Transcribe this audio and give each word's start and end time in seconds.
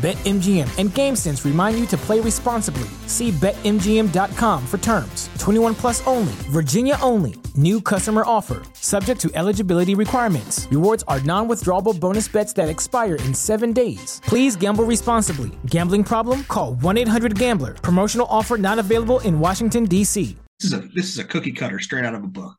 BetMGM 0.00 0.78
and 0.78 0.88
GameSense 0.88 1.44
remind 1.44 1.78
you 1.78 1.84
to 1.88 1.96
play 1.98 2.20
responsibly. 2.20 2.88
See 3.06 3.32
BetMGM.com 3.32 4.66
for 4.66 4.78
terms. 4.78 5.28
21 5.38 5.74
plus 5.74 6.06
only, 6.06 6.32
Virginia 6.48 6.96
only. 7.02 7.34
New 7.54 7.82
customer 7.82 8.22
offer, 8.24 8.62
subject 8.72 9.20
to 9.20 9.30
eligibility 9.34 9.94
requirements. 9.94 10.66
Rewards 10.70 11.04
are 11.06 11.20
non 11.20 11.48
withdrawable 11.48 12.00
bonus 12.00 12.28
bets 12.28 12.54
that 12.54 12.70
expire 12.70 13.16
in 13.16 13.34
seven 13.34 13.74
days. 13.74 14.22
Please 14.24 14.56
gamble 14.56 14.84
responsibly. 14.84 15.50
Gambling 15.66 16.04
problem? 16.04 16.44
Call 16.44 16.76
1 16.76 16.96
800 16.96 17.38
Gambler. 17.38 17.74
Promotional 17.74 18.26
offer 18.30 18.56
not 18.56 18.78
available 18.78 19.20
in 19.20 19.38
Washington, 19.38 19.84
D.C. 19.84 20.34
This 20.60 20.72
is 20.72 20.78
a 20.78 20.88
this 20.94 21.08
is 21.10 21.18
a 21.18 21.24
cookie 21.24 21.52
cutter 21.52 21.78
straight 21.78 22.06
out 22.06 22.14
of 22.14 22.24
a 22.24 22.26
book. 22.26 22.56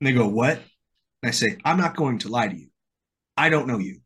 And 0.00 0.06
they 0.06 0.12
go, 0.12 0.28
What? 0.28 0.60
And 1.22 1.28
I 1.28 1.32
say, 1.32 1.56
I'm 1.64 1.78
not 1.78 1.96
going 1.96 2.20
to 2.20 2.28
lie 2.28 2.46
to 2.46 2.56
you. 2.56 2.68
I 3.36 3.48
don't 3.48 3.66
know 3.66 3.78
you 3.78 4.03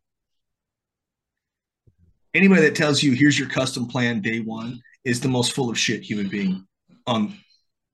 anybody 2.39 2.63
that 2.63 2.77
tells 2.77 3.03
you 3.03 3.13
here's 3.13 3.39
your 3.39 3.49
custom 3.49 3.87
plan 3.87 4.21
day 4.21 4.41
one 4.41 4.81
is 5.05 5.21
the 5.21 5.29
most 5.29 5.53
full 5.53 5.69
of 5.69 5.79
shit 5.79 6.03
human 6.03 6.29
being 6.29 6.67
on 7.07 7.35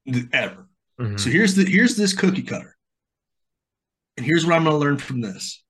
the, 0.06 0.28
ever. 0.32 0.68
Mm-hmm. 1.00 1.16
So 1.16 1.30
here's 1.30 1.54
the 1.54 1.64
here's 1.64 1.96
this 1.96 2.12
cookie 2.12 2.42
cutter, 2.42 2.76
and 4.16 4.24
here's 4.24 4.46
what 4.46 4.54
I'm 4.54 4.64
going 4.64 4.74
to 4.74 4.78
learn 4.78 4.98
from 4.98 5.20
this. 5.20 5.64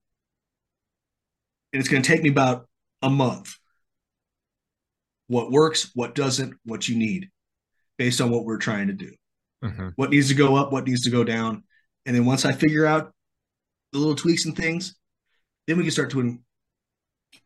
And 1.73 1.81
it's 1.81 1.89
going 1.89 2.03
to 2.03 2.09
take 2.09 2.23
me 2.23 2.29
about 2.29 2.67
a 3.01 3.11
month. 3.11 3.55
What 5.29 5.51
works, 5.51 5.91
what 5.95 6.15
doesn't, 6.15 6.55
what 6.65 6.89
you 6.89 6.99
need, 6.99 7.31
based 7.97 8.21
on 8.21 8.31
what 8.31 8.45
we're 8.45 8.59
trying 8.59 8.89
to 8.89 8.93
do. 8.93 9.13
Mm-hmm. 9.65 9.89
What 9.97 10.11
needs 10.11 10.29
to 10.29 10.35
go 10.35 10.57
up, 10.57 10.73
what 10.73 10.87
needs 10.87 11.05
to 11.05 11.11
go 11.11 11.25
down, 11.25 11.65
and 12.05 12.15
then 12.15 12.27
once 12.27 12.45
I 12.45 12.53
figure 12.53 12.85
out 12.85 13.13
the 13.93 13.99
little 13.99 14.15
tweaks 14.15 14.45
and 14.45 14.57
things, 14.57 14.97
then 15.67 15.79
we 15.79 15.85
can 15.85 15.93
start 15.93 16.11
doing 16.11 16.43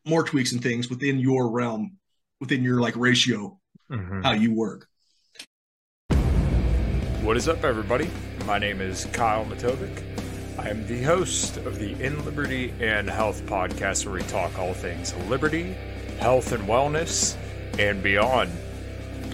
more 0.04 0.22
tweaks 0.22 0.52
and 0.52 0.62
things 0.62 0.88
within 0.88 1.18
your 1.18 1.50
realm, 1.50 1.96
within 2.40 2.62
your 2.62 2.80
like 2.80 2.96
ratio, 2.96 3.58
mm-hmm. 3.90 4.22
how 4.22 4.32
you 4.32 4.54
work. 4.54 4.86
What 7.22 7.36
is 7.36 7.48
up, 7.48 7.64
everybody? 7.64 8.08
My 8.46 8.58
name 8.58 8.80
is 8.80 9.06
Kyle 9.12 9.44
Matovcik. 9.44 10.02
I 10.58 10.70
am 10.70 10.86
the 10.86 11.02
host 11.02 11.56
of 11.58 11.78
the 11.78 11.92
In 12.02 12.24
Liberty 12.24 12.72
and 12.80 13.08
Health 13.08 13.44
podcast, 13.46 14.06
where 14.06 14.14
we 14.14 14.22
talk 14.22 14.58
all 14.58 14.74
things 14.74 15.14
liberty, 15.28 15.76
health, 16.18 16.52
and 16.52 16.64
wellness, 16.64 17.36
and 17.78 18.02
beyond. 18.02 18.50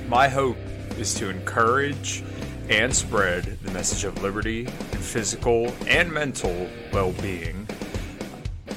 My 0.09 0.29
hope 0.29 0.59
is 0.99 1.15
to 1.15 1.31
encourage 1.31 2.23
and 2.69 2.95
spread 2.95 3.59
the 3.63 3.71
message 3.71 4.05
of 4.05 4.23
liberty 4.23 4.67
and 4.67 5.01
physical 5.01 5.73
and 5.87 6.13
mental 6.13 6.69
well 6.93 7.13
being 7.13 7.67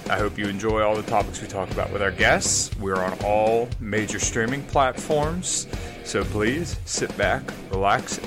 I 0.10 0.18
hope 0.18 0.38
you 0.38 0.48
enjoy 0.48 0.82
all 0.84 0.96
the 0.96 1.04
topics 1.04 1.42
we 1.42 1.50
talk 1.50 1.70
about 1.72 1.92
with 1.92 2.02
our 2.02 2.12
guests. 2.12 2.74
We're 2.78 3.04
on 3.04 3.18
all 3.26 3.68
major 3.82 4.20
streaming 4.20 4.64
platforms, 4.64 5.68
so 6.06 6.24
please 6.24 6.80
sit 6.86 7.16
back, 7.18 7.44
relax, 7.72 8.18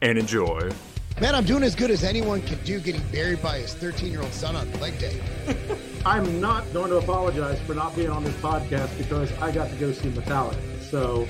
and 0.00 0.16
enjoy. 0.16 0.70
Man, 1.20 1.34
I'm 1.34 1.44
doing 1.44 1.64
as 1.64 1.74
good 1.74 1.90
as 1.90 2.04
anyone 2.04 2.40
can 2.42 2.62
do 2.64 2.78
getting 2.78 3.02
buried 3.08 3.42
by 3.42 3.58
his 3.58 3.74
13 3.74 4.12
year 4.12 4.22
old 4.22 4.32
son 4.32 4.54
on 4.54 4.70
leg 4.74 4.96
day. 5.00 5.20
I'm 6.06 6.40
not 6.40 6.72
going 6.72 6.90
to 6.90 6.98
apologize 6.98 7.60
for 7.62 7.74
not 7.74 7.96
being 7.96 8.10
on 8.10 8.22
this 8.22 8.34
podcast 8.36 8.96
because 8.96 9.32
I 9.40 9.50
got 9.50 9.70
to 9.70 9.76
go 9.76 9.90
see 9.90 10.08
Metallica. 10.08 10.80
So 10.82 11.26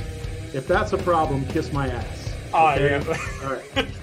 if 0.52 0.66
that's 0.68 0.92
a 0.92 0.98
problem, 0.98 1.46
kiss 1.46 1.72
my 1.72 1.88
ass. 1.88 2.34
Okay? 2.54 2.54
Oh, 2.54 2.74
yeah. 2.76 3.46
All 3.46 3.54
right. 3.54 3.86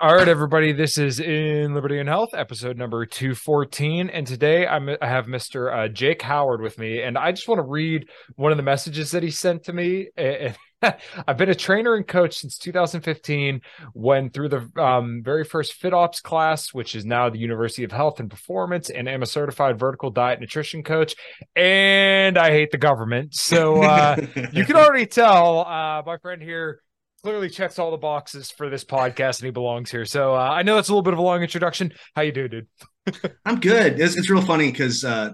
All 0.00 0.14
right, 0.14 0.28
everybody. 0.28 0.70
This 0.70 0.96
is 0.96 1.18
in 1.18 1.74
Liberty 1.74 1.98
and 1.98 2.08
Health, 2.08 2.28
episode 2.32 2.76
number 2.76 3.04
two 3.04 3.34
fourteen, 3.34 4.08
and 4.10 4.24
today 4.24 4.64
I'm, 4.64 4.88
i 4.88 5.06
have 5.08 5.26
Mr. 5.26 5.76
Uh, 5.76 5.88
Jake 5.88 6.22
Howard 6.22 6.60
with 6.60 6.78
me, 6.78 7.02
and 7.02 7.18
I 7.18 7.32
just 7.32 7.48
want 7.48 7.58
to 7.58 7.64
read 7.64 8.08
one 8.36 8.52
of 8.52 8.58
the 8.58 8.62
messages 8.62 9.10
that 9.10 9.24
he 9.24 9.32
sent 9.32 9.64
to 9.64 9.72
me. 9.72 10.06
I've 10.82 11.36
been 11.36 11.48
a 11.48 11.54
trainer 11.56 11.96
and 11.96 12.06
coach 12.06 12.38
since 12.38 12.58
2015. 12.58 13.60
when 13.92 14.30
through 14.30 14.50
the 14.50 14.70
um, 14.80 15.22
very 15.24 15.42
first 15.42 15.82
FitOps 15.82 16.22
class, 16.22 16.72
which 16.72 16.94
is 16.94 17.04
now 17.04 17.28
the 17.28 17.40
University 17.40 17.82
of 17.82 17.90
Health 17.90 18.20
and 18.20 18.30
Performance, 18.30 18.90
and 18.90 19.08
am 19.08 19.24
a 19.24 19.26
certified 19.26 19.80
vertical 19.80 20.10
diet 20.10 20.38
nutrition 20.38 20.84
coach. 20.84 21.16
And 21.56 22.38
I 22.38 22.52
hate 22.52 22.70
the 22.70 22.78
government, 22.78 23.34
so 23.34 23.82
uh, 23.82 24.14
you 24.52 24.64
can 24.64 24.76
already 24.76 25.06
tell 25.06 25.66
uh, 25.66 26.04
my 26.06 26.18
friend 26.18 26.40
here 26.40 26.82
clearly 27.28 27.50
checks 27.50 27.78
all 27.78 27.90
the 27.90 27.98
boxes 27.98 28.50
for 28.50 28.70
this 28.70 28.84
podcast 28.84 29.40
and 29.40 29.44
he 29.44 29.50
belongs 29.50 29.90
here. 29.90 30.06
So 30.06 30.34
uh, 30.34 30.38
I 30.38 30.62
know 30.62 30.76
that's 30.76 30.88
a 30.88 30.92
little 30.92 31.02
bit 31.02 31.12
of 31.12 31.18
a 31.18 31.22
long 31.22 31.42
introduction. 31.42 31.92
How 32.16 32.22
you 32.22 32.32
do, 32.32 32.48
dude? 32.48 32.66
I'm 33.44 33.60
good. 33.60 34.00
It's, 34.00 34.16
it's 34.16 34.30
real 34.30 34.40
funny 34.40 34.70
because 34.70 35.04
uh, 35.04 35.32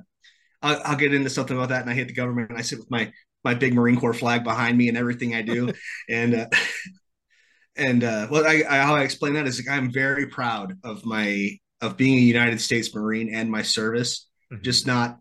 I'll, 0.60 0.80
I'll, 0.84 0.96
get 0.96 1.14
into 1.14 1.30
something 1.30 1.56
about 1.56 1.68
that, 1.68 1.82
and 1.82 1.90
I 1.90 1.94
hate 1.94 2.08
the 2.08 2.12
government. 2.12 2.50
And 2.50 2.58
I 2.58 2.62
sit 2.62 2.80
with 2.80 2.90
my 2.90 3.12
my 3.44 3.54
big 3.54 3.74
Marine 3.74 3.94
Corps 3.94 4.12
flag 4.12 4.42
behind 4.42 4.76
me 4.76 4.88
and 4.88 4.98
everything 4.98 5.36
I 5.36 5.42
do, 5.42 5.72
and 6.08 6.34
uh, 6.34 6.46
and 7.76 8.02
uh, 8.02 8.26
well, 8.28 8.44
I, 8.44 8.64
I, 8.68 8.78
how 8.78 8.96
I 8.96 9.02
explain 9.02 9.34
that 9.34 9.46
is 9.46 9.64
like, 9.64 9.76
I'm 9.76 9.92
very 9.92 10.26
proud 10.26 10.76
of 10.82 11.06
my 11.06 11.50
of 11.80 11.96
being 11.96 12.18
a 12.18 12.22
United 12.22 12.60
States 12.60 12.92
Marine 12.92 13.32
and 13.32 13.48
my 13.48 13.62
service, 13.62 14.26
mm-hmm. 14.52 14.64
just 14.64 14.84
not 14.84 15.18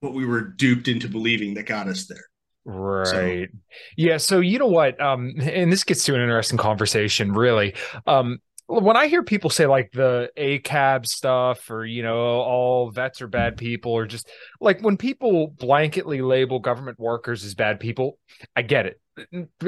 what 0.00 0.14
we 0.14 0.24
were 0.24 0.40
duped 0.40 0.88
into 0.88 1.08
believing 1.08 1.52
that 1.54 1.66
got 1.66 1.88
us 1.88 2.06
there. 2.06 2.29
Right. 2.64 3.48
So. 3.50 3.58
Yeah. 3.96 4.16
So 4.18 4.40
you 4.40 4.58
know 4.58 4.66
what? 4.66 5.00
Um, 5.00 5.34
and 5.40 5.72
this 5.72 5.84
gets 5.84 6.04
to 6.04 6.14
an 6.14 6.20
interesting 6.20 6.58
conversation, 6.58 7.32
really. 7.32 7.74
Um, 8.06 8.38
when 8.70 8.96
I 8.96 9.08
hear 9.08 9.24
people 9.24 9.50
say 9.50 9.66
like 9.66 9.90
the 9.92 10.30
ACAB 10.38 11.04
stuff 11.04 11.70
or, 11.70 11.84
you 11.84 12.04
know, 12.04 12.16
all 12.16 12.90
vets 12.90 13.20
are 13.20 13.26
bad 13.26 13.56
people, 13.56 13.90
or 13.90 14.06
just 14.06 14.28
like 14.60 14.80
when 14.80 14.96
people 14.96 15.50
blanketly 15.50 16.26
label 16.26 16.60
government 16.60 16.98
workers 17.00 17.44
as 17.44 17.56
bad 17.56 17.80
people, 17.80 18.18
I 18.54 18.62
get 18.62 18.86
it. 18.86 19.00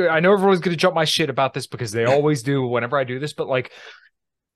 I 0.09 0.21
know 0.21 0.33
everyone's 0.33 0.61
going 0.61 0.73
to 0.73 0.81
jump 0.81 0.95
my 0.95 1.05
shit 1.05 1.31
about 1.31 1.53
this 1.53 1.67
because 1.67 1.91
they 1.91 2.05
always 2.07 2.45
do 2.45 2.65
whenever 2.65 2.97
I 2.97 3.03
do 3.03 3.19
this, 3.19 3.33
but 3.33 3.49
like, 3.49 3.73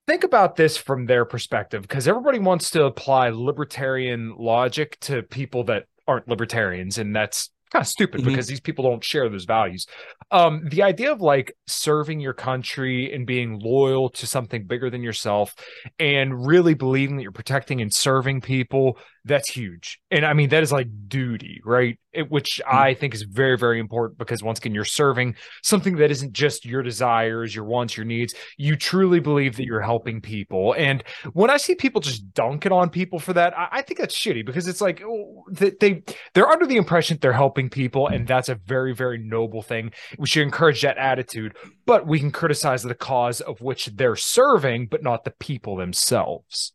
think 0.07 0.23
about 0.23 0.55
this 0.55 0.77
from 0.77 1.07
their 1.07 1.25
perspective 1.25 1.83
because 1.83 2.07
everybody 2.07 2.39
wants 2.39 2.71
to 2.71 2.85
apply 2.85 3.31
libertarian 3.31 4.37
logic 4.39 4.97
to 5.01 5.23
people 5.25 5.65
that 5.65 5.87
aren't 6.07 6.29
libertarians. 6.29 6.99
And 6.99 7.15
that's 7.17 7.51
kind 7.77 7.83
of 7.83 7.89
stupid 7.89 8.21
mm-hmm. 8.23 8.31
because 8.31 8.47
these 8.47 8.61
people 8.61 8.89
don't 8.89 9.05
share 9.05 9.29
those 9.29 9.45
values. 9.45 9.87
Um, 10.31 10.63
the 10.71 10.83
idea 10.83 11.13
of 11.13 11.21
like 11.21 11.55
serving 11.67 12.21
your 12.21 12.33
country 12.33 13.13
and 13.13 13.27
being 13.27 13.61
loyal 13.61 14.09
to 14.11 14.27
something 14.27 14.67
bigger 14.67 14.89
than 14.89 15.03
yourself 15.03 15.55
and 15.99 16.47
really 16.47 16.75
believing 16.75 17.17
that 17.17 17.23
you're 17.23 17.33
protecting 17.33 17.83
and 17.83 17.93
serving 17.93 18.41
people 18.41 18.99
that's 19.27 19.51
huge. 19.51 19.99
And 20.11 20.25
I 20.25 20.33
mean, 20.33 20.51
that 20.51 20.63
is 20.63 20.71
like 20.71 20.87
duty, 21.09 21.61
right? 21.65 21.99
It, 22.13 22.31
which 22.31 22.61
mm-hmm. 22.65 22.77
I 22.77 22.95
think 22.95 23.13
is 23.15 23.23
very, 23.23 23.59
very 23.59 23.81
important 23.81 24.19
because 24.19 24.43
once 24.43 24.59
again, 24.59 24.73
you're 24.73 24.85
serving 24.85 25.35
something 25.63 25.97
that 25.97 26.11
isn't 26.11 26.33
just 26.33 26.65
your 26.65 26.83
desires, 26.83 27.55
your 27.55 27.65
wants, 27.65 27.97
your 27.97 28.07
needs. 28.07 28.35
You 28.57 28.77
truly 28.77 29.19
believe 29.19 29.57
that 29.57 29.65
you're 29.65 29.81
helping 29.81 30.21
people. 30.21 30.75
And 30.79 31.03
when 31.33 31.51
I 31.51 31.57
see 31.57 31.75
people 31.75 32.01
just 32.01 32.33
dunking 32.35 32.73
on 32.73 32.89
people 32.89 33.19
for 33.19 33.33
that, 33.33 33.59
I, 33.59 33.69
I 33.73 33.83
think 33.83 33.99
that's 33.99 34.17
shitty 34.17 34.47
because 34.47 34.69
it's 34.69 34.81
like 34.81 35.03
oh, 35.05 35.45
they, 35.51 35.73
they 35.81 36.03
they're 36.35 36.49
under 36.49 36.67
the 36.67 36.77
impression 36.77 37.19
they're 37.21 37.33
helping 37.33 37.69
people, 37.69 38.07
and 38.07 38.29
that's 38.29 38.49
a 38.49 38.55
very, 38.55 38.95
very 38.95 39.19
noble 39.19 39.63
thing. 39.63 39.93
We 40.19 40.29
should 40.29 40.45
encourage 40.45 40.83
that 40.83 40.99
attitude, 40.99 41.57
but 41.85 42.07
we 42.07 42.21
can 42.21 42.31
criticize 42.31 42.85
the 42.85 42.95
cause 42.95 43.41
of 43.41 43.61
which 43.61 43.87
they're 43.87 44.17
serving, 44.17 44.87
but 44.87 45.03
not 45.03 45.25
the 45.25 45.33
people 45.33 45.77
themselves. 45.77 46.73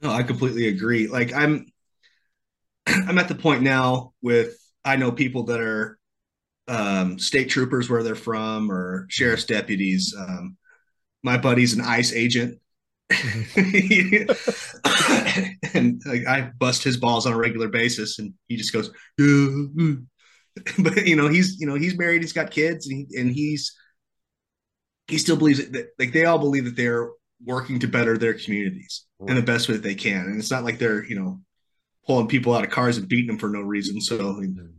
No, 0.00 0.10
I 0.10 0.22
completely 0.22 0.68
agree. 0.68 1.08
Like 1.08 1.32
I'm 1.32 1.66
I'm 2.86 3.18
at 3.18 3.28
the 3.28 3.34
point 3.34 3.62
now 3.62 4.12
with 4.22 4.56
I 4.84 4.96
know 4.96 5.12
people 5.12 5.44
that 5.44 5.60
are 5.60 5.98
um, 6.68 7.18
state 7.18 7.50
troopers 7.50 7.90
where 7.90 8.02
they're 8.02 8.14
from 8.14 8.70
or 8.72 9.06
sheriff's 9.10 9.44
deputies. 9.44 10.14
Um, 10.18 10.56
my 11.22 11.38
buddy's 11.38 11.74
an 11.74 11.82
ICE 11.82 12.12
agent. 12.12 12.60
and 15.74 16.02
like 16.06 16.26
I 16.26 16.50
bust 16.58 16.84
his 16.84 16.96
balls 16.96 17.26
on 17.26 17.32
a 17.32 17.38
regular 17.38 17.68
basis, 17.68 18.18
and 18.18 18.34
he 18.48 18.56
just 18.56 18.72
goes, 18.72 18.90
and 19.18 20.06
but 20.78 21.06
you 21.06 21.16
know 21.16 21.28
he's 21.28 21.58
you 21.60 21.66
know 21.66 21.74
he's 21.74 21.98
married, 21.98 22.22
he's 22.22 22.32
got 22.32 22.50
kids, 22.50 22.88
and 22.88 23.06
he, 23.10 23.18
and 23.20 23.30
he's 23.30 23.74
he 25.06 25.18
still 25.18 25.36
believes 25.36 25.66
that 25.70 25.88
like 25.98 26.12
they 26.12 26.24
all 26.24 26.38
believe 26.38 26.64
that 26.64 26.76
they're 26.76 27.08
working 27.44 27.78
to 27.80 27.88
better 27.88 28.18
their 28.18 28.34
communities 28.34 29.04
right. 29.18 29.30
in 29.30 29.36
the 29.36 29.42
best 29.42 29.68
way 29.68 29.74
that 29.74 29.82
they 29.82 29.94
can, 29.94 30.26
and 30.26 30.38
it's 30.38 30.50
not 30.50 30.64
like 30.64 30.78
they're 30.78 31.04
you 31.04 31.18
know 31.18 31.40
pulling 32.06 32.28
people 32.28 32.54
out 32.54 32.64
of 32.64 32.70
cars 32.70 32.96
and 32.96 33.08
beating 33.08 33.28
them 33.28 33.38
for 33.38 33.48
no 33.48 33.60
reason. 33.60 34.00
So 34.00 34.18
mm-hmm 34.18 34.78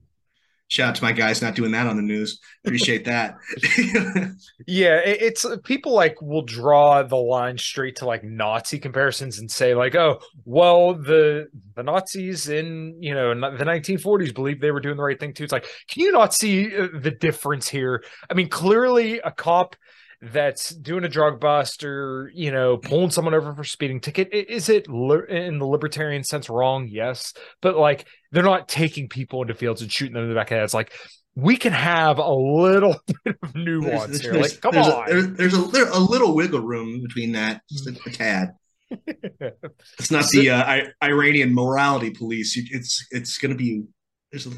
shout 0.69 0.89
out 0.89 0.95
to 0.95 1.03
my 1.03 1.11
guys 1.11 1.41
not 1.41 1.55
doing 1.55 1.71
that 1.71 1.87
on 1.87 1.95
the 1.95 2.01
news. 2.01 2.39
Appreciate 2.63 3.05
that. 3.05 3.35
yeah, 4.67 5.01
it's 5.03 5.45
people 5.63 5.93
like 5.93 6.21
will 6.21 6.43
draw 6.43 7.03
the 7.03 7.17
line 7.17 7.57
straight 7.57 7.97
to 7.97 8.05
like 8.05 8.23
Nazi 8.23 8.79
comparisons 8.79 9.39
and 9.39 9.51
say 9.51 9.73
like, 9.75 9.95
oh, 9.95 10.19
well, 10.45 10.93
the 10.93 11.47
the 11.75 11.83
Nazis 11.83 12.47
in 12.47 12.97
you 13.01 13.13
know 13.13 13.33
the 13.33 13.65
1940s 13.65 14.33
believed 14.33 14.61
they 14.61 14.71
were 14.71 14.79
doing 14.79 14.97
the 14.97 15.03
right 15.03 15.19
thing 15.19 15.33
too. 15.33 15.43
It's 15.43 15.53
like, 15.53 15.65
can 15.89 16.03
you 16.03 16.11
not 16.11 16.33
see 16.33 16.75
uh, 16.75 16.87
the 16.93 17.11
difference 17.11 17.67
here? 17.67 18.03
I 18.29 18.35
mean, 18.35 18.49
clearly 18.49 19.19
a 19.19 19.31
cop 19.31 19.75
that's 20.21 20.71
doing 20.71 21.05
a 21.05 21.09
drug 21.09 21.39
bust 21.39 21.83
or 21.83 22.29
you 22.33 22.51
know 22.51 22.77
pulling 22.77 23.09
someone 23.09 23.33
over 23.33 23.53
for 23.53 23.63
speeding 23.63 24.01
ticket 24.01 24.27
is 24.33 24.67
it 24.67 24.87
in 24.87 25.59
the 25.59 25.65
libertarian 25.65 26.23
sense 26.23 26.49
wrong? 26.49 26.87
Yes. 26.89 27.33
But 27.61 27.77
like 27.77 28.05
they're 28.31 28.43
not 28.43 28.67
taking 28.67 29.07
people 29.07 29.41
into 29.41 29.53
fields 29.53 29.81
and 29.81 29.91
shooting 29.91 30.13
them 30.13 30.23
in 30.23 30.29
the 30.29 30.35
back 30.35 30.47
of 30.47 30.49
the 30.49 30.55
head 30.55 30.63
it's 30.65 30.73
like 30.73 30.93
we 31.35 31.55
can 31.55 31.71
have 31.71 32.19
a 32.19 32.33
little 32.33 32.99
bit 33.23 33.37
of 33.41 33.55
nuance 33.55 34.07
there's, 34.07 34.21
here. 34.21 34.33
like 34.33 34.59
come 34.61 34.73
there's 34.73 34.87
on. 34.87 35.03
a, 35.09 35.21
there's, 35.27 35.53
a, 35.53 35.61
there's 35.71 35.89
a 35.89 35.99
little 35.99 36.35
wiggle 36.35 36.61
room 36.61 37.01
between 37.01 37.31
that 37.33 37.61
just 37.69 37.87
a, 37.87 37.97
a 38.05 38.11
tad. 38.11 38.53
It's 39.99 40.09
not 40.09 40.27
the 40.29 40.49
uh, 40.49 40.85
iranian 41.03 41.53
morality 41.53 42.09
police. 42.09 42.57
It's 42.57 43.05
it's 43.11 43.37
gonna 43.37 43.53
be 43.55 43.83
there's 44.31 44.47
a 44.47 44.51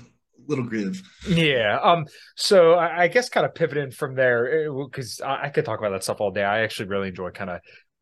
little 0.48 0.66
groove. 0.66 1.02
Yeah. 1.28 1.80
Um. 1.82 2.06
So 2.36 2.74
I, 2.74 3.04
I 3.04 3.08
guess 3.08 3.30
kind 3.30 3.46
of 3.46 3.56
pivoting 3.56 3.92
from 3.92 4.16
there 4.16 4.72
because 4.72 5.22
I, 5.22 5.46
I, 5.46 5.50
could 5.50 5.66
talk 5.66 5.80
about 5.80 5.92
that 5.92 6.04
stuff 6.04 6.22
all 6.22 6.32
day. 6.32 6.44
I 6.44 6.62
actually 6.62 6.90
really 6.90 7.10
enjoy 7.10 7.32
kind 7.32 7.50
of 7.50 7.60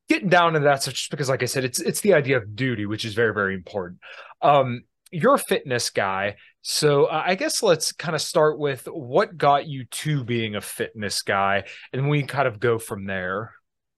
getting 0.07 0.29
down 0.29 0.55
into 0.55 0.67
that 0.67 0.81
stuff 0.81 0.95
just 0.95 1.11
because, 1.11 1.29
like 1.29 1.43
I 1.43 1.47
said, 1.47 1.63
it's 1.63 1.79
it's 1.79 2.01
the 2.01 2.13
idea 2.13 2.37
of 2.37 2.55
duty, 2.55 2.85
which 2.85 3.05
is 3.05 3.13
very 3.13 3.33
very 3.33 3.55
important. 3.55 3.99
Um. 4.41 4.83
You're 5.11 5.33
a 5.33 5.39
fitness 5.39 5.89
guy, 5.89 6.35
so 6.61 7.05
uh, 7.05 7.23
I 7.25 7.33
guess 7.33 7.63
let's 7.63 7.91
kind 7.91 8.13
of 8.13 8.21
start 8.21 8.59
with 8.59 8.87
what 8.91 9.35
got 9.35 9.65
you 9.65 9.85
to 9.85 10.23
being 10.23 10.55
a 10.55 10.61
fitness 10.61 11.23
guy, 11.23 11.63
and 11.91 12.07
we 12.07 12.21
kind 12.21 12.47
of 12.47 12.59
go 12.59 12.77
from 12.77 13.07
there. 13.07 13.55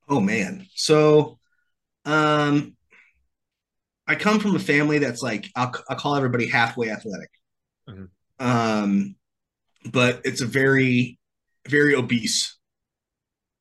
Oh 0.08 0.22
man, 0.22 0.68
so 0.74 1.38
um, 2.06 2.76
I 4.08 4.16
come 4.16 4.40
from 4.40 4.56
a 4.56 4.60
family 4.60 5.00
that's 5.00 5.22
like 5.22 5.50
I'll, 5.56 5.74
I'll 5.90 5.98
call 5.98 6.16
everybody 6.16 6.48
halfway 6.48 6.90
athletic. 6.90 7.30
Mm-hmm. 7.90 8.06
Um, 8.42 9.16
but 9.92 10.22
it's 10.26 10.42
a 10.42 10.46
very, 10.46 11.20
very 11.70 11.96
obese 11.96 12.58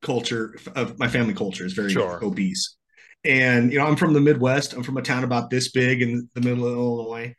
culture 0.03 0.57
of 0.75 0.99
my 0.99 1.07
family 1.07 1.35
culture 1.35 1.67
is 1.67 1.75
very 1.75 1.93
sure. 1.93 2.25
obese. 2.25 2.77
And 3.25 3.71
you 3.71 3.79
know, 3.79 3.87
I'm 3.87 3.97
from 3.97 4.15
the 4.15 4.21
Midwest. 4.21 4.73
I'm 4.73 4.83
from 4.83 4.97
a 4.97 5.03
town 5.03 5.25
about 5.25 5.51
this 5.51 5.71
big 5.71 6.01
in 6.01 6.31
the 6.35 6.41
middle 6.41 6.67
of 6.67 6.73
Illinois, 6.73 7.35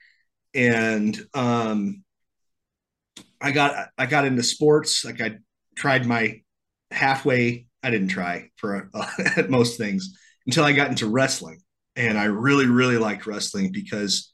and 0.54 1.20
um, 1.34 2.04
I 3.42 3.50
got 3.50 3.90
I 3.98 4.06
got 4.06 4.26
into 4.26 4.44
sports. 4.44 5.04
Like 5.04 5.20
I 5.20 5.38
tried 5.76 6.06
my 6.06 6.42
halfway. 6.92 7.66
I 7.82 7.90
didn't 7.90 8.10
try 8.10 8.50
for 8.58 8.92
uh, 8.94 9.08
most 9.50 9.80
things 9.80 10.16
until 10.46 10.64
I 10.64 10.74
got 10.74 10.90
into 10.90 11.08
wrestling, 11.08 11.62
and 11.96 12.16
I 12.16 12.26
really 12.26 12.68
really 12.68 12.98
liked 12.98 13.26
wrestling 13.26 13.72
because 13.72 14.32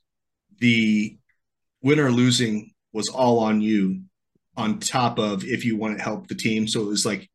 the 0.59 1.17
win 1.81 1.99
or 1.99 2.11
losing 2.11 2.73
was 2.93 3.09
all 3.09 3.39
on 3.39 3.61
you 3.61 4.01
on 4.55 4.79
top 4.79 5.19
of 5.19 5.43
if 5.43 5.65
you 5.65 5.77
want 5.77 5.97
to 5.97 6.03
help 6.03 6.27
the 6.27 6.35
team. 6.35 6.67
So 6.67 6.81
it 6.81 6.87
was 6.87 7.05
like 7.05 7.29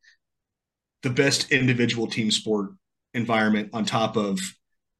the 1.01 1.09
best 1.09 1.51
individual 1.51 2.07
team 2.07 2.31
sport 2.31 2.71
environment 3.13 3.69
on 3.73 3.85
top 3.85 4.17
of 4.17 4.39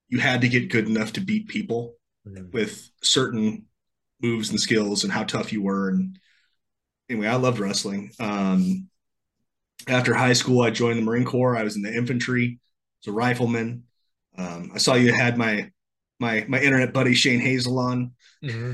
you 0.08 0.20
had 0.20 0.42
to 0.42 0.50
get 0.50 0.72
good 0.72 0.88
enough 0.88 1.14
to 1.14 1.22
beat 1.22 1.48
people 1.48 1.96
mm-hmm. 2.28 2.52
with 2.52 2.90
certain 3.02 3.66
moves 4.22 4.50
and 4.50 4.60
skills 4.60 5.04
and 5.04 5.12
how 5.12 5.24
tough 5.24 5.52
you 5.52 5.62
were. 5.62 5.90
And 5.90 6.20
anyway, 7.10 7.28
I 7.28 7.36
loved 7.36 7.60
wrestling. 7.60 8.12
Um, 8.20 8.90
after 9.88 10.14
high 10.14 10.34
school, 10.34 10.62
I 10.62 10.70
joined 10.70 10.98
the 10.98 11.04
Marine 11.04 11.26
Corps. 11.26 11.58
I 11.58 11.64
was 11.64 11.76
in 11.76 11.82
the 11.82 11.94
infantry 11.94 12.60
as 13.04 13.08
a 13.08 13.12
rifleman. 13.12 13.84
Um, 14.38 14.72
I 14.74 14.78
saw 14.78 14.94
you 14.96 15.14
had 15.14 15.38
my 15.38 15.72
my 16.20 16.46
my 16.48 16.60
internet 16.60 16.94
buddy 16.94 17.14
Shane 17.14 17.40
Hazel 17.40 17.80
on. 17.80 18.12
Mm-hmm. 18.44 18.74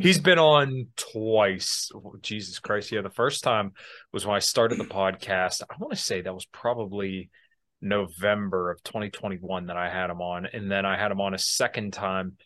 He's 0.00 0.18
been 0.18 0.38
on 0.38 0.88
twice. 0.96 1.90
Oh, 1.94 2.16
Jesus 2.20 2.58
Christ. 2.58 2.92
Yeah. 2.92 3.02
The 3.02 3.10
first 3.10 3.42
time 3.42 3.72
was 4.12 4.26
when 4.26 4.36
I 4.36 4.40
started 4.40 4.78
the 4.78 4.84
podcast. 4.84 5.62
I 5.62 5.74
want 5.78 5.92
to 5.92 5.98
say 5.98 6.20
that 6.20 6.34
was 6.34 6.46
probably 6.46 7.30
November 7.80 8.70
of 8.70 8.82
2021 8.82 9.66
that 9.66 9.76
I 9.76 9.88
had 9.88 10.10
him 10.10 10.20
on. 10.20 10.46
And 10.46 10.70
then 10.70 10.84
I 10.84 10.98
had 10.98 11.10
him 11.10 11.20
on 11.20 11.34
a 11.34 11.38
second 11.38 11.92
time 11.92 12.36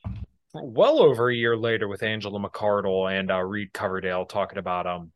well 0.54 1.00
over 1.00 1.30
a 1.30 1.34
year 1.34 1.56
later 1.56 1.88
with 1.88 2.02
Angela 2.02 2.38
McArdle 2.38 3.10
and 3.10 3.30
uh, 3.30 3.40
Reed 3.40 3.72
Coverdale 3.72 4.26
talking 4.26 4.58
about 4.58 4.86
um 4.86 5.12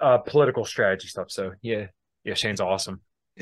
uh 0.00 0.18
political 0.18 0.64
strategy 0.64 1.08
stuff. 1.08 1.30
So 1.30 1.52
yeah, 1.62 1.86
yeah, 2.24 2.34
Shane's 2.34 2.60
awesome. 2.60 3.00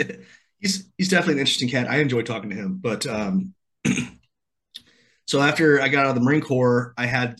he's 0.58 0.90
he's 0.98 1.08
definitely 1.08 1.34
an 1.34 1.40
interesting 1.40 1.68
cat. 1.68 1.88
I 1.88 1.98
enjoy 1.98 2.22
talking 2.22 2.50
to 2.50 2.56
him. 2.56 2.78
But 2.80 3.06
um 3.06 3.54
so 5.26 5.40
after 5.40 5.80
I 5.80 5.88
got 5.88 6.06
out 6.06 6.10
of 6.10 6.14
the 6.16 6.20
Marine 6.20 6.42
Corps, 6.42 6.92
I 6.96 7.06
had 7.06 7.36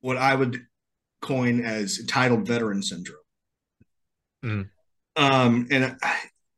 what 0.00 0.16
I 0.16 0.34
would 0.34 0.60
coin 1.20 1.64
as 1.64 1.98
entitled 1.98 2.46
veteran 2.46 2.82
syndrome. 2.82 3.18
Mm. 4.44 4.68
Um, 5.16 5.68
and 5.70 5.96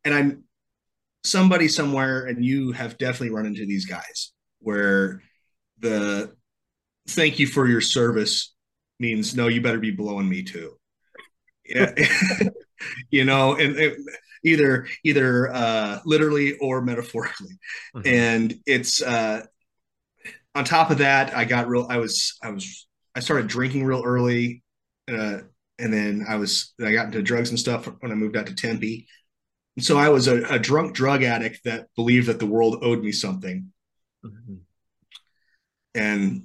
and 0.04 0.14
I'm 0.14 0.44
somebody 1.24 1.68
somewhere, 1.68 2.26
and 2.26 2.44
you 2.44 2.72
have 2.72 2.98
definitely 2.98 3.30
run 3.30 3.46
into 3.46 3.66
these 3.66 3.86
guys 3.86 4.32
where 4.60 5.22
the 5.80 6.34
thank 7.08 7.38
you 7.38 7.46
for 7.46 7.66
your 7.66 7.80
service 7.80 8.54
means 9.00 9.34
no, 9.34 9.48
you 9.48 9.60
better 9.60 9.80
be 9.80 9.90
blowing 9.90 10.28
me 10.28 10.42
too. 10.42 10.76
Yeah, 11.64 11.92
you 13.10 13.24
know, 13.24 13.56
and 13.56 13.76
it, 13.76 13.98
either 14.44 14.86
either 15.04 15.52
uh, 15.52 16.00
literally 16.04 16.56
or 16.58 16.82
metaphorically, 16.82 17.58
mm-hmm. 17.94 18.06
and 18.06 18.54
it's 18.66 19.02
uh, 19.02 19.44
on 20.54 20.64
top 20.64 20.90
of 20.90 20.98
that, 20.98 21.36
I 21.36 21.44
got 21.44 21.68
real. 21.68 21.86
I 21.88 21.98
was 21.98 22.36
I 22.42 22.50
was 22.50 22.86
I 23.14 23.20
started 23.20 23.48
drinking 23.48 23.84
real 23.84 24.02
early, 24.04 24.62
uh, 25.10 25.38
and 25.78 25.92
then 25.92 26.24
I 26.28 26.36
was 26.36 26.74
I 26.80 26.92
got 26.92 27.06
into 27.06 27.22
drugs 27.22 27.50
and 27.50 27.58
stuff 27.58 27.86
when 28.00 28.12
I 28.12 28.14
moved 28.14 28.36
out 28.36 28.46
to 28.46 28.54
Tempe. 28.54 29.06
And 29.76 29.84
so 29.84 29.96
I 29.96 30.08
was 30.10 30.28
a, 30.28 30.44
a, 30.44 30.58
drunk 30.58 30.94
drug 30.94 31.22
addict 31.22 31.60
that 31.64 31.88
believed 31.96 32.28
that 32.28 32.38
the 32.38 32.46
world 32.46 32.80
owed 32.82 33.02
me 33.02 33.10
something. 33.10 33.72
Mm-hmm. 34.24 34.56
And 35.94 36.42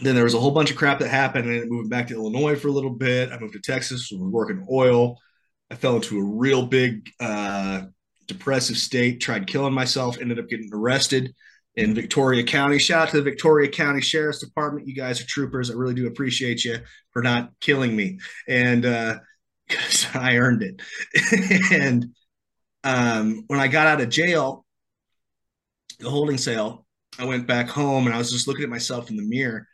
then 0.00 0.14
there 0.16 0.24
was 0.24 0.34
a 0.34 0.40
whole 0.40 0.50
bunch 0.50 0.70
of 0.72 0.76
crap 0.76 0.98
that 0.98 1.08
happened, 1.08 1.48
and 1.48 1.70
moved 1.70 1.90
back 1.90 2.08
to 2.08 2.14
Illinois 2.14 2.56
for 2.56 2.68
a 2.68 2.72
little 2.72 2.90
bit. 2.90 3.30
I 3.30 3.38
moved 3.38 3.54
to 3.54 3.60
Texas, 3.60 4.10
was 4.10 4.20
working 4.20 4.66
oil. 4.70 5.16
I 5.70 5.76
fell 5.76 5.96
into 5.96 6.18
a 6.18 6.24
real 6.24 6.66
big 6.66 7.08
uh, 7.20 7.82
depressive 8.26 8.76
state. 8.76 9.20
Tried 9.20 9.46
killing 9.46 9.72
myself. 9.72 10.18
Ended 10.20 10.38
up 10.38 10.48
getting 10.48 10.70
arrested 10.72 11.34
in 11.76 11.94
Victoria 11.94 12.42
County. 12.42 12.78
Shout 12.78 13.02
out 13.02 13.10
to 13.10 13.18
the 13.18 13.22
Victoria 13.22 13.68
County 13.68 14.00
Sheriff's 14.00 14.40
Department. 14.40 14.88
You 14.88 14.94
guys 14.94 15.20
are 15.20 15.26
troopers. 15.26 15.70
I 15.70 15.74
really 15.74 15.94
do 15.94 16.06
appreciate 16.06 16.64
you 16.64 16.78
for 17.12 17.22
not 17.22 17.50
killing 17.60 17.94
me. 17.94 18.18
And 18.48 18.86
uh, 18.86 19.18
I 20.14 20.36
earned 20.36 20.62
it. 20.62 20.82
and 21.72 22.06
um, 22.82 23.44
when 23.48 23.60
I 23.60 23.68
got 23.68 23.86
out 23.86 24.00
of 24.00 24.08
jail, 24.08 24.64
the 25.98 26.10
holding 26.10 26.38
cell, 26.38 26.86
I 27.18 27.24
went 27.24 27.46
back 27.46 27.68
home 27.68 28.06
and 28.06 28.14
I 28.14 28.18
was 28.18 28.30
just 28.30 28.48
looking 28.48 28.64
at 28.64 28.70
myself 28.70 29.10
in 29.10 29.16
the 29.16 29.22
mirror 29.22 29.66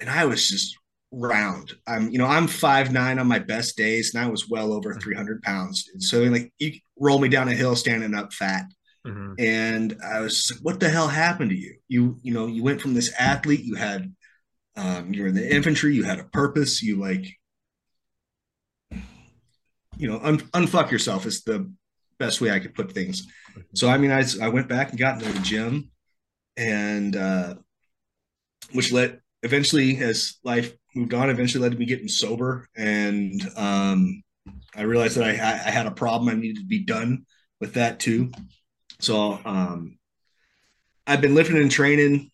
and 0.00 0.08
I 0.08 0.24
was 0.24 0.48
just 0.48 0.76
round. 1.10 1.72
I'm, 1.86 2.10
you 2.10 2.18
know, 2.18 2.26
I'm 2.26 2.46
five 2.46 2.92
nine 2.92 3.18
on 3.18 3.26
my 3.26 3.38
best 3.38 3.76
days 3.76 4.14
and 4.14 4.24
I 4.24 4.28
was 4.28 4.48
well 4.48 4.72
over 4.72 4.94
300 4.94 5.42
pounds. 5.42 5.88
So 5.98 6.22
like 6.24 6.52
you 6.58 6.72
roll 6.98 7.18
me 7.18 7.28
down 7.28 7.48
a 7.48 7.54
hill 7.54 7.76
standing 7.76 8.14
up 8.14 8.32
fat. 8.32 8.64
Mm-hmm. 9.06 9.34
And 9.38 9.96
I 10.04 10.20
was 10.20 10.52
like, 10.52 10.60
what 10.60 10.80
the 10.80 10.88
hell 10.88 11.08
happened 11.08 11.50
to 11.50 11.56
you? 11.56 11.76
You, 11.88 12.18
you 12.22 12.32
know, 12.32 12.46
you 12.46 12.62
went 12.62 12.80
from 12.80 12.94
this 12.94 13.12
athlete, 13.18 13.64
you 13.64 13.74
had, 13.74 14.14
um, 14.76 15.12
you 15.12 15.22
were 15.22 15.28
in 15.28 15.34
the 15.34 15.54
infantry, 15.54 15.94
you 15.94 16.04
had 16.04 16.20
a 16.20 16.24
purpose, 16.24 16.82
you 16.82 17.00
like, 17.00 17.26
you 19.96 20.08
know, 20.08 20.20
un- 20.22 20.38
unfuck 20.38 20.90
yourself 20.90 21.26
is 21.26 21.42
the 21.42 21.70
best 22.18 22.40
way 22.40 22.50
I 22.50 22.60
could 22.60 22.74
put 22.74 22.92
things. 22.92 23.26
Mm-hmm. 23.26 23.60
So, 23.74 23.88
I 23.88 23.98
mean, 23.98 24.12
I, 24.12 24.24
I 24.40 24.48
went 24.48 24.68
back 24.68 24.90
and 24.90 24.98
got 24.98 25.20
into 25.20 25.32
the 25.32 25.44
gym 25.44 25.90
and, 26.56 27.16
uh, 27.16 27.54
which 28.72 28.92
led 28.92 29.20
eventually 29.42 29.98
as 29.98 30.38
life 30.44 30.72
moved 30.94 31.12
on, 31.12 31.28
eventually 31.28 31.62
led 31.62 31.72
to 31.72 31.78
me 31.78 31.86
getting 31.86 32.08
sober. 32.08 32.68
And, 32.76 33.42
um, 33.56 34.22
I 34.74 34.82
realized 34.82 35.16
that 35.16 35.24
I, 35.24 35.32
I 35.32 35.70
had 35.70 35.86
a 35.86 35.90
problem. 35.92 36.28
I 36.28 36.40
needed 36.40 36.60
to 36.60 36.66
be 36.66 36.84
done 36.84 37.26
with 37.60 37.74
that 37.74 38.00
too. 38.00 38.32
So 39.02 39.40
um, 39.44 39.98
I've 41.08 41.20
been 41.20 41.34
lifting 41.34 41.56
and 41.56 41.70
training 41.70 42.30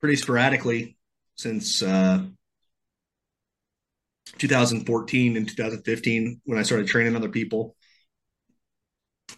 pretty 0.00 0.16
sporadically 0.16 0.98
since 1.36 1.82
uh, 1.82 2.24
2014 4.36 5.36
and 5.36 5.48
2015 5.48 6.42
when 6.44 6.58
I 6.58 6.62
started 6.62 6.88
training 6.88 7.16
other 7.16 7.30
people. 7.30 7.74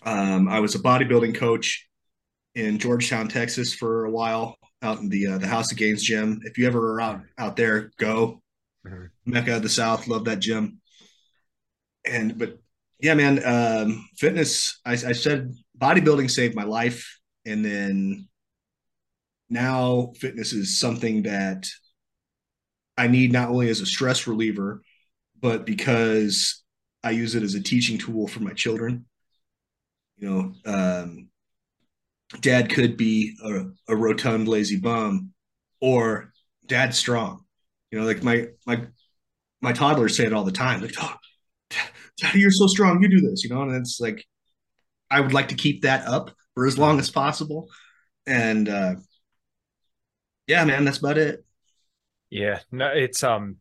Um, 0.03 0.49
I 0.49 0.59
was 0.59 0.75
a 0.75 0.81
bodybuilding 0.81 1.37
coach 1.37 1.89
in 2.57 2.79
Georgetown, 2.79 3.29
Texas 3.29 3.73
for 3.73 4.05
a 4.05 4.11
while 4.11 4.57
out 4.83 4.99
in 4.99 5.09
the 5.09 5.27
uh, 5.27 5.39
the 5.39 5.47
House 5.47 5.71
of 5.71 5.79
Gains 5.79 6.03
gym. 6.03 6.41
If 6.43 6.59
you 6.59 6.67
ever 6.67 6.95
are 6.95 7.01
out 7.01 7.21
out 7.39 7.57
there, 7.57 7.93
go. 7.97 8.43
Mm-hmm. 8.85 9.05
Mecca 9.25 9.57
of 9.57 9.63
the 9.63 9.69
South, 9.69 10.09
love 10.09 10.25
that 10.25 10.41
gym. 10.41 10.81
And 12.05 12.37
but 12.37 12.59
yeah, 13.01 13.15
man, 13.15 13.45
um, 13.45 14.09
fitness. 14.17 14.81
I, 14.85 14.93
I 14.93 15.13
said 15.13 15.53
bodybuilding 15.79 16.31
saved 16.31 16.55
my 16.55 16.65
life, 16.65 17.19
and 17.45 17.65
then 17.65 18.29
now 19.49 20.13
fitness 20.17 20.53
is 20.53 20.81
something 20.81 21.23
that 21.23 21.69
I 22.97 23.07
need 23.07 23.33
not 23.33 23.51
only 23.51 23.69
as 23.69 23.81
a 23.81 23.87
stress 23.87 24.27
reliever, 24.27 24.83
but 25.41 25.67
because 25.67 26.63
I 27.05 27.11
use 27.11 27.35
it 27.35 27.43
as 27.43 27.55
a 27.55 27.63
teaching 27.63 27.99
tool 27.99 28.27
for 28.27 28.41
my 28.41 28.53
children. 28.53 29.07
You 30.17 30.29
know, 30.65 30.73
um, 30.73 31.29
dad 32.41 32.71
could 32.71 32.97
be 32.97 33.37
a, 33.45 33.93
a 33.93 33.97
rotund, 33.97 34.49
lazy 34.49 34.77
bum, 34.77 35.33
or 35.81 36.33
dad's 36.67 36.97
strong. 36.97 37.45
You 37.91 38.01
know, 38.01 38.07
like 38.07 38.23
my 38.23 38.47
my 38.67 38.87
my 39.61 39.73
toddlers 39.73 40.17
say 40.17 40.25
it 40.25 40.33
all 40.33 40.45
the 40.45 40.53
time. 40.53 40.81
Like, 40.81 40.95
oh, 41.01 41.15
daddy, 42.19 42.41
you're 42.41 42.51
so 42.51 42.67
strong. 42.67 43.03
You 43.03 43.09
do 43.09 43.21
this. 43.21 43.45
You 43.45 43.51
know, 43.51 43.63
and 43.63 43.77
it's 43.77 44.01
like 44.01 44.25
I 45.11 45.21
would 45.21 45.33
like 45.33 45.49
to 45.49 45.55
keep 45.55 45.83
that 45.83 46.07
up 46.07 46.33
for 46.55 46.67
as 46.67 46.79
long 46.79 46.99
as 46.99 47.11
possible. 47.11 47.69
And 48.27 48.69
uh, 48.69 48.95
yeah, 50.47 50.65
man, 50.65 50.85
that's 50.85 50.99
about 50.99 51.19
it. 51.19 51.45
Yeah, 52.31 52.61
no, 52.73 52.89
it's 52.89 53.23
um, 53.23 53.57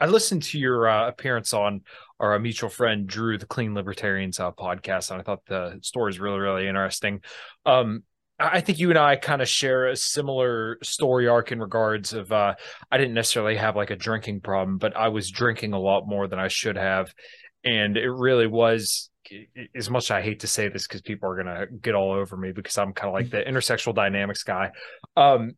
I 0.00 0.06
listened 0.06 0.42
to 0.44 0.58
your 0.58 0.88
uh, 0.88 1.08
appearance 1.08 1.54
on 1.54 1.82
our 2.20 2.38
mutual 2.38 2.70
friend 2.70 3.06
Drew, 3.06 3.38
the 3.38 3.46
Clean 3.46 3.74
Libertarians 3.74 4.38
uh, 4.40 4.52
podcast, 4.52 5.10
and 5.10 5.20
I 5.20 5.24
thought 5.24 5.46
the 5.46 5.78
story 5.82 6.10
is 6.10 6.20
really, 6.20 6.38
really 6.38 6.68
interesting. 6.68 7.20
Um, 7.64 8.02
I 8.38 8.60
think 8.60 8.78
you 8.80 8.90
and 8.90 8.98
I 8.98 9.14
kind 9.14 9.40
of 9.40 9.48
share 9.48 9.86
a 9.86 9.96
similar 9.96 10.78
story 10.82 11.28
arc 11.28 11.52
in 11.52 11.60
regards 11.60 12.12
of 12.12 12.32
uh, 12.32 12.54
I 12.90 12.98
didn't 12.98 13.14
necessarily 13.14 13.56
have 13.56 13.76
like 13.76 13.90
a 13.90 13.96
drinking 13.96 14.40
problem, 14.40 14.78
but 14.78 14.96
I 14.96 15.08
was 15.08 15.30
drinking 15.30 15.72
a 15.72 15.78
lot 15.78 16.08
more 16.08 16.26
than 16.26 16.40
I 16.40 16.48
should 16.48 16.76
have, 16.76 17.14
and 17.64 17.96
it 17.96 18.10
really 18.10 18.46
was. 18.46 19.10
As 19.74 19.88
much 19.88 20.04
as 20.04 20.10
I 20.10 20.20
hate 20.20 20.40
to 20.40 20.46
say 20.46 20.68
this 20.68 20.86
because 20.86 21.00
people 21.00 21.30
are 21.30 21.36
gonna 21.36 21.66
get 21.66 21.94
all 21.94 22.12
over 22.12 22.36
me 22.36 22.52
because 22.52 22.76
I'm 22.76 22.92
kind 22.92 23.08
of 23.08 23.14
like 23.14 23.30
the 23.30 23.42
intersexual 23.50 23.94
dynamics 23.94 24.42
guy. 24.42 24.70
Um, 25.16 25.54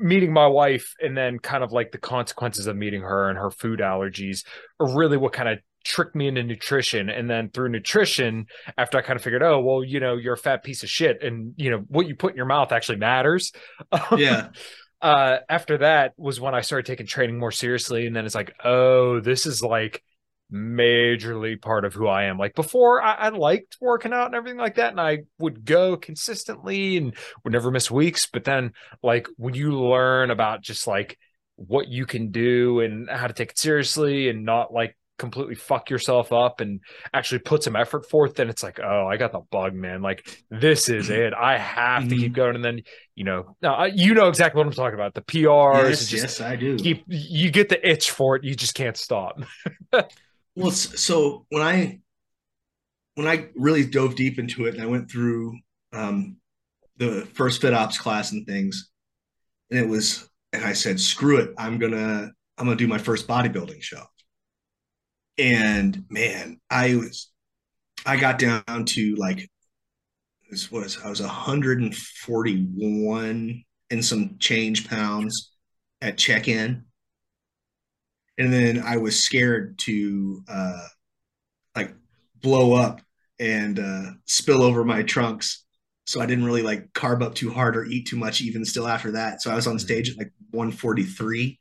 meeting 0.00 0.32
my 0.32 0.46
wife 0.46 0.94
and 1.00 1.16
then 1.16 1.38
kind 1.38 1.62
of 1.62 1.72
like 1.72 1.92
the 1.92 1.98
consequences 1.98 2.66
of 2.66 2.76
meeting 2.76 3.02
her 3.02 3.28
and 3.28 3.38
her 3.38 3.50
food 3.50 3.78
allergies 3.78 4.44
are 4.80 4.96
really 4.96 5.16
what 5.16 5.32
kind 5.32 5.48
of 5.48 5.58
tricked 5.84 6.16
me 6.16 6.26
into 6.26 6.42
nutrition 6.42 7.10
and 7.10 7.28
then 7.28 7.50
through 7.50 7.68
nutrition 7.68 8.46
after 8.78 8.98
i 8.98 9.02
kind 9.02 9.16
of 9.16 9.22
figured 9.22 9.42
oh 9.42 9.60
well 9.60 9.84
you 9.84 10.00
know 10.00 10.16
you're 10.16 10.34
a 10.34 10.38
fat 10.38 10.64
piece 10.64 10.82
of 10.82 10.88
shit 10.88 11.22
and 11.22 11.52
you 11.56 11.70
know 11.70 11.84
what 11.88 12.08
you 12.08 12.16
put 12.16 12.32
in 12.32 12.36
your 12.36 12.46
mouth 12.46 12.72
actually 12.72 12.96
matters 12.96 13.52
yeah 14.16 14.48
uh 15.02 15.36
after 15.48 15.78
that 15.78 16.12
was 16.16 16.40
when 16.40 16.54
i 16.54 16.62
started 16.62 16.86
taking 16.86 17.06
training 17.06 17.38
more 17.38 17.52
seriously 17.52 18.06
and 18.06 18.16
then 18.16 18.24
it's 18.24 18.34
like 18.34 18.54
oh 18.64 19.20
this 19.20 19.46
is 19.46 19.62
like 19.62 20.02
majorly 20.52 21.60
part 21.60 21.84
of 21.84 21.94
who 21.94 22.06
I 22.06 22.24
am. 22.24 22.38
Like 22.38 22.54
before, 22.54 23.02
I, 23.02 23.14
I, 23.14 23.28
liked 23.30 23.76
working 23.80 24.12
out 24.12 24.26
and 24.26 24.34
everything 24.34 24.58
like 24.58 24.76
that, 24.76 24.90
and 24.90 25.00
I 25.00 25.20
would 25.38 25.64
go 25.64 25.96
consistently 25.96 26.96
and 26.96 27.14
would 27.42 27.52
never 27.52 27.70
miss 27.70 27.90
weeks. 27.90 28.26
But 28.32 28.44
then, 28.44 28.72
like 29.02 29.28
when 29.36 29.54
you 29.54 29.78
learn 29.80 30.30
about 30.30 30.62
just 30.62 30.86
like 30.86 31.18
what 31.56 31.88
you 31.88 32.06
can 32.06 32.30
do 32.30 32.80
and 32.80 33.08
how 33.08 33.26
to 33.26 33.32
take 33.34 33.50
it 33.50 33.58
seriously 33.58 34.28
and 34.28 34.44
not 34.44 34.72
like 34.72 34.96
completely 35.16 35.54
fuck 35.54 35.90
yourself 35.90 36.32
up 36.32 36.60
and 36.60 36.80
actually 37.12 37.38
put 37.38 37.62
some 37.62 37.76
effort 37.76 38.08
forth, 38.10 38.34
then 38.34 38.48
it's 38.50 38.62
like, 38.62 38.80
oh, 38.80 39.06
I 39.06 39.16
got 39.16 39.32
the 39.32 39.40
bug, 39.50 39.74
man. 39.74 40.02
Like 40.02 40.44
this 40.50 40.88
is 40.88 41.10
it. 41.10 41.32
I 41.32 41.58
have 41.58 42.08
to 42.08 42.16
keep 42.16 42.32
mm-hmm. 42.32 42.34
going. 42.34 42.54
And 42.56 42.64
then 42.64 42.80
you 43.14 43.24
know, 43.24 43.56
now 43.62 43.84
you 43.84 44.14
know 44.14 44.28
exactly 44.28 44.58
what 44.58 44.66
I'm 44.66 44.72
talking 44.72 44.94
about. 44.94 45.14
The 45.14 45.22
PRs, 45.22 45.88
yes, 45.88 46.12
yes, 46.12 46.40
I 46.40 46.56
do. 46.56 46.76
Keep 46.76 47.04
you 47.08 47.50
get 47.50 47.68
the 47.68 47.88
itch 47.88 48.10
for 48.10 48.36
it. 48.36 48.44
You 48.44 48.54
just 48.54 48.74
can't 48.74 48.96
stop. 48.96 49.40
Well, 50.56 50.70
so 50.70 51.46
when 51.50 51.62
I 51.62 52.00
when 53.14 53.26
I 53.26 53.48
really 53.54 53.84
dove 53.84 54.16
deep 54.16 54.38
into 54.38 54.66
it 54.66 54.74
and 54.74 54.82
I 54.82 54.86
went 54.86 55.10
through 55.10 55.58
um, 55.92 56.36
the 56.96 57.26
first 57.34 57.62
FitOps 57.62 57.98
class 57.98 58.32
and 58.32 58.46
things, 58.46 58.90
and 59.70 59.80
it 59.80 59.88
was, 59.88 60.28
and 60.52 60.64
I 60.64 60.72
said, 60.72 61.00
screw 61.00 61.38
it, 61.38 61.54
I'm 61.58 61.78
gonna 61.78 62.30
I'm 62.58 62.66
gonna 62.66 62.76
do 62.76 62.88
my 62.88 62.98
first 62.98 63.26
bodybuilding 63.28 63.82
show. 63.82 64.02
And 65.38 66.04
man, 66.10 66.60
I 66.70 66.96
was 66.96 67.30
I 68.06 68.16
got 68.16 68.38
down 68.38 68.84
to 68.86 69.14
like 69.16 69.48
this 70.50 70.70
was 70.70 70.98
I 71.04 71.10
was 71.10 71.20
141 71.20 73.64
and 73.90 74.04
some 74.04 74.36
change 74.38 74.88
pounds 74.88 75.52
at 76.00 76.18
check-in 76.18 76.84
and 78.38 78.52
then 78.52 78.82
I 78.84 78.96
was 78.96 79.22
scared 79.22 79.78
to 79.80 80.42
uh, 80.48 80.86
like 81.76 81.94
blow 82.40 82.74
up 82.74 83.00
and 83.38 83.78
uh, 83.78 84.10
spill 84.26 84.62
over 84.62 84.84
my 84.84 85.02
trunks. 85.02 85.64
So 86.06 86.20
I 86.20 86.26
didn't 86.26 86.44
really 86.44 86.62
like 86.62 86.92
carb 86.92 87.22
up 87.22 87.34
too 87.34 87.50
hard 87.50 87.76
or 87.76 87.84
eat 87.84 88.06
too 88.06 88.16
much 88.16 88.40
even 88.40 88.64
still 88.64 88.86
after 88.86 89.12
that. 89.12 89.40
So 89.40 89.50
I 89.50 89.54
was 89.54 89.66
on 89.66 89.76
mm-hmm. 89.76 89.86
stage 89.86 90.10
at 90.10 90.18
like 90.18 90.32
143. 90.50 91.58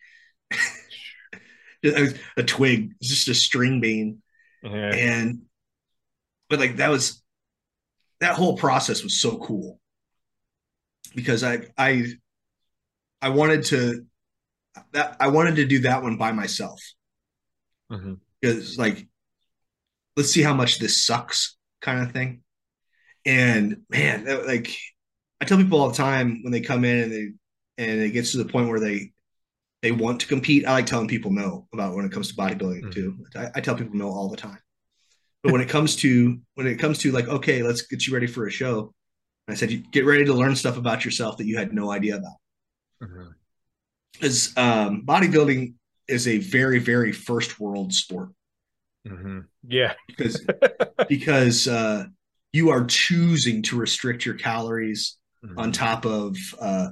a 2.38 2.44
twig, 2.44 2.94
just 3.02 3.28
a 3.28 3.34
string 3.34 3.82
bean. 3.82 4.22
Mm-hmm. 4.64 4.98
And 4.98 5.42
but 6.50 6.60
like 6.60 6.78
that 6.78 6.90
was 6.90 7.22
that 8.20 8.36
whole 8.36 8.56
process 8.58 9.04
was 9.04 9.20
so 9.20 9.38
cool 9.38 9.80
because 11.16 11.44
I 11.44 11.68
I 11.78 12.06
I 13.22 13.30
wanted 13.30 13.66
to 13.66 14.06
that 14.94 15.18
I 15.20 15.28
wanted 15.28 15.56
to 15.58 15.66
do 15.66 15.80
that 15.80 16.04
one 16.04 16.18
by 16.18 16.32
myself 16.32 16.82
mm-hmm. 17.92 18.14
because 18.42 18.78
like 18.78 19.08
let's 20.16 20.32
see 20.32 20.42
how 20.42 20.54
much 20.54 20.80
this 20.80 21.06
sucks 21.06 21.58
kind 21.82 22.02
of 22.02 22.12
thing. 22.12 22.42
And 23.26 23.82
man, 23.90 24.26
that, 24.26 24.46
like 24.46 24.76
I 25.42 25.46
tell 25.46 25.58
people 25.58 25.80
all 25.80 25.90
the 25.90 25.96
time 25.96 26.40
when 26.44 26.52
they 26.52 26.62
come 26.62 26.84
in 26.84 27.00
and 27.00 27.12
they 27.12 27.32
and 27.78 28.02
it 28.02 28.12
gets 28.12 28.32
to 28.32 28.38
the 28.38 28.46
point 28.46 28.70
where 28.70 28.80
they 28.80 29.12
they 29.82 29.92
want 29.92 30.22
to 30.22 30.28
compete. 30.28 30.66
I 30.66 30.74
like 30.74 30.86
telling 30.86 31.08
people 31.08 31.32
no 31.32 31.68
about 31.74 31.96
when 31.96 32.06
it 32.06 32.12
comes 32.12 32.30
to 32.30 32.36
bodybuilding 32.36 32.84
mm-hmm. 32.84 32.90
too. 32.92 33.26
I, 33.36 33.50
I, 33.56 33.62
tell 33.62 33.76
people 33.76 33.98
no 33.98 34.10
all 34.10 34.30
the 34.30 34.38
time. 34.38 34.60
But 35.42 35.52
when 35.52 35.60
it 35.60 35.68
comes 35.68 35.98
to 35.98 36.40
when 36.56 36.68
it 36.68 36.80
comes 36.80 37.00
to 37.00 37.12
like, 37.12 37.28
okay, 37.28 37.64
let's 37.64 37.82
get 37.82 38.08
you 38.08 38.14
ready 38.14 38.28
for 38.28 38.48
a 38.48 38.52
show. 38.52 38.94
I 39.50 39.56
said, 39.56 39.92
get 39.92 40.06
ready 40.06 40.24
to 40.24 40.34
learn 40.34 40.56
stuff 40.56 40.78
about 40.78 41.04
yourself 41.04 41.38
that 41.38 41.46
you 41.46 41.58
had 41.58 41.74
no 41.74 41.92
idea 41.92 42.16
about. 42.16 42.38
Mm-hmm 43.02 43.32
is 44.22 44.54
um, 44.58 45.04
bodybuilding 45.06 45.74
is 46.08 46.28
a 46.28 46.38
very 46.38 46.80
very 46.80 47.12
first 47.12 47.60
world 47.60 47.94
sport. 47.94 48.30
Mm-hmm. 49.08 49.40
Yeah, 49.68 49.94
because 50.08 50.46
because 51.10 51.68
uh, 51.68 52.06
you 52.52 52.70
are 52.70 52.86
choosing 52.86 53.62
to 53.64 53.78
restrict 53.78 54.26
your 54.26 54.36
calories 54.36 55.18
mm-hmm. 55.44 55.60
on 55.60 55.72
top 55.72 56.06
of 56.06 56.38
uh, 56.60 56.90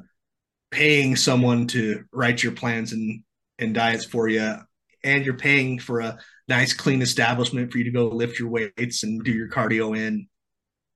paying 0.71 1.15
someone 1.15 1.67
to 1.67 2.03
write 2.11 2.43
your 2.43 2.53
plans 2.53 2.93
and 2.93 3.23
and 3.59 3.73
diets 3.73 4.05
for 4.05 4.27
you, 4.27 4.55
and 5.03 5.25
you're 5.25 5.35
paying 5.35 5.79
for 5.79 5.99
a 5.99 6.17
nice 6.47 6.73
clean 6.73 7.01
establishment 7.01 7.71
for 7.71 7.77
you 7.77 7.83
to 7.85 7.91
go 7.91 8.07
lift 8.07 8.39
your 8.39 8.49
weights 8.49 9.03
and 9.03 9.23
do 9.23 9.31
your 9.31 9.47
cardio 9.47 9.97
in, 9.97 10.27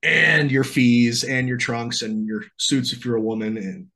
and 0.03 0.51
your 0.51 0.63
fees 0.63 1.23
and 1.23 1.47
your 1.47 1.57
trunks 1.57 2.01
and 2.01 2.25
your 2.25 2.43
suits 2.57 2.91
if 2.91 3.05
you're 3.05 3.15
a 3.15 3.21
woman, 3.21 3.57
and 3.57 3.87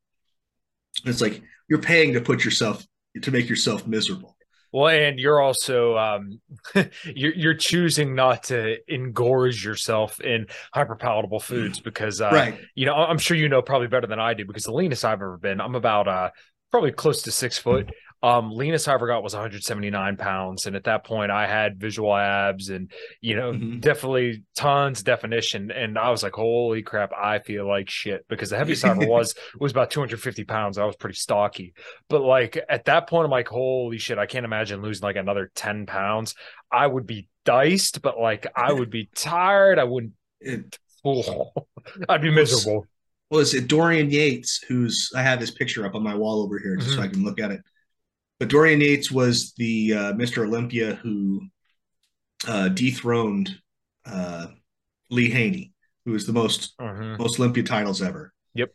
it's 1.05 1.21
like 1.21 1.41
you're 1.69 1.81
paying 1.81 2.13
to 2.13 2.21
put 2.21 2.43
yourself 2.43 2.85
to 3.21 3.31
make 3.31 3.49
yourself 3.49 3.88
miserable. 3.88 4.35
Well, 4.71 4.88
and 4.88 5.19
you're 5.19 5.41
also 5.41 5.97
um, 5.97 6.41
you're 7.05 7.33
you're 7.33 7.53
choosing 7.55 8.13
not 8.13 8.43
to 8.45 8.77
engorge 8.89 9.63
yourself 9.63 10.19
in 10.21 10.47
hyper 10.73 10.95
palatable 10.95 11.39
foods 11.39 11.79
because 11.79 12.21
uh, 12.21 12.29
right. 12.31 12.59
you 12.75 12.85
know 12.85 12.93
I'm 12.93 13.17
sure 13.17 13.35
you 13.35 13.49
know 13.49 13.61
probably 13.61 13.88
better 13.88 14.07
than 14.07 14.19
I 14.19 14.33
do 14.33 14.45
because 14.45 14.65
the 14.65 14.73
leanest 14.73 15.05
I've 15.05 15.13
ever 15.13 15.38
been 15.38 15.59
I'm 15.59 15.75
about 15.75 16.07
uh 16.07 16.29
probably 16.69 16.91
close 16.91 17.23
to 17.23 17.31
six 17.31 17.57
foot 17.57 17.91
um, 18.21 18.51
leanest 18.51 18.88
I 18.89 18.93
ever 18.93 19.07
got 19.07 19.23
was 19.23 19.33
179 19.33 20.17
pounds, 20.17 20.65
and 20.65 20.75
at 20.75 20.83
that 20.85 21.05
point, 21.05 21.31
I 21.31 21.47
had 21.47 21.79
visual 21.79 22.13
abs 22.13 22.69
and 22.69 22.91
you 23.21 23.35
know 23.35 23.53
mm-hmm. 23.53 23.79
definitely 23.79 24.43
tons 24.57 25.03
definition. 25.03 25.71
And 25.71 25.97
I 25.97 26.09
was 26.09 26.21
like, 26.21 26.33
"Holy 26.33 26.81
crap, 26.81 27.13
I 27.13 27.39
feel 27.39 27.65
like 27.65 27.89
shit." 27.89 28.25
Because 28.27 28.49
the 28.49 28.57
heaviest 28.57 28.83
I 28.83 28.89
ever 28.89 29.07
was 29.07 29.35
was 29.59 29.71
about 29.71 29.91
250 29.91 30.43
pounds. 30.43 30.77
I 30.77 30.83
was 30.83 30.97
pretty 30.97 31.15
stocky, 31.15 31.73
but 32.09 32.21
like 32.21 32.59
at 32.67 32.85
that 32.85 33.07
point, 33.07 33.23
I'm 33.23 33.31
like, 33.31 33.47
"Holy 33.47 33.97
shit, 33.97 34.17
I 34.17 34.25
can't 34.25 34.45
imagine 34.45 34.81
losing 34.81 35.03
like 35.03 35.15
another 35.15 35.49
10 35.55 35.85
pounds." 35.85 36.35
I 36.69 36.85
would 36.85 37.07
be 37.07 37.27
diced, 37.45 38.01
but 38.01 38.19
like 38.19 38.47
I 38.53 38.73
would 38.73 38.89
be 38.89 39.09
tired. 39.15 39.79
I 39.79 39.85
wouldn't. 39.85 40.13
It, 40.41 40.77
oh, 41.05 41.53
I'd 42.09 42.21
be 42.21 42.31
miserable. 42.31 42.85
Well, 43.29 43.39
is 43.39 43.53
it 43.53 43.67
Dorian 43.67 44.09
Yates, 44.09 44.61
who's 44.67 45.11
I 45.15 45.21
have 45.21 45.39
his 45.39 45.51
picture 45.51 45.85
up 45.85 45.95
on 45.95 46.03
my 46.03 46.15
wall 46.15 46.41
over 46.41 46.59
here 46.59 46.75
just 46.75 46.89
mm-hmm. 46.89 46.97
so 46.97 47.03
I 47.03 47.07
can 47.07 47.23
look 47.23 47.39
at 47.39 47.51
it 47.51 47.61
but 48.39 48.48
Dorian 48.48 48.81
Yates 48.81 49.12
was 49.12 49.53
the 49.58 49.93
uh, 49.93 50.13
Mr. 50.13 50.46
Olympia 50.46 50.96
who 50.96 51.41
uh, 52.48 52.69
dethroned 52.69 53.55
uh, 54.05 54.48
Lee 55.10 55.29
Haney, 55.29 55.74
who 56.05 56.12
was 56.12 56.25
the 56.25 56.34
most 56.34 56.74
uh-huh. 56.79 57.17
most 57.17 57.39
Olympia 57.39 57.63
titles 57.63 58.01
ever. 58.01 58.34
Yep. 58.53 58.72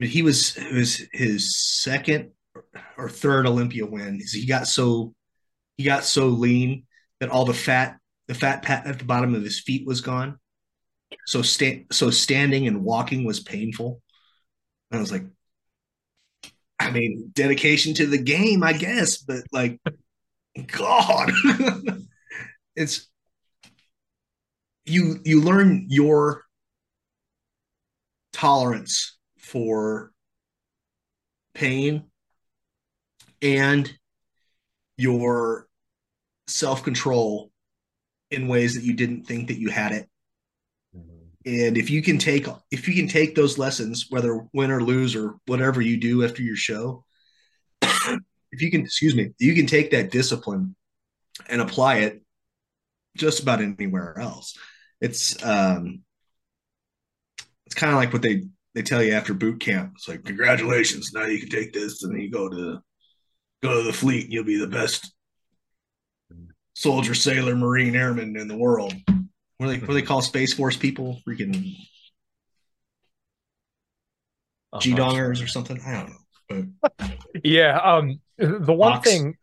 But 0.00 0.08
he 0.08 0.22
was 0.22 0.56
it 0.56 0.72
was 0.72 1.02
his 1.12 1.56
second 1.56 2.30
or 2.96 3.08
third 3.08 3.46
Olympia 3.46 3.84
win. 3.84 4.20
He 4.32 4.46
got 4.46 4.66
so 4.66 5.14
he 5.76 5.84
got 5.84 6.04
so 6.04 6.28
lean 6.28 6.86
that 7.20 7.30
all 7.30 7.44
the 7.44 7.54
fat 7.54 7.98
the 8.26 8.34
fat 8.34 8.62
pat 8.62 8.86
at 8.86 8.98
the 8.98 9.04
bottom 9.04 9.34
of 9.34 9.42
his 9.42 9.60
feet 9.60 9.86
was 9.86 10.00
gone. 10.00 10.38
So 11.26 11.42
stand 11.42 11.86
so 11.92 12.10
standing 12.10 12.66
and 12.66 12.82
walking 12.82 13.24
was 13.24 13.40
painful. 13.40 14.00
And 14.90 14.98
I 14.98 15.00
was 15.00 15.12
like, 15.12 15.24
I 16.84 16.90
mean, 16.90 17.30
dedication 17.34 17.94
to 17.94 18.06
the 18.06 18.18
game, 18.18 18.62
I 18.62 18.74
guess, 18.74 19.16
but 19.16 19.42
like, 19.52 19.80
God, 20.66 21.32
it's 22.76 23.08
you. 24.84 25.20
You 25.24 25.40
learn 25.40 25.86
your 25.88 26.42
tolerance 28.32 29.16
for 29.38 30.12
pain 31.54 32.04
and 33.40 33.92
your 34.98 35.66
self 36.46 36.82
control 36.82 37.50
in 38.30 38.48
ways 38.48 38.74
that 38.74 38.84
you 38.84 38.92
didn't 38.92 39.24
think 39.24 39.48
that 39.48 39.58
you 39.58 39.70
had 39.70 39.92
it 39.92 40.08
and 41.46 41.76
if 41.76 41.90
you 41.90 42.02
can 42.02 42.18
take 42.18 42.46
if 42.70 42.88
you 42.88 42.94
can 42.94 43.08
take 43.08 43.34
those 43.34 43.58
lessons 43.58 44.06
whether 44.10 44.46
win 44.52 44.70
or 44.70 44.82
lose 44.82 45.14
or 45.14 45.36
whatever 45.46 45.80
you 45.80 45.96
do 45.96 46.24
after 46.24 46.42
your 46.42 46.56
show 46.56 47.04
if 47.82 48.62
you 48.62 48.70
can 48.70 48.82
excuse 48.82 49.14
me 49.14 49.32
you 49.38 49.54
can 49.54 49.66
take 49.66 49.90
that 49.90 50.10
discipline 50.10 50.74
and 51.48 51.60
apply 51.60 51.96
it 51.96 52.22
just 53.16 53.40
about 53.40 53.60
anywhere 53.60 54.18
else. 54.18 54.56
It's 55.00 55.42
um 55.44 56.02
it's 57.66 57.74
kind 57.74 57.92
of 57.92 57.98
like 57.98 58.12
what 58.12 58.22
they 58.22 58.44
they 58.74 58.82
tell 58.82 59.02
you 59.02 59.12
after 59.12 59.34
boot 59.34 59.60
camp. 59.60 59.92
It's 59.94 60.08
like 60.08 60.24
congratulations 60.24 61.12
now 61.12 61.26
you 61.26 61.40
can 61.40 61.48
take 61.48 61.72
this 61.72 62.02
and 62.02 62.14
then 62.14 62.20
you 62.20 62.30
go 62.30 62.48
to 62.48 62.80
go 63.62 63.78
to 63.78 63.82
the 63.82 63.92
fleet 63.92 64.24
and 64.24 64.32
you'll 64.32 64.44
be 64.44 64.58
the 64.58 64.66
best 64.66 65.12
soldier 66.74 67.14
sailor 67.14 67.54
marine 67.54 67.94
airman 67.94 68.36
in 68.36 68.48
the 68.48 68.56
world 68.56 68.92
what 69.58 69.66
do 69.66 69.72
they 69.72 69.78
what 69.78 69.88
do 69.88 69.94
they 69.94 70.02
call 70.02 70.22
Space 70.22 70.52
Force 70.52 70.76
people? 70.76 71.20
Freaking 71.26 71.76
uh-huh. 74.72 74.80
G 74.80 74.92
dongers 74.92 75.42
or 75.42 75.46
something. 75.46 75.80
I 75.86 75.92
don't 75.92 76.10
know. 76.10 76.66
But 76.82 76.92
yeah, 77.44 77.78
um, 77.78 78.20
the 78.38 78.72
one 78.72 78.94
Box. 78.94 79.08
thing, 79.08 79.36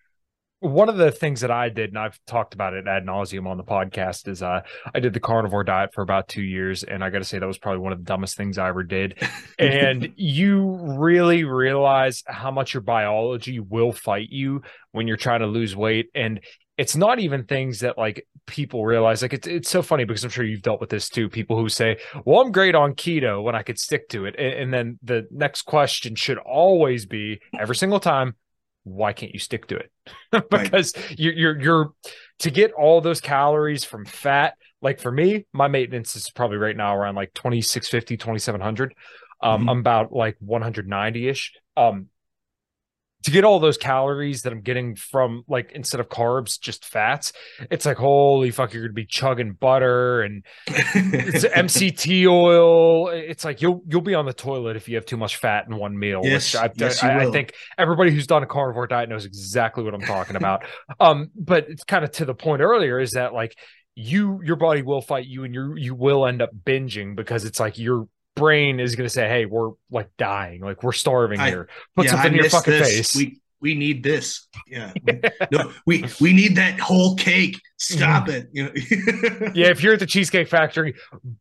one 0.59 0.89
of 0.89 0.97
the 0.97 1.11
things 1.11 1.41
that 1.41 1.49
I 1.49 1.69
did, 1.69 1.89
and 1.89 1.97
I've 1.97 2.19
talked 2.27 2.53
about 2.53 2.73
it 2.73 2.87
ad 2.87 3.05
nauseum 3.05 3.47
on 3.47 3.57
the 3.57 3.63
podcast, 3.63 4.27
is 4.27 4.43
uh, 4.43 4.61
I 4.93 4.99
did 4.99 5.13
the 5.13 5.19
carnivore 5.19 5.63
diet 5.63 5.93
for 5.93 6.01
about 6.01 6.27
two 6.27 6.43
years, 6.43 6.83
and 6.83 7.03
I 7.03 7.09
got 7.09 7.19
to 7.19 7.23
say 7.23 7.39
that 7.39 7.47
was 7.47 7.57
probably 7.57 7.79
one 7.79 7.93
of 7.93 7.99
the 7.99 8.05
dumbest 8.05 8.37
things 8.37 8.57
I 8.57 8.67
ever 8.67 8.83
did. 8.83 9.17
and 9.59 10.13
you 10.17 10.77
really 10.99 11.45
realize 11.45 12.23
how 12.27 12.51
much 12.51 12.73
your 12.73 12.81
biology 12.81 13.59
will 13.59 13.91
fight 13.91 14.29
you 14.29 14.61
when 14.91 15.07
you're 15.07 15.17
trying 15.17 15.39
to 15.39 15.47
lose 15.47 15.75
weight, 15.75 16.09
and 16.13 16.41
it's 16.77 16.95
not 16.95 17.19
even 17.19 17.43
things 17.43 17.81
that 17.81 17.97
like 17.97 18.25
people 18.47 18.85
realize 18.85 19.21
like 19.21 19.33
it's 19.33 19.47
it's 19.47 19.69
so 19.69 19.81
funny 19.81 20.05
because 20.05 20.23
I'm 20.23 20.29
sure 20.29 20.43
you've 20.43 20.61
dealt 20.61 20.81
with 20.81 20.89
this 20.89 21.09
too 21.09 21.29
people 21.29 21.57
who 21.57 21.69
say 21.69 21.97
well 22.25 22.41
I'm 22.41 22.51
great 22.51 22.75
on 22.75 22.93
keto 22.93 23.43
when 23.43 23.55
I 23.55 23.63
could 23.63 23.79
stick 23.79 24.09
to 24.09 24.25
it 24.25 24.35
and, 24.37 24.53
and 24.53 24.73
then 24.73 24.99
the 25.03 25.27
next 25.31 25.63
question 25.63 26.15
should 26.15 26.37
always 26.37 27.05
be 27.05 27.41
every 27.59 27.75
single 27.75 27.99
time 27.99 28.35
why 28.83 29.13
can't 29.13 29.33
you 29.33 29.39
stick 29.39 29.67
to 29.67 29.77
it 29.77 29.91
because 30.49 30.95
right. 30.95 31.19
you're, 31.19 31.33
you're 31.33 31.61
you're 31.61 31.93
to 32.39 32.49
get 32.49 32.71
all 32.71 33.01
those 33.01 33.21
calories 33.21 33.83
from 33.83 34.05
fat 34.05 34.55
like 34.81 34.99
for 34.99 35.11
me 35.11 35.45
my 35.53 35.67
maintenance 35.67 36.15
is 36.15 36.31
probably 36.31 36.57
right 36.57 36.77
now 36.77 36.95
around 36.95 37.15
like 37.15 37.33
2650 37.33 38.17
2700 38.17 38.95
um 39.43 39.59
mm-hmm. 39.59 39.69
i'm 39.69 39.79
about 39.79 40.11
like 40.11 40.35
190ish 40.43 41.49
um 41.77 42.07
to 43.23 43.31
get 43.31 43.43
all 43.43 43.59
those 43.59 43.77
calories 43.77 44.41
that 44.43 44.53
I'm 44.53 44.61
getting 44.61 44.95
from 44.95 45.43
like 45.47 45.71
instead 45.73 45.99
of 45.99 46.09
carbs, 46.09 46.59
just 46.59 46.85
fats, 46.85 47.33
it's 47.69 47.85
like 47.85 47.97
holy 47.97 48.51
fuck, 48.51 48.73
you're 48.73 48.83
gonna 48.83 48.93
be 48.93 49.05
chugging 49.05 49.53
butter 49.53 50.21
and 50.21 50.43
it's 50.67 51.45
MCT 51.45 52.27
oil. 52.27 53.09
It's 53.09 53.45
like 53.45 53.61
you'll 53.61 53.83
you'll 53.87 54.01
be 54.01 54.15
on 54.15 54.25
the 54.25 54.33
toilet 54.33 54.75
if 54.75 54.89
you 54.89 54.95
have 54.95 55.05
too 55.05 55.17
much 55.17 55.37
fat 55.37 55.67
in 55.67 55.75
one 55.75 55.97
meal. 55.97 56.21
Yes, 56.23 56.55
I, 56.55 56.71
yes 56.75 57.03
I, 57.03 57.19
I, 57.19 57.31
think 57.31 57.53
everybody 57.77 58.11
who's 58.11 58.27
done 58.27 58.43
a 58.43 58.47
carnivore 58.47 58.87
diet 58.87 59.09
knows 59.09 59.25
exactly 59.25 59.83
what 59.83 59.93
I'm 59.93 60.01
talking 60.01 60.35
about. 60.35 60.63
um, 60.99 61.29
but 61.35 61.69
it's 61.69 61.83
kind 61.83 62.03
of 62.03 62.11
to 62.13 62.25
the 62.25 62.33
point 62.35 62.61
earlier 62.61 62.99
is 62.99 63.11
that 63.11 63.33
like 63.33 63.57
you 63.95 64.41
your 64.43 64.55
body 64.55 64.81
will 64.81 65.01
fight 65.01 65.25
you 65.25 65.43
and 65.43 65.53
you 65.53 65.75
you 65.75 65.93
will 65.93 66.25
end 66.25 66.41
up 66.41 66.51
binging 66.55 67.15
because 67.15 67.45
it's 67.45 67.59
like 67.59 67.77
you're 67.77 68.07
brain 68.35 68.79
is 68.79 68.95
going 68.95 69.05
to 69.05 69.13
say, 69.13 69.27
"Hey, 69.27 69.45
we're 69.45 69.71
like 69.89 70.09
dying, 70.17 70.61
like 70.61 70.83
we're 70.83 70.91
starving 70.91 71.39
I, 71.39 71.49
here. 71.49 71.69
Put 71.95 72.05
yeah, 72.05 72.11
something 72.11 72.31
I 72.31 72.35
in 72.35 72.41
your 72.41 72.49
fucking 72.49 72.73
this. 72.73 72.95
face." 72.95 73.15
We 73.15 73.41
we 73.61 73.75
need 73.75 74.03
this. 74.03 74.47
Yeah. 74.67 74.91
no, 75.51 75.71
we 75.85 76.05
we 76.19 76.33
need 76.33 76.57
that 76.57 76.79
whole 76.79 77.15
cake. 77.15 77.61
Stop 77.77 78.27
mm. 78.27 78.33
it. 78.33 78.49
You 78.51 78.63
know? 78.63 79.51
yeah, 79.55 79.67
if 79.67 79.81
you're 79.81 79.93
at 79.93 79.99
the 79.99 80.05
Cheesecake 80.05 80.47
Factory, 80.47 80.95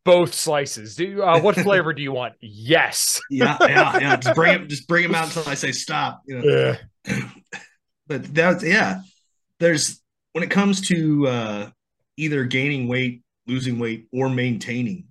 both 0.05 0.35
slices. 0.35 0.95
Do 0.95 1.23
uh, 1.23 1.41
what 1.41 1.57
flavor 1.63 1.93
do 1.93 2.03
you 2.03 2.13
want? 2.13 2.35
Yes. 2.41 3.21
yeah, 3.31 3.57
yeah, 3.61 3.99
yeah. 3.99 4.17
Just 4.17 4.37
bring 4.37 4.59
them. 4.59 4.69
Just 4.69 4.87
bring 4.87 5.03
them 5.05 5.15
out 5.15 5.27
until 5.27 5.51
I 5.51 5.55
say 5.55 5.73
stop. 5.73 6.23
You 6.27 6.39
know? 6.39 6.77
Yeah. 7.07 7.21
but 8.07 8.35
that's 8.35 8.63
yeah. 8.63 9.01
There's 9.59 10.01
when 10.33 10.45
it 10.45 10.51
comes 10.51 10.83
to 10.89 11.27
uh, 11.27 11.71
either 12.17 12.45
gaining 12.45 12.87
weight, 12.87 13.23
losing 13.47 13.79
weight, 13.79 14.07
or 14.13 14.29
maintaining 14.29 15.07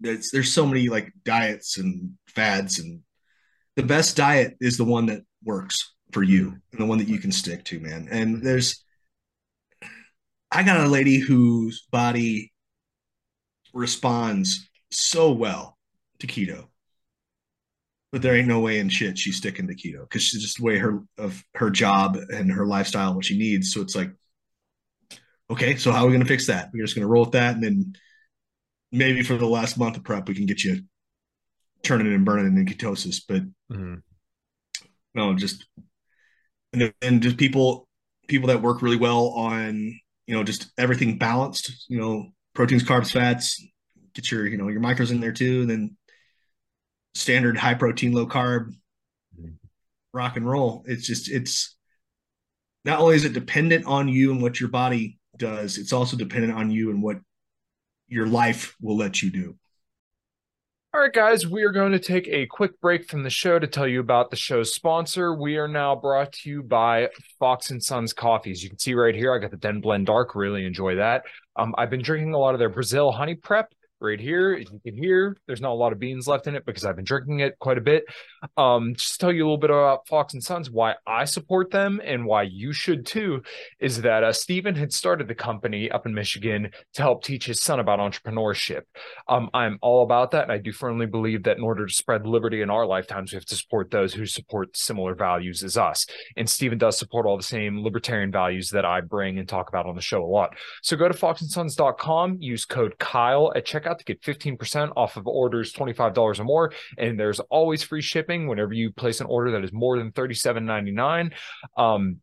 there's 0.00 0.30
there's 0.30 0.52
so 0.52 0.66
many 0.66 0.88
like 0.88 1.12
diets 1.24 1.78
and 1.78 2.12
fads 2.26 2.78
and 2.78 3.00
the 3.76 3.82
best 3.82 4.16
diet 4.16 4.56
is 4.60 4.76
the 4.76 4.84
one 4.84 5.06
that 5.06 5.22
works 5.44 5.76
for 6.12 6.22
you 6.22 6.56
and 6.72 6.80
the 6.80 6.86
one 6.86 6.98
that 6.98 7.08
you 7.08 7.18
can 7.18 7.32
stick 7.32 7.64
to 7.64 7.80
man. 7.80 8.08
And 8.10 8.42
there's 8.42 8.84
i 10.50 10.62
got 10.62 10.86
a 10.86 10.88
lady 10.88 11.18
whose 11.18 11.86
body 11.90 12.52
responds 13.74 14.68
so 14.90 15.32
well 15.32 15.76
to 16.18 16.26
keto 16.26 16.68
but 18.10 18.22
there 18.22 18.34
ain't 18.34 18.48
no 18.48 18.60
way 18.60 18.78
in 18.78 18.88
shit 18.88 19.18
she's 19.18 19.36
sticking 19.36 19.66
to 19.66 19.74
keto 19.74 20.00
because 20.00 20.22
she's 20.22 20.42
just 20.42 20.58
the 20.58 20.64
way 20.64 20.78
her 20.78 21.02
of 21.18 21.42
her 21.54 21.70
job 21.70 22.16
and 22.16 22.50
her 22.50 22.66
lifestyle 22.66 23.08
and 23.08 23.16
what 23.16 23.24
she 23.24 23.38
needs. 23.38 23.72
So 23.72 23.80
it's 23.80 23.94
like 23.94 24.10
okay 25.50 25.76
so 25.76 25.92
how 25.92 26.02
are 26.02 26.06
we 26.06 26.12
going 26.12 26.22
to 26.22 26.28
fix 26.28 26.46
that? 26.46 26.70
We're 26.72 26.84
just 26.84 26.94
going 26.94 27.06
to 27.06 27.12
roll 27.12 27.24
with 27.24 27.32
that 27.32 27.54
and 27.54 27.62
then 27.62 27.94
maybe 28.92 29.22
for 29.22 29.36
the 29.36 29.46
last 29.46 29.78
month 29.78 29.96
of 29.96 30.04
prep 30.04 30.28
we 30.28 30.34
can 30.34 30.46
get 30.46 30.64
you 30.64 30.82
turning 31.82 32.12
and 32.12 32.24
burning 32.24 32.56
in 32.56 32.66
ketosis 32.66 33.20
but 33.26 33.42
mm-hmm. 33.72 33.94
no 35.14 35.34
just 35.34 35.66
and, 36.72 36.92
and 37.02 37.22
just 37.22 37.36
people 37.36 37.88
people 38.26 38.48
that 38.48 38.62
work 38.62 38.82
really 38.82 38.96
well 38.96 39.28
on 39.28 39.98
you 40.26 40.34
know 40.34 40.42
just 40.42 40.70
everything 40.78 41.18
balanced 41.18 41.86
you 41.88 41.98
know 41.98 42.26
proteins 42.54 42.82
carbs 42.82 43.12
fats 43.12 43.62
get 44.14 44.30
your 44.30 44.46
you 44.46 44.56
know 44.56 44.68
your 44.68 44.80
micros 44.80 45.10
in 45.10 45.20
there 45.20 45.32
too 45.32 45.62
and 45.62 45.70
then 45.70 45.96
standard 47.14 47.56
high 47.56 47.74
protein 47.74 48.12
low 48.12 48.26
carb 48.26 48.72
mm-hmm. 49.38 49.48
rock 50.12 50.36
and 50.36 50.48
roll 50.48 50.84
it's 50.86 51.06
just 51.06 51.30
it's 51.30 51.76
not 52.84 53.00
only 53.00 53.16
is 53.16 53.24
it 53.24 53.32
dependent 53.32 53.86
on 53.86 54.08
you 54.08 54.30
and 54.30 54.42
what 54.42 54.60
your 54.60 54.68
body 54.68 55.18
does 55.36 55.78
it's 55.78 55.92
also 55.92 56.16
dependent 56.16 56.52
on 56.52 56.70
you 56.70 56.90
and 56.90 57.02
what 57.02 57.18
your 58.08 58.26
life 58.26 58.74
will 58.80 58.96
let 58.96 59.22
you 59.22 59.30
do. 59.30 59.56
All 60.94 61.02
right, 61.02 61.12
guys, 61.12 61.46
we 61.46 61.62
are 61.64 61.70
going 61.70 61.92
to 61.92 61.98
take 61.98 62.26
a 62.28 62.46
quick 62.46 62.80
break 62.80 63.08
from 63.10 63.22
the 63.22 63.28
show 63.28 63.58
to 63.58 63.66
tell 63.66 63.86
you 63.86 64.00
about 64.00 64.30
the 64.30 64.36
show's 64.36 64.74
sponsor. 64.74 65.34
We 65.34 65.58
are 65.58 65.68
now 65.68 65.94
brought 65.94 66.32
to 66.32 66.50
you 66.50 66.62
by 66.62 67.10
Fox 67.38 67.70
and 67.70 67.82
Sons 67.82 68.14
Coffees. 68.14 68.62
You 68.62 68.70
can 68.70 68.78
see 68.78 68.94
right 68.94 69.14
here, 69.14 69.34
I 69.34 69.38
got 69.38 69.50
the 69.50 69.58
Den 69.58 69.80
Blend 69.80 70.06
Dark. 70.06 70.34
Really 70.34 70.64
enjoy 70.64 70.94
that. 70.94 71.24
Um, 71.56 71.74
I've 71.76 71.90
been 71.90 72.00
drinking 72.00 72.32
a 72.32 72.38
lot 72.38 72.54
of 72.54 72.58
their 72.58 72.70
Brazil 72.70 73.12
honey 73.12 73.34
prep 73.34 73.70
right 74.00 74.18
here. 74.18 74.54
As 74.54 74.72
you 74.72 74.80
can 74.84 74.96
hear, 74.96 75.36
there's 75.46 75.60
not 75.60 75.72
a 75.72 75.74
lot 75.74 75.92
of 75.92 75.98
beans 75.98 76.26
left 76.26 76.46
in 76.46 76.54
it 76.54 76.64
because 76.64 76.86
I've 76.86 76.96
been 76.96 77.04
drinking 77.04 77.40
it 77.40 77.58
quite 77.58 77.76
a 77.76 77.82
bit. 77.82 78.04
Um, 78.56 78.94
just 78.94 79.12
to 79.12 79.18
tell 79.18 79.32
you 79.32 79.42
a 79.42 79.46
little 79.46 79.58
bit 79.58 79.70
about 79.70 80.06
Fox 80.06 80.34
and 80.34 80.42
Sons, 80.42 80.70
why 80.70 80.94
I 81.06 81.24
support 81.24 81.70
them 81.70 82.00
and 82.04 82.24
why 82.24 82.42
you 82.42 82.72
should 82.72 83.06
too, 83.06 83.42
is 83.80 84.02
that 84.02 84.24
uh, 84.24 84.32
Stephen 84.32 84.74
had 84.74 84.92
started 84.92 85.28
the 85.28 85.34
company 85.34 85.90
up 85.90 86.06
in 86.06 86.14
Michigan 86.14 86.70
to 86.94 87.02
help 87.02 87.24
teach 87.24 87.46
his 87.46 87.60
son 87.60 87.80
about 87.80 87.98
entrepreneurship. 87.98 88.82
Um, 89.28 89.50
I'm 89.54 89.78
all 89.82 90.02
about 90.02 90.30
that. 90.32 90.44
And 90.44 90.52
I 90.52 90.58
do 90.58 90.72
firmly 90.72 91.06
believe 91.06 91.44
that 91.44 91.56
in 91.56 91.62
order 91.62 91.86
to 91.86 91.92
spread 91.92 92.26
liberty 92.26 92.62
in 92.62 92.70
our 92.70 92.86
lifetimes, 92.86 93.32
we 93.32 93.36
have 93.36 93.44
to 93.46 93.56
support 93.56 93.90
those 93.90 94.14
who 94.14 94.26
support 94.26 94.76
similar 94.76 95.14
values 95.14 95.62
as 95.62 95.76
us. 95.76 96.06
And 96.36 96.48
Stephen 96.48 96.78
does 96.78 96.98
support 96.98 97.26
all 97.26 97.36
the 97.36 97.42
same 97.42 97.82
libertarian 97.82 98.30
values 98.30 98.70
that 98.70 98.84
I 98.84 99.00
bring 99.00 99.38
and 99.38 99.48
talk 99.48 99.68
about 99.68 99.86
on 99.86 99.96
the 99.96 100.02
show 100.02 100.24
a 100.24 100.26
lot. 100.26 100.56
So 100.82 100.96
go 100.96 101.08
to 101.08 101.14
foxandsons.com, 101.14 102.38
use 102.40 102.64
code 102.64 102.98
Kyle 102.98 103.52
at 103.56 103.66
checkout 103.66 103.98
to 103.98 104.04
get 104.04 104.22
15% 104.22 104.92
off 104.96 105.16
of 105.16 105.26
orders 105.26 105.72
$25 105.72 106.38
or 106.38 106.44
more. 106.44 106.72
And 106.96 107.18
there's 107.18 107.40
always 107.40 107.82
free 107.82 108.02
shipping 108.02 108.27
whenever 108.28 108.72
you 108.72 108.92
place 108.92 109.20
an 109.20 109.26
order 109.26 109.52
that 109.52 109.64
is 109.64 109.72
more 109.72 109.98
than 109.98 110.12
$37.99. 110.12 111.32
Um, 111.76 112.20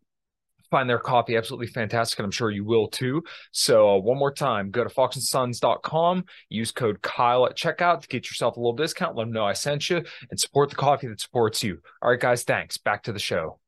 find 0.70 0.90
their 0.90 1.00
coffee 1.00 1.38
absolutely 1.38 1.68
fantastic 1.68 2.20
and 2.20 2.26
i'm 2.26 2.32
sure 2.32 2.50
you 2.50 2.64
will 2.64 2.88
too 2.88 3.24
so 3.52 3.96
uh, 3.96 3.98
one 3.98 4.18
more 4.18 4.34
time 4.34 4.72
go 4.72 4.84
to 4.84 4.90
foxandsons.com 4.90 6.24
use 6.50 6.72
code 6.72 7.02
kyle 7.02 7.46
at 7.46 7.56
checkout 7.56 8.02
to 8.02 8.08
get 8.08 8.28
yourself 8.28 8.58
a 8.58 8.60
little 8.60 8.74
discount 8.74 9.16
let 9.16 9.24
them 9.24 9.32
know 9.32 9.46
i 9.46 9.54
sent 9.54 9.90
you 9.90 10.04
and 10.30 10.40
support 10.40 10.70
the 10.70 10.76
coffee 10.76 11.08
that 11.08 11.22
supports 11.22 11.64
you 11.64 11.80
all 12.02 12.10
right 12.10 12.20
guys 12.20 12.44
thanks 12.44 12.78
back 12.78 13.04
to 13.04 13.14
the 13.14 13.20
show 13.20 13.60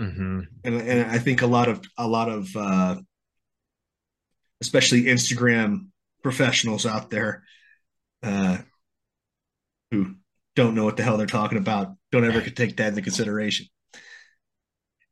mm-hmm. 0.00 0.40
and, 0.64 0.80
and 0.82 1.10
i 1.10 1.18
think 1.18 1.42
a 1.42 1.46
lot 1.46 1.68
of 1.68 1.80
a 1.96 2.06
lot 2.06 2.28
of 2.28 2.54
uh 2.56 2.96
especially 4.60 5.04
instagram 5.04 5.86
professionals 6.22 6.86
out 6.86 7.10
there 7.10 7.44
uh 8.22 8.58
who 9.90 10.16
don't 10.54 10.74
know 10.74 10.84
what 10.84 10.96
the 10.96 11.02
hell 11.02 11.16
they're 11.16 11.26
talking 11.26 11.58
about 11.58 11.94
don't 12.10 12.24
ever 12.24 12.40
take 12.50 12.76
that 12.76 12.88
into 12.88 13.02
consideration 13.02 13.66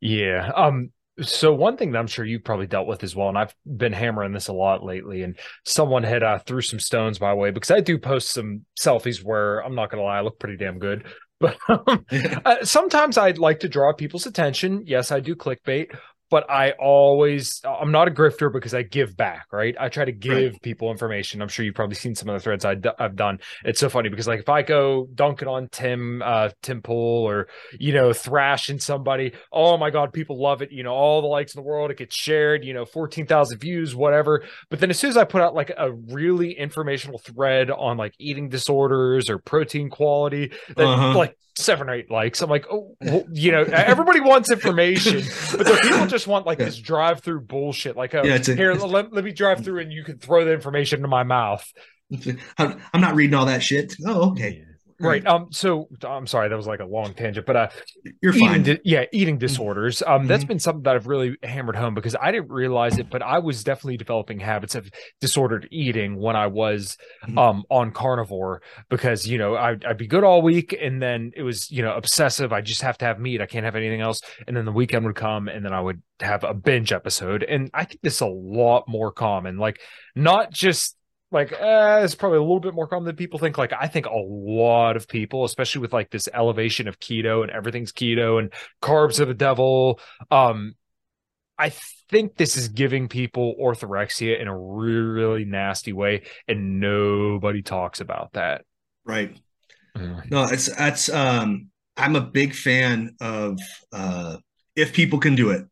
yeah. 0.00 0.50
Um, 0.55 0.90
so 1.20 1.53
one 1.53 1.76
thing 1.76 1.92
that 1.92 1.98
I'm 1.98 2.07
sure 2.07 2.24
you've 2.24 2.44
probably 2.44 2.66
dealt 2.66 2.87
with 2.87 3.05
as 3.05 3.14
well, 3.14 3.29
and 3.29 3.37
I've 3.37 3.55
been 3.66 3.92
hammering 3.92 4.33
this 4.33 4.48
a 4.48 4.55
lot 4.55 4.83
lately, 4.83 5.22
and 5.22 5.38
someone 5.64 6.03
had 6.03 6.22
uh, 6.22 6.38
threw 6.38 6.62
some 6.62 6.81
stones 6.81 7.20
my 7.20 7.35
way 7.35 7.50
because 7.50 7.70
I 7.70 7.81
do 7.81 7.98
post 7.98 8.31
some 8.31 8.64
selfies 8.79 9.22
where 9.22 9.61
I'm 9.61 9.74
not 9.74 9.90
gonna 9.90 10.03
lie, 10.03 10.18
I 10.18 10.22
look 10.22 10.38
pretty 10.38 10.57
damn 10.57 10.79
good. 10.79 11.05
But 11.40 11.57
um, 11.70 12.05
uh, 12.44 12.66
sometimes 12.66 13.16
I'd 13.16 13.38
like 13.38 13.61
to 13.61 13.68
draw 13.70 13.94
people's 13.94 14.26
attention. 14.26 14.83
Yes, 14.85 15.11
I 15.11 15.20
do 15.20 15.35
clickbait, 15.35 15.96
but 16.30 16.48
I 16.48 16.72
always 16.78 17.60
I'm 17.64 17.90
not 17.90 18.08
a 18.08 18.10
grifter 18.10 18.52
because 18.52 18.72
I 18.72 18.82
give 18.82 19.16
back, 19.16 19.46
right? 19.52 19.74
I 19.78 19.88
try 19.88 20.04
to 20.04 20.12
give 20.12 20.52
right. 20.52 20.62
people 20.62 20.90
information. 20.90 21.42
I'm 21.42 21.48
sure 21.48 21.64
you've 21.64 21.74
probably 21.74 21.96
seen 21.96 22.14
some 22.14 22.28
of 22.28 22.34
the 22.34 22.40
threads 22.40 22.64
i 22.64 22.76
d- 22.76 22.90
I've 22.98 23.16
done. 23.16 23.40
It's 23.64 23.80
so 23.80 23.88
funny 23.88 24.08
because 24.08 24.28
like 24.28 24.40
if 24.40 24.48
I 24.48 24.62
go 24.62 25.08
dunking 25.14 25.48
on 25.48 25.68
Tim 25.68 26.22
uh 26.24 26.50
Tim 26.62 26.82
Pool 26.82 27.28
or 27.28 27.48
you 27.78 27.92
know 27.92 28.12
thrashing 28.12 28.78
somebody, 28.78 29.32
oh 29.52 29.76
my 29.76 29.90
god, 29.90 30.12
people 30.12 30.40
love 30.40 30.62
it. 30.62 30.70
You 30.70 30.84
know 30.84 30.92
all 30.92 31.20
the 31.20 31.28
likes 31.28 31.54
in 31.54 31.62
the 31.62 31.68
world. 31.68 31.90
It 31.90 31.98
gets 31.98 32.14
shared. 32.14 32.64
You 32.64 32.74
know 32.74 32.84
fourteen 32.84 33.26
thousand 33.26 33.58
views, 33.58 33.94
whatever. 33.94 34.44
But 34.68 34.80
then 34.80 34.90
as 34.90 34.98
soon 34.98 35.10
as 35.10 35.16
I 35.16 35.24
put 35.24 35.42
out 35.42 35.54
like 35.54 35.72
a 35.76 35.92
really 35.92 36.52
informational 36.52 37.18
thread 37.18 37.70
on 37.70 37.96
like 37.96 38.14
eating 38.18 38.48
disorders 38.48 39.28
or 39.28 39.38
protein 39.38 39.90
quality, 39.90 40.52
that 40.76 40.86
uh-huh. 40.86 41.18
like 41.18 41.36
seven 41.61 41.88
or 41.88 41.94
eight 41.94 42.11
likes. 42.11 42.42
I'm 42.42 42.51
like, 42.51 42.66
oh, 42.70 42.96
well, 43.01 43.25
you 43.33 43.53
know, 43.53 43.62
everybody 43.73 44.20
wants 44.20 44.51
information, 44.51 45.23
but 45.57 45.66
the 45.66 45.79
people 45.83 46.07
just 46.07 46.27
want 46.27 46.46
like 46.46 46.59
this 46.59 46.79
drive 46.79 47.20
through 47.20 47.42
bullshit. 47.42 47.96
Like, 47.96 48.14
oh, 48.14 48.25
yeah, 48.25 48.37
a, 48.37 48.55
here, 48.55 48.75
let, 48.75 49.12
let 49.12 49.25
me 49.25 49.33
drive 49.33 49.64
through 49.64 49.81
and 49.81 49.92
you 49.92 50.05
can 50.05 50.18
throw 50.18 50.44
the 50.44 50.53
information 50.53 50.99
into 50.99 51.09
my 51.09 51.23
mouth. 51.23 51.70
I'm 52.59 53.01
not 53.01 53.14
reading 53.14 53.35
all 53.35 53.46
that 53.46 53.62
shit. 53.62 53.94
Oh, 54.07 54.31
okay. 54.33 54.64
Right. 55.00 55.26
Um. 55.26 55.48
So 55.50 55.88
I'm 56.02 56.26
sorry 56.26 56.48
that 56.48 56.56
was 56.56 56.66
like 56.66 56.80
a 56.80 56.84
long 56.84 57.14
tangent, 57.14 57.46
but 57.46 57.56
uh, 57.56 57.68
you're 58.20 58.34
fine. 58.34 58.62
Di- 58.62 58.80
yeah, 58.84 59.04
eating 59.12 59.38
disorders. 59.38 60.02
Um, 60.02 60.20
mm-hmm. 60.20 60.28
that's 60.28 60.44
been 60.44 60.58
something 60.58 60.82
that 60.82 60.94
I've 60.94 61.06
really 61.06 61.36
hammered 61.42 61.76
home 61.76 61.94
because 61.94 62.14
I 62.20 62.30
didn't 62.30 62.50
realize 62.50 62.98
it, 62.98 63.08
but 63.08 63.22
I 63.22 63.38
was 63.38 63.64
definitely 63.64 63.96
developing 63.96 64.38
habits 64.40 64.74
of 64.74 64.90
disordered 65.20 65.68
eating 65.70 66.16
when 66.20 66.36
I 66.36 66.48
was 66.48 66.98
mm-hmm. 67.24 67.38
um 67.38 67.64
on 67.70 67.92
carnivore 67.92 68.62
because 68.90 69.26
you 69.26 69.38
know 69.38 69.56
I'd, 69.56 69.84
I'd 69.84 69.98
be 69.98 70.06
good 70.06 70.22
all 70.22 70.42
week 70.42 70.76
and 70.78 71.02
then 71.02 71.32
it 71.34 71.42
was 71.42 71.70
you 71.70 71.82
know 71.82 71.94
obsessive. 71.94 72.52
I 72.52 72.60
just 72.60 72.82
have 72.82 72.98
to 72.98 73.06
have 73.06 73.18
meat. 73.18 73.40
I 73.40 73.46
can't 73.46 73.64
have 73.64 73.76
anything 73.76 74.02
else. 74.02 74.20
And 74.46 74.56
then 74.56 74.66
the 74.66 74.72
weekend 74.72 75.06
would 75.06 75.16
come 75.16 75.48
and 75.48 75.64
then 75.64 75.72
I 75.72 75.80
would 75.80 76.02
have 76.20 76.44
a 76.44 76.52
binge 76.52 76.92
episode. 76.92 77.42
And 77.42 77.70
I 77.72 77.84
think 77.84 78.00
this 78.02 78.16
is 78.16 78.20
a 78.20 78.26
lot 78.26 78.84
more 78.86 79.12
common. 79.12 79.56
Like 79.56 79.80
not 80.14 80.52
just 80.52 80.96
like 81.32 81.52
eh, 81.52 82.00
it's 82.02 82.14
probably 82.14 82.38
a 82.38 82.42
little 82.42 82.60
bit 82.60 82.74
more 82.74 82.86
common 82.86 83.04
than 83.04 83.16
people 83.16 83.38
think. 83.38 83.58
Like 83.58 83.72
i 83.78 83.86
think 83.86 84.06
a 84.06 84.16
lot 84.16 84.96
of 84.96 85.08
people 85.08 85.44
especially 85.44 85.80
with 85.80 85.92
like 85.92 86.10
this 86.10 86.28
elevation 86.32 86.88
of 86.88 86.98
keto 86.98 87.42
and 87.42 87.50
everything's 87.50 87.92
keto 87.92 88.38
and 88.38 88.52
carbs 88.82 89.20
are 89.20 89.24
the 89.26 89.34
devil 89.34 90.00
um 90.30 90.74
i 91.58 91.72
think 92.10 92.36
this 92.36 92.56
is 92.56 92.68
giving 92.68 93.08
people 93.08 93.54
orthorexia 93.60 94.40
in 94.40 94.48
a 94.48 94.58
really, 94.58 95.00
really 95.00 95.44
nasty 95.44 95.92
way 95.92 96.22
and 96.48 96.80
nobody 96.80 97.62
talks 97.62 98.00
about 98.00 98.32
that. 98.32 98.64
Right. 99.04 99.36
Mm. 99.96 100.30
no 100.30 100.44
it's 100.44 100.74
that's 100.76 101.08
um 101.08 101.68
i'm 101.96 102.14
a 102.14 102.20
big 102.20 102.54
fan 102.54 103.16
of 103.20 103.58
uh 103.92 104.36
if 104.76 104.92
people 104.92 105.18
can 105.18 105.34
do 105.34 105.50
it. 105.50 105.66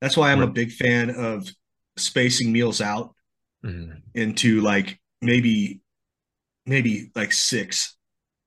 That's 0.00 0.16
why 0.16 0.32
i'm 0.32 0.40
right. 0.40 0.48
a 0.48 0.52
big 0.52 0.72
fan 0.72 1.10
of 1.10 1.46
spacing 1.96 2.50
meals 2.50 2.80
out 2.80 3.14
mm-hmm. 3.64 3.92
into 4.14 4.60
like 4.60 4.98
maybe 5.20 5.80
maybe 6.66 7.10
like 7.14 7.32
six 7.32 7.96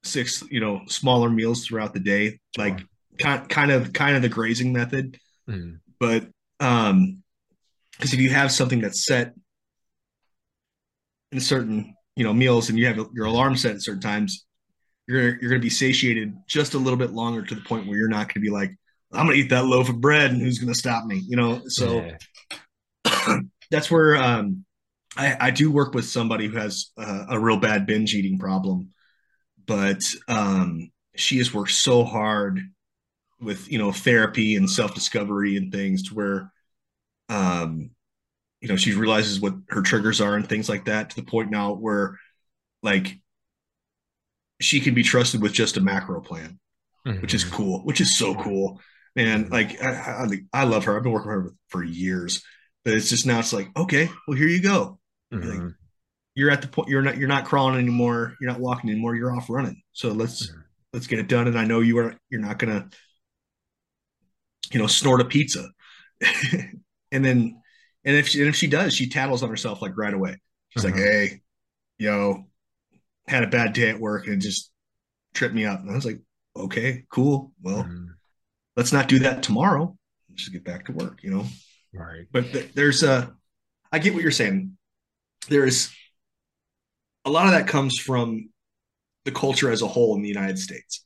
six 0.03 0.43
you 0.49 0.59
know 0.59 0.81
smaller 0.87 1.29
meals 1.29 1.65
throughout 1.65 1.93
the 1.93 1.99
day 1.99 2.39
like 2.57 2.79
kind, 3.19 3.49
kind 3.49 3.71
of 3.71 3.91
kind 3.93 4.15
of 4.15 4.21
the 4.21 4.29
grazing 4.29 4.71
method 4.71 5.17
mm-hmm. 5.49 5.75
but 5.99 6.27
um 6.59 7.21
because 7.93 8.13
if 8.13 8.19
you 8.19 8.29
have 8.29 8.51
something 8.51 8.81
that's 8.81 9.05
set 9.05 9.33
in 11.31 11.39
certain 11.39 11.95
you 12.15 12.23
know 12.23 12.33
meals 12.33 12.69
and 12.69 12.77
you 12.77 12.85
have 12.85 12.97
your 13.13 13.25
alarm 13.25 13.55
set 13.55 13.75
at 13.75 13.81
certain 13.81 14.01
times 14.01 14.45
you're 15.07 15.39
you're 15.41 15.49
going 15.49 15.61
to 15.61 15.65
be 15.65 15.69
satiated 15.69 16.33
just 16.47 16.73
a 16.73 16.77
little 16.77 16.97
bit 16.97 17.11
longer 17.11 17.41
to 17.41 17.55
the 17.55 17.61
point 17.61 17.87
where 17.87 17.97
you're 17.97 18.07
not 18.07 18.27
going 18.27 18.35
to 18.35 18.39
be 18.39 18.49
like 18.49 18.71
i'm 19.13 19.25
going 19.25 19.37
to 19.37 19.43
eat 19.43 19.49
that 19.49 19.65
loaf 19.65 19.89
of 19.89 19.99
bread 19.99 20.31
and 20.31 20.41
who's 20.41 20.59
going 20.59 20.71
to 20.71 20.77
stop 20.77 21.05
me 21.05 21.21
you 21.27 21.35
know 21.35 21.61
so 21.67 22.05
yeah. 23.05 23.39
that's 23.71 23.89
where 23.89 24.17
um 24.17 24.64
I, 25.17 25.37
I 25.39 25.51
do 25.51 25.71
work 25.71 25.93
with 25.93 26.05
somebody 26.05 26.47
who 26.47 26.57
has 26.57 26.91
uh, 26.97 27.25
a 27.29 27.39
real 27.39 27.57
bad 27.57 27.85
binge 27.85 28.13
eating 28.13 28.37
problem, 28.37 28.89
but 29.65 30.01
um, 30.27 30.91
she 31.15 31.37
has 31.37 31.53
worked 31.53 31.71
so 31.71 32.03
hard 32.03 32.59
with 33.39 33.71
you 33.71 33.77
know 33.77 33.91
therapy 33.91 34.55
and 34.55 34.69
self 34.69 34.93
discovery 34.93 35.57
and 35.57 35.71
things 35.71 36.03
to 36.03 36.15
where, 36.15 36.51
um, 37.29 37.91
you 38.59 38.67
know, 38.67 38.75
she 38.75 38.93
realizes 38.93 39.39
what 39.39 39.53
her 39.69 39.81
triggers 39.81 40.19
are 40.19 40.35
and 40.35 40.47
things 40.47 40.67
like 40.67 40.85
that 40.85 41.11
to 41.11 41.15
the 41.15 41.23
point 41.23 41.49
now 41.49 41.73
where, 41.73 42.19
like, 42.83 43.19
she 44.59 44.79
can 44.79 44.93
be 44.93 45.03
trusted 45.03 45.41
with 45.41 45.53
just 45.53 45.77
a 45.77 45.81
macro 45.81 46.19
plan, 46.19 46.59
mm-hmm. 47.05 47.21
which 47.21 47.33
is 47.33 47.43
cool, 47.43 47.79
which 47.81 48.01
is 48.01 48.17
so 48.17 48.35
cool. 48.35 48.81
And 49.15 49.49
like, 49.49 49.81
I, 49.81 50.25
I, 50.53 50.61
I 50.61 50.63
love 50.65 50.85
her. 50.85 50.97
I've 50.97 51.03
been 51.03 51.13
working 51.13 51.31
with 51.31 51.45
her 51.45 51.53
for 51.69 51.83
years, 51.83 52.43
but 52.83 52.93
it's 52.93 53.09
just 53.09 53.25
now 53.25 53.39
it's 53.39 53.53
like, 53.53 53.69
okay, 53.77 54.09
well, 54.27 54.37
here 54.37 54.47
you 54.47 54.61
go 54.61 54.99
Mm-hmm. 55.33 55.49
Like, 55.49 55.73
you're 56.35 56.51
at 56.51 56.61
the 56.61 56.67
point 56.67 56.89
you're 56.89 57.01
not 57.01 57.17
you're 57.17 57.29
not 57.29 57.45
crawling 57.45 57.79
anymore. 57.79 58.35
You're 58.39 58.51
not 58.51 58.59
walking 58.59 58.89
anymore. 58.89 59.15
You're 59.15 59.35
off 59.35 59.49
running. 59.49 59.81
So 59.93 60.09
let's 60.09 60.47
mm-hmm. 60.47 60.59
let's 60.93 61.07
get 61.07 61.19
it 61.19 61.27
done. 61.27 61.47
And 61.47 61.57
I 61.57 61.65
know 61.65 61.79
you 61.79 61.97
are 61.99 62.15
you're 62.29 62.41
not 62.41 62.59
gonna 62.59 62.89
you 64.71 64.79
know 64.79 64.87
snort 64.87 65.21
a 65.21 65.25
pizza. 65.25 65.69
and 67.11 67.25
then 67.25 67.61
and 68.03 68.15
if 68.15 68.27
she, 68.27 68.39
and 68.39 68.49
if 68.49 68.55
she 68.55 68.67
does, 68.67 68.93
she 68.93 69.09
tattles 69.09 69.41
on 69.41 69.49
herself 69.49 69.81
like 69.81 69.97
right 69.97 70.13
away. 70.13 70.37
She's 70.69 70.83
like, 70.83 70.93
mm-hmm. 70.93 71.03
"Hey, 71.03 71.41
yo, 71.97 72.43
had 73.27 73.43
a 73.43 73.47
bad 73.47 73.73
day 73.73 73.89
at 73.89 73.99
work 73.99 74.27
and 74.27 74.41
just 74.41 74.71
tripped 75.33 75.55
me 75.55 75.65
up." 75.65 75.79
And 75.79 75.89
I 75.89 75.95
was 75.95 76.05
like, 76.05 76.19
"Okay, 76.55 77.05
cool. 77.09 77.53
Well, 77.61 77.83
mm-hmm. 77.83 78.07
let's 78.75 78.93
not 78.93 79.07
do 79.07 79.19
that 79.19 79.41
tomorrow. 79.41 79.97
Let's 80.29 80.43
just 80.43 80.53
get 80.53 80.65
back 80.65 80.85
to 80.85 80.91
work." 80.91 81.23
You 81.23 81.31
know. 81.31 81.45
Right. 81.93 82.25
But 82.31 82.51
th- 82.51 82.73
there's 82.73 83.03
a, 83.03 83.33
I 83.89 83.99
get 83.99 84.13
what 84.13 84.21
you're 84.21 84.31
saying 84.31 84.77
there's 85.47 85.93
a 87.23 87.29
lot 87.29 87.45
of 87.45 87.51
that 87.53 87.67
comes 87.67 87.97
from 87.97 88.49
the 89.25 89.31
culture 89.31 89.71
as 89.71 89.81
a 89.81 89.87
whole 89.87 90.15
in 90.15 90.21
the 90.21 90.27
United 90.27 90.59
States. 90.59 91.03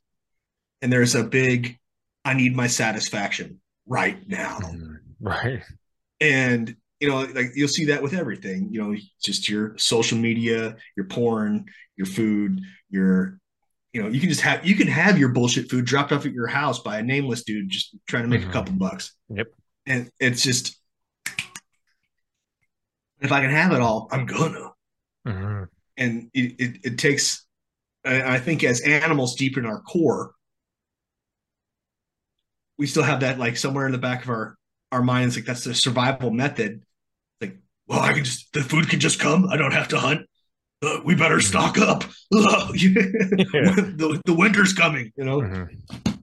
And 0.81 0.91
there's 0.91 1.15
a 1.15 1.23
big, 1.23 1.77
I 2.25 2.33
need 2.33 2.55
my 2.55 2.67
satisfaction 2.67 3.61
right 3.87 4.17
now. 4.27 4.59
Mm-hmm. 4.59 4.95
Right. 5.19 5.63
And, 6.21 6.75
you 6.99 7.09
know, 7.09 7.21
like 7.21 7.51
you'll 7.55 7.67
see 7.67 7.85
that 7.85 8.03
with 8.03 8.13
everything, 8.13 8.69
you 8.71 8.81
know, 8.81 8.95
just 9.23 9.47
your 9.47 9.77
social 9.77 10.17
media, 10.17 10.75
your 10.97 11.05
porn, 11.05 11.65
your 11.95 12.07
food, 12.07 12.61
your, 12.89 13.39
you 13.93 14.01
know, 14.01 14.09
you 14.09 14.19
can 14.19 14.29
just 14.29 14.41
have, 14.41 14.65
you 14.65 14.75
can 14.75 14.87
have 14.87 15.17
your 15.17 15.29
bullshit 15.29 15.69
food 15.69 15.85
dropped 15.85 16.11
off 16.11 16.25
at 16.25 16.33
your 16.33 16.47
house 16.47 16.79
by 16.79 16.99
a 16.99 17.03
nameless 17.03 17.43
dude 17.43 17.69
just 17.69 17.95
trying 18.07 18.23
to 18.23 18.29
make 18.29 18.41
mm-hmm. 18.41 18.49
a 18.49 18.53
couple 18.53 18.73
bucks. 18.73 19.13
Yep. 19.29 19.47
And 19.85 20.09
it's 20.19 20.43
just, 20.43 20.78
if 23.21 23.31
I 23.31 23.41
can 23.41 23.51
have 23.51 23.71
it 23.73 23.81
all, 23.81 24.07
I'm 24.11 24.25
gonna. 24.25 24.71
Mm-hmm. 25.27 25.63
And 25.97 26.29
it, 26.33 26.55
it, 26.59 26.77
it 26.83 26.97
takes, 26.97 27.45
I 28.05 28.39
think, 28.39 28.63
as 28.63 28.81
animals 28.81 29.35
deep 29.35 29.57
in 29.57 29.65
our 29.65 29.81
core, 29.81 30.31
we 32.77 32.87
still 32.87 33.03
have 33.03 33.19
that 33.19 33.37
like 33.37 33.57
somewhere 33.57 33.85
in 33.85 33.91
the 33.91 33.97
back 33.97 34.23
of 34.23 34.29
our 34.29 34.55
our 34.91 35.03
minds, 35.03 35.35
like 35.35 35.45
that's 35.45 35.63
the 35.63 35.75
survival 35.75 36.31
method. 36.31 36.81
Like, 37.41 37.57
well, 37.87 37.99
I 37.99 38.13
can 38.13 38.23
just 38.23 38.51
the 38.53 38.61
food 38.61 38.89
can 38.89 38.99
just 38.99 39.19
come. 39.19 39.47
I 39.49 39.57
don't 39.57 39.73
have 39.73 39.89
to 39.89 39.99
hunt. 39.99 40.25
Uh, 40.81 40.99
we 41.03 41.13
better 41.13 41.35
mm-hmm. 41.35 41.41
stock 41.41 41.77
up. 41.77 42.03
the, 42.31 44.21
the 44.25 44.33
winter's 44.33 44.73
coming. 44.73 45.11
You 45.17 45.25
know. 45.25 45.41
Mm-hmm. 45.41 46.13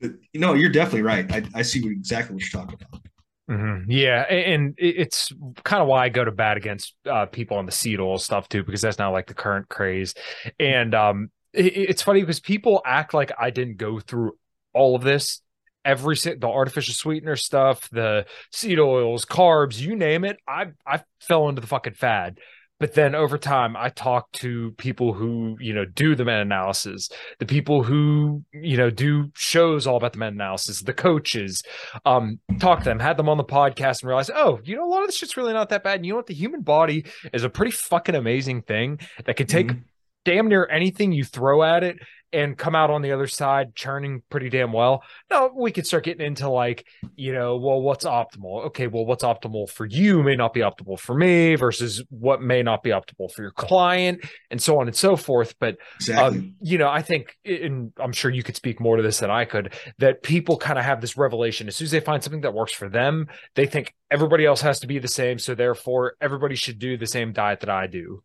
But, 0.00 0.12
know, 0.34 0.54
you're 0.54 0.70
definitely 0.70 1.02
right. 1.02 1.30
I, 1.30 1.42
I 1.54 1.62
see 1.62 1.84
exactly 1.86 2.34
what 2.34 2.42
you're 2.42 2.62
talking 2.62 2.78
about. 2.80 3.02
Mm-hmm. 3.48 3.90
Yeah, 3.90 4.22
and 4.22 4.74
it's 4.76 5.32
kind 5.64 5.80
of 5.80 5.88
why 5.88 6.04
I 6.04 6.08
go 6.10 6.22
to 6.22 6.30
bat 6.30 6.58
against 6.58 6.94
uh, 7.10 7.26
people 7.26 7.56
on 7.56 7.64
the 7.64 7.72
seed 7.72 7.98
oil 7.98 8.18
stuff 8.18 8.48
too, 8.48 8.62
because 8.62 8.82
that's 8.82 8.98
not 8.98 9.10
like 9.10 9.26
the 9.26 9.34
current 9.34 9.68
craze. 9.68 10.14
And 10.60 10.94
um, 10.94 11.30
it's 11.54 12.02
funny 12.02 12.20
because 12.20 12.40
people 12.40 12.82
act 12.84 13.14
like 13.14 13.32
I 13.38 13.48
didn't 13.50 13.78
go 13.78 14.00
through 14.00 14.32
all 14.74 14.94
of 14.96 15.02
this, 15.02 15.40
every 15.82 16.14
the 16.16 16.46
artificial 16.46 16.92
sweetener 16.92 17.36
stuff, 17.36 17.88
the 17.90 18.26
seed 18.52 18.78
oils, 18.78 19.24
carbs, 19.24 19.80
you 19.80 19.96
name 19.96 20.24
it. 20.24 20.38
I 20.46 20.66
I 20.86 21.02
fell 21.20 21.48
into 21.48 21.62
the 21.62 21.66
fucking 21.66 21.94
fad. 21.94 22.38
But 22.80 22.94
then 22.94 23.14
over 23.14 23.38
time, 23.38 23.76
I 23.76 23.88
talk 23.88 24.30
to 24.32 24.72
people 24.72 25.12
who, 25.12 25.56
you 25.60 25.72
know, 25.72 25.84
do 25.84 26.14
the 26.14 26.24
meta 26.24 26.40
analysis, 26.40 27.08
the 27.38 27.46
people 27.46 27.82
who, 27.82 28.44
you 28.52 28.76
know, 28.76 28.90
do 28.90 29.30
shows 29.34 29.86
all 29.86 29.96
about 29.96 30.12
the 30.12 30.18
meta 30.18 30.32
analysis, 30.32 30.82
the 30.82 30.92
coaches, 30.92 31.62
um, 32.04 32.38
talk 32.58 32.80
to 32.80 32.84
them, 32.84 33.00
had 33.00 33.16
them 33.16 33.28
on 33.28 33.36
the 33.36 33.44
podcast 33.44 34.02
and 34.02 34.08
realize 34.08 34.30
oh, 34.30 34.60
you 34.64 34.76
know, 34.76 34.84
a 34.84 34.90
lot 34.90 35.02
of 35.02 35.08
this 35.08 35.16
shit's 35.16 35.36
really 35.36 35.52
not 35.52 35.70
that 35.70 35.82
bad. 35.82 35.96
And 35.96 36.06
you 36.06 36.12
know 36.12 36.16
what? 36.16 36.26
The 36.26 36.34
human 36.34 36.62
body 36.62 37.04
is 37.32 37.44
a 37.44 37.50
pretty 37.50 37.72
fucking 37.72 38.14
amazing 38.14 38.62
thing 38.62 39.00
that 39.24 39.36
can 39.36 39.46
take 39.46 39.68
mm-hmm. 39.68 39.80
Damn 40.28 40.48
near 40.48 40.68
anything 40.70 41.10
you 41.10 41.24
throw 41.24 41.62
at 41.62 41.82
it 41.82 41.96
and 42.34 42.58
come 42.58 42.74
out 42.74 42.90
on 42.90 43.00
the 43.00 43.12
other 43.12 43.26
side 43.26 43.74
churning 43.74 44.22
pretty 44.28 44.50
damn 44.50 44.70
well. 44.70 45.02
Now 45.30 45.50
we 45.56 45.72
could 45.72 45.86
start 45.86 46.04
getting 46.04 46.26
into 46.26 46.50
like, 46.50 46.86
you 47.16 47.32
know, 47.32 47.56
well, 47.56 47.80
what's 47.80 48.04
optimal? 48.04 48.66
Okay, 48.66 48.88
well, 48.88 49.06
what's 49.06 49.24
optimal 49.24 49.70
for 49.70 49.86
you 49.86 50.22
may 50.22 50.36
not 50.36 50.52
be 50.52 50.60
optimal 50.60 50.98
for 50.98 51.14
me 51.14 51.54
versus 51.54 52.04
what 52.10 52.42
may 52.42 52.62
not 52.62 52.82
be 52.82 52.90
optimal 52.90 53.32
for 53.32 53.40
your 53.40 53.52
client, 53.52 54.22
and 54.50 54.60
so 54.60 54.78
on 54.78 54.86
and 54.86 54.94
so 54.94 55.16
forth. 55.16 55.54
But 55.58 55.78
exactly. 55.96 56.38
um, 56.38 56.54
you 56.60 56.76
know, 56.76 56.90
I 56.90 57.00
think, 57.00 57.34
and 57.46 57.90
I'm 57.98 58.12
sure 58.12 58.30
you 58.30 58.42
could 58.42 58.56
speak 58.56 58.80
more 58.80 58.98
to 58.98 59.02
this 59.02 59.20
than 59.20 59.30
I 59.30 59.46
could, 59.46 59.72
that 59.98 60.22
people 60.22 60.58
kind 60.58 60.78
of 60.78 60.84
have 60.84 61.00
this 61.00 61.16
revelation 61.16 61.68
as 61.68 61.76
soon 61.76 61.86
as 61.86 61.92
they 61.92 62.00
find 62.00 62.22
something 62.22 62.42
that 62.42 62.52
works 62.52 62.74
for 62.74 62.90
them, 62.90 63.28
they 63.54 63.64
think 63.64 63.94
everybody 64.10 64.44
else 64.44 64.60
has 64.60 64.80
to 64.80 64.86
be 64.86 64.98
the 64.98 65.08
same, 65.08 65.38
so 65.38 65.54
therefore 65.54 66.12
everybody 66.20 66.56
should 66.56 66.78
do 66.78 66.98
the 66.98 67.06
same 67.06 67.32
diet 67.32 67.60
that 67.60 67.70
I 67.70 67.86
do. 67.86 68.22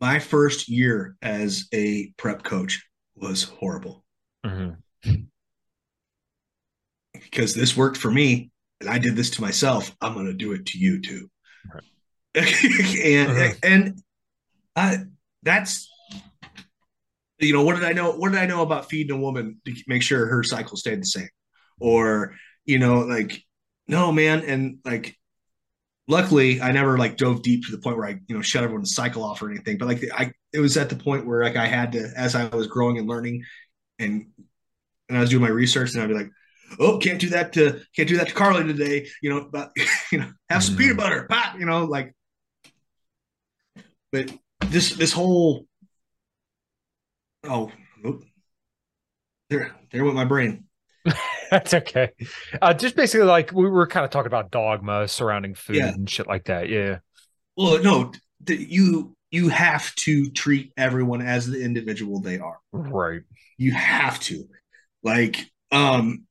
My 0.00 0.18
first 0.18 0.68
year 0.68 1.16
as 1.22 1.68
a 1.72 2.12
prep 2.16 2.42
coach, 2.42 2.82
was 3.16 3.44
horrible. 3.44 4.04
Mm-hmm. 4.44 5.12
Because 7.12 7.54
this 7.54 7.76
worked 7.76 7.96
for 7.96 8.10
me, 8.10 8.50
and 8.80 8.90
I 8.90 8.98
did 8.98 9.16
this 9.16 9.30
to 9.30 9.42
myself. 9.42 9.94
I'm 10.00 10.14
going 10.14 10.26
to 10.26 10.32
do 10.32 10.52
it 10.52 10.66
to 10.66 10.78
you 10.78 11.00
too. 11.00 11.30
Right. 11.72 11.84
and 13.04 13.30
uh-huh. 13.30 13.54
and 13.62 14.02
I, 14.76 14.98
that's 15.42 15.90
you 17.38 17.52
know 17.52 17.64
what 17.64 17.76
did 17.76 17.84
I 17.84 17.92
know? 17.92 18.12
What 18.12 18.32
did 18.32 18.40
I 18.40 18.46
know 18.46 18.62
about 18.62 18.88
feeding 18.88 19.16
a 19.16 19.20
woman 19.20 19.60
to 19.64 19.74
make 19.86 20.02
sure 20.02 20.26
her 20.26 20.42
cycle 20.42 20.76
stayed 20.76 21.00
the 21.00 21.06
same? 21.06 21.28
Or 21.80 22.34
you 22.64 22.78
know, 22.78 23.00
like 23.00 23.42
no 23.88 24.12
man, 24.12 24.42
and 24.42 24.78
like 24.84 25.16
luckily 26.08 26.60
I 26.60 26.72
never 26.72 26.98
like 26.98 27.16
dove 27.16 27.42
deep 27.42 27.64
to 27.66 27.72
the 27.72 27.82
point 27.82 27.96
where 27.96 28.06
I, 28.06 28.16
you 28.26 28.34
know, 28.34 28.42
shut 28.42 28.64
everyone's 28.64 28.94
cycle 28.94 29.24
off 29.24 29.42
or 29.42 29.50
anything. 29.50 29.78
But 29.78 29.88
like 29.88 30.02
I 30.14 30.32
it 30.52 30.60
was 30.60 30.76
at 30.76 30.88
the 30.88 30.96
point 30.96 31.26
where 31.26 31.42
like 31.42 31.56
I 31.56 31.66
had 31.66 31.92
to 31.92 32.10
as 32.16 32.34
I 32.34 32.46
was 32.48 32.66
growing 32.66 32.98
and 32.98 33.08
learning 33.08 33.44
and 33.98 34.26
and 35.08 35.18
I 35.18 35.20
was 35.20 35.30
doing 35.30 35.42
my 35.42 35.48
research 35.48 35.94
and 35.94 36.02
I'd 36.02 36.08
be 36.08 36.14
like, 36.14 36.30
oh, 36.80 36.98
can't 36.98 37.20
do 37.20 37.30
that 37.30 37.52
to 37.54 37.80
can't 37.94 38.08
do 38.08 38.16
that 38.18 38.28
to 38.28 38.34
Carly 38.34 38.64
today, 38.64 39.08
you 39.22 39.30
know, 39.30 39.48
but 39.50 39.72
you 40.12 40.18
know, 40.18 40.30
have 40.48 40.62
some 40.62 40.74
mm-hmm. 40.74 40.82
peanut 40.82 40.96
butter, 40.96 41.26
pop, 41.28 41.58
you 41.58 41.66
know, 41.66 41.84
like 41.84 42.14
but 44.12 44.32
this 44.68 44.94
this 44.94 45.12
whole 45.12 45.66
oh, 47.44 47.70
oh 48.04 48.20
there 49.50 49.74
there 49.92 50.04
went 50.04 50.16
my 50.16 50.24
brain. 50.24 50.64
That's 51.50 51.74
okay. 51.74 52.10
Uh, 52.60 52.74
just 52.74 52.96
basically 52.96 53.26
like 53.26 53.52
we 53.52 53.68
were 53.68 53.86
kind 53.86 54.04
of 54.04 54.10
talking 54.10 54.26
about 54.26 54.50
dogma 54.50 55.08
surrounding 55.08 55.54
food 55.54 55.76
yeah. 55.76 55.88
and 55.88 56.08
shit 56.08 56.26
like 56.26 56.44
that. 56.44 56.68
Yeah. 56.68 56.98
Well, 57.56 57.82
no, 57.82 58.12
you 58.46 59.16
you 59.30 59.48
have 59.48 59.94
to 59.96 60.30
treat 60.30 60.72
everyone 60.76 61.22
as 61.22 61.46
the 61.46 61.62
individual 61.62 62.20
they 62.20 62.38
are. 62.38 62.58
Right. 62.72 63.22
You 63.58 63.72
have 63.72 64.20
to. 64.20 64.44
Like, 65.02 65.50
um, 65.72 66.26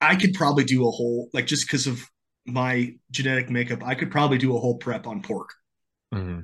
I 0.00 0.16
could 0.16 0.34
probably 0.34 0.64
do 0.64 0.86
a 0.86 0.90
whole 0.90 1.28
like 1.32 1.46
just 1.46 1.66
because 1.66 1.86
of 1.86 2.02
my 2.46 2.94
genetic 3.10 3.50
makeup, 3.50 3.82
I 3.84 3.94
could 3.94 4.10
probably 4.10 4.38
do 4.38 4.56
a 4.56 4.60
whole 4.60 4.76
prep 4.76 5.06
on 5.06 5.22
pork. 5.22 5.50
Mm-hmm. 6.14 6.40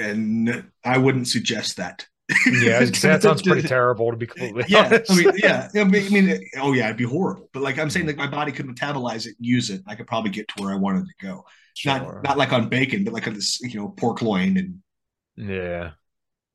And 0.00 0.70
I 0.84 0.98
wouldn't 0.98 1.28
suggest 1.28 1.76
that 1.76 2.06
yeah, 2.46 2.84
that 2.84 3.20
sounds 3.22 3.42
pretty 3.42 3.66
terrible 3.66 4.10
to 4.10 4.16
be 4.16 4.26
completely 4.26 4.64
yeah, 4.68 4.86
honest. 4.86 5.10
I 5.12 5.14
mean, 5.16 5.32
yeah, 5.36 5.68
I 5.74 5.84
mean, 5.84 6.40
oh 6.58 6.72
yeah, 6.72 6.86
it'd 6.86 6.96
be 6.96 7.04
horrible. 7.04 7.48
But 7.52 7.62
like 7.62 7.78
I'm 7.78 7.90
saying, 7.90 8.06
like 8.06 8.16
my 8.16 8.26
body 8.26 8.52
could 8.52 8.66
metabolize 8.66 9.26
it 9.26 9.36
and 9.38 9.46
use 9.46 9.70
it. 9.70 9.82
I 9.86 9.94
could 9.94 10.06
probably 10.06 10.30
get 10.30 10.48
to 10.48 10.62
where 10.62 10.72
I 10.72 10.76
wanted 10.76 11.06
to 11.06 11.26
go. 11.26 11.44
Sure. 11.74 11.92
Not 11.92 12.22
not 12.24 12.38
like 12.38 12.52
on 12.52 12.68
bacon, 12.68 13.04
but 13.04 13.12
like 13.12 13.26
on 13.26 13.34
this, 13.34 13.60
you 13.60 13.80
know, 13.80 13.88
pork 13.88 14.22
loin 14.22 14.56
and 14.56 14.82
yeah. 15.36 15.92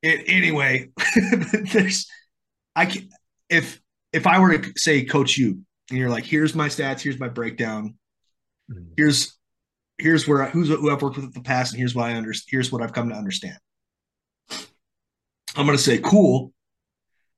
It, 0.01 0.25
anyway, 0.27 0.89
there's 1.73 2.07
I 2.75 2.85
can 2.85 3.09
if 3.49 3.81
if 4.13 4.27
I 4.27 4.39
were 4.39 4.57
to 4.57 4.79
say 4.79 5.03
coach 5.03 5.37
you 5.37 5.61
and 5.89 5.99
you're 5.99 6.09
like, 6.09 6.25
here's 6.25 6.55
my 6.55 6.67
stats, 6.67 7.01
here's 7.01 7.19
my 7.19 7.29
breakdown, 7.29 7.95
mm-hmm. 8.71 8.93
here's 8.97 9.37
here's 9.97 10.27
where 10.27 10.43
I, 10.43 10.49
who's 10.49 10.69
who 10.69 10.91
I've 10.91 11.01
worked 11.01 11.15
with 11.15 11.25
in 11.25 11.31
the 11.31 11.41
past, 11.41 11.73
and 11.73 11.79
here's 11.79 11.95
why 11.95 12.11
I 12.11 12.13
understand. 12.13 12.47
Here's 12.51 12.71
what 12.71 12.81
I've 12.81 12.93
come 12.93 13.09
to 13.09 13.15
understand 13.15 13.57
I'm 15.55 15.65
going 15.65 15.77
to 15.77 15.83
say, 15.83 15.99
cool. 15.99 16.51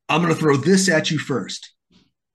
I'm 0.10 0.21
going 0.21 0.34
to 0.34 0.39
throw 0.39 0.58
this 0.58 0.89
at 0.89 1.12
you 1.12 1.19
first 1.19 1.73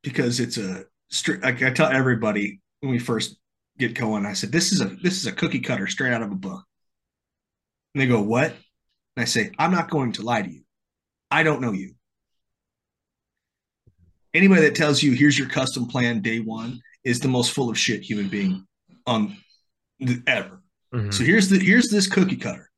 because 0.02 0.40
it's 0.40 0.58
a 0.58 0.84
strict. 1.10 1.44
I 1.44 1.70
tell 1.70 1.90
everybody 1.90 2.60
when 2.80 2.92
we 2.92 2.98
first 2.98 3.36
get 3.78 3.94
going, 3.94 4.26
I 4.26 4.34
said, 4.34 4.52
this 4.52 4.72
is 4.72 4.80
a 4.80 4.86
this 5.02 5.16
is 5.16 5.26
a 5.26 5.32
cookie 5.32 5.60
cutter 5.60 5.86
straight 5.86 6.12
out 6.12 6.22
of 6.22 6.30
a 6.30 6.36
book. 6.36 6.62
And 7.94 8.02
they 8.02 8.06
go, 8.06 8.20
what? 8.20 8.50
And 9.16 9.22
I 9.22 9.24
say, 9.24 9.50
I'm 9.58 9.72
not 9.72 9.90
going 9.90 10.12
to 10.12 10.22
lie 10.22 10.42
to 10.42 10.50
you. 10.50 10.62
I 11.30 11.42
don't 11.42 11.60
know 11.60 11.72
you. 11.72 11.94
Anybody 14.34 14.62
that 14.62 14.74
tells 14.74 15.02
you 15.02 15.12
here's 15.12 15.38
your 15.38 15.48
custom 15.48 15.86
plan 15.86 16.20
day 16.20 16.40
one 16.40 16.80
is 17.04 17.20
the 17.20 17.28
most 17.28 17.52
full 17.52 17.70
of 17.70 17.78
shit 17.78 18.02
human 18.02 18.28
being 18.28 18.66
on 19.06 19.36
the, 19.98 20.22
ever. 20.26 20.62
Mm-hmm. 20.94 21.10
So 21.10 21.24
here's 21.24 21.48
the 21.48 21.58
here's 21.58 21.88
this 21.88 22.06
cookie 22.06 22.36
cutter. 22.36 22.70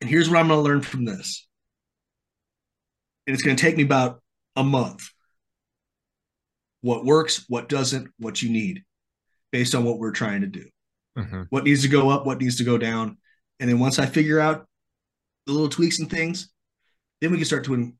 And 0.00 0.10
here's 0.10 0.28
what 0.28 0.38
I'm 0.38 0.48
going 0.48 0.58
to 0.58 0.62
learn 0.62 0.82
from 0.82 1.04
this 1.04 1.46
and 3.26 3.34
it's 3.34 3.42
going 3.42 3.56
to 3.56 3.60
take 3.62 3.76
me 3.76 3.82
about 3.82 4.20
a 4.56 4.64
month. 4.64 5.08
What 6.80 7.04
works, 7.04 7.44
what 7.48 7.68
doesn't, 7.68 8.08
what 8.18 8.42
you 8.42 8.50
need, 8.50 8.84
based 9.52 9.74
on 9.74 9.84
what 9.84 9.98
we're 9.98 10.10
trying 10.10 10.40
to 10.40 10.48
do. 10.48 10.64
Mm-hmm. 11.16 11.42
What 11.50 11.64
needs 11.64 11.82
to 11.82 11.88
go 11.88 12.10
up, 12.10 12.26
what 12.26 12.40
needs 12.40 12.56
to 12.56 12.64
go 12.64 12.78
down, 12.78 13.18
and 13.60 13.68
then 13.68 13.78
once 13.78 13.98
I 13.98 14.06
figure 14.06 14.40
out 14.40 14.66
the 15.46 15.52
little 15.52 15.68
tweaks 15.68 16.00
and 16.00 16.10
things, 16.10 16.50
then 17.20 17.30
we 17.30 17.36
can 17.36 17.46
start 17.46 17.64
doing 17.64 17.96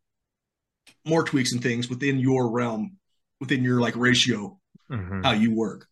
more 1.04 1.22
tweaks 1.22 1.52
and 1.52 1.62
things 1.62 1.88
within 1.88 2.18
your 2.18 2.50
realm, 2.50 2.96
within 3.40 3.62
your 3.62 3.80
like 3.80 3.94
ratio, 3.96 4.58
mm-hmm. 4.90 5.22
how 5.22 5.32
you 5.32 5.54
work. 5.54 5.86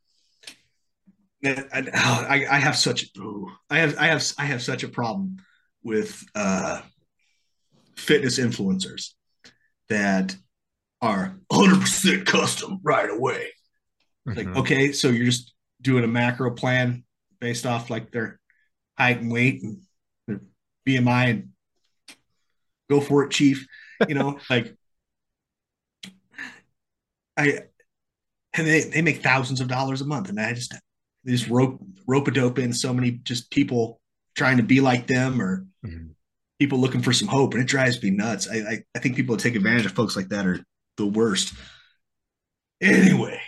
I, 1.44 1.64
I, 1.72 2.46
I 2.50 2.58
have 2.58 2.76
such 2.76 3.06
I 3.70 3.78
have 3.78 3.96
I 3.98 4.06
have 4.08 4.24
I 4.38 4.44
have 4.44 4.62
such 4.62 4.82
a 4.82 4.88
problem 4.88 5.36
with 5.82 6.22
uh, 6.34 6.82
fitness 7.96 8.38
influencers 8.38 9.12
that 9.90 10.34
are 11.02 11.36
100% 11.52 12.24
custom 12.26 12.80
right 12.82 13.10
away. 13.10 13.48
Mm-hmm. 14.26 14.38
Like, 14.38 14.56
okay, 14.58 14.92
so 14.92 15.08
you're 15.08 15.26
just 15.26 15.52
doing 15.82 16.04
a 16.04 16.08
macro 16.08 16.50
plan 16.50 17.04
based 17.40 17.66
off 17.66 17.90
like 17.90 18.10
their 18.10 18.40
height 18.98 19.20
and 19.20 19.30
weight 19.30 19.62
and 19.62 19.82
their 20.26 20.40
BMI 20.86 21.30
and 21.30 21.48
go 22.88 23.00
for 23.00 23.24
it, 23.24 23.30
chief. 23.30 23.66
You 24.08 24.14
know, 24.14 24.38
like 24.50 24.74
I 27.36 27.60
and 28.54 28.66
they, 28.66 28.82
they 28.82 29.02
make 29.02 29.22
thousands 29.22 29.60
of 29.60 29.68
dollars 29.68 30.00
a 30.00 30.06
month. 30.06 30.28
And 30.28 30.40
I 30.40 30.52
just 30.52 30.74
they 31.24 31.32
just 31.32 31.48
rope 31.48 31.80
rope 32.06 32.28
a 32.28 32.30
dope 32.30 32.58
in 32.58 32.72
so 32.72 32.92
many 32.92 33.12
just 33.12 33.50
people 33.50 34.00
trying 34.34 34.58
to 34.58 34.62
be 34.62 34.80
like 34.80 35.06
them 35.06 35.40
or 35.40 35.66
mm-hmm 35.84 36.10
people 36.60 36.78
looking 36.78 37.02
for 37.02 37.12
some 37.12 37.26
hope, 37.26 37.54
and 37.54 37.62
it 37.62 37.66
drives 37.66 38.00
me 38.02 38.10
nuts. 38.10 38.46
I, 38.48 38.56
I, 38.56 38.84
I 38.94 38.98
think 39.00 39.16
people 39.16 39.34
that 39.34 39.42
take 39.42 39.56
advantage 39.56 39.86
of 39.86 39.92
folks 39.92 40.14
like 40.14 40.28
that 40.28 40.46
are 40.46 40.60
the 40.96 41.06
worst. 41.06 41.54
Anyway. 42.80 43.40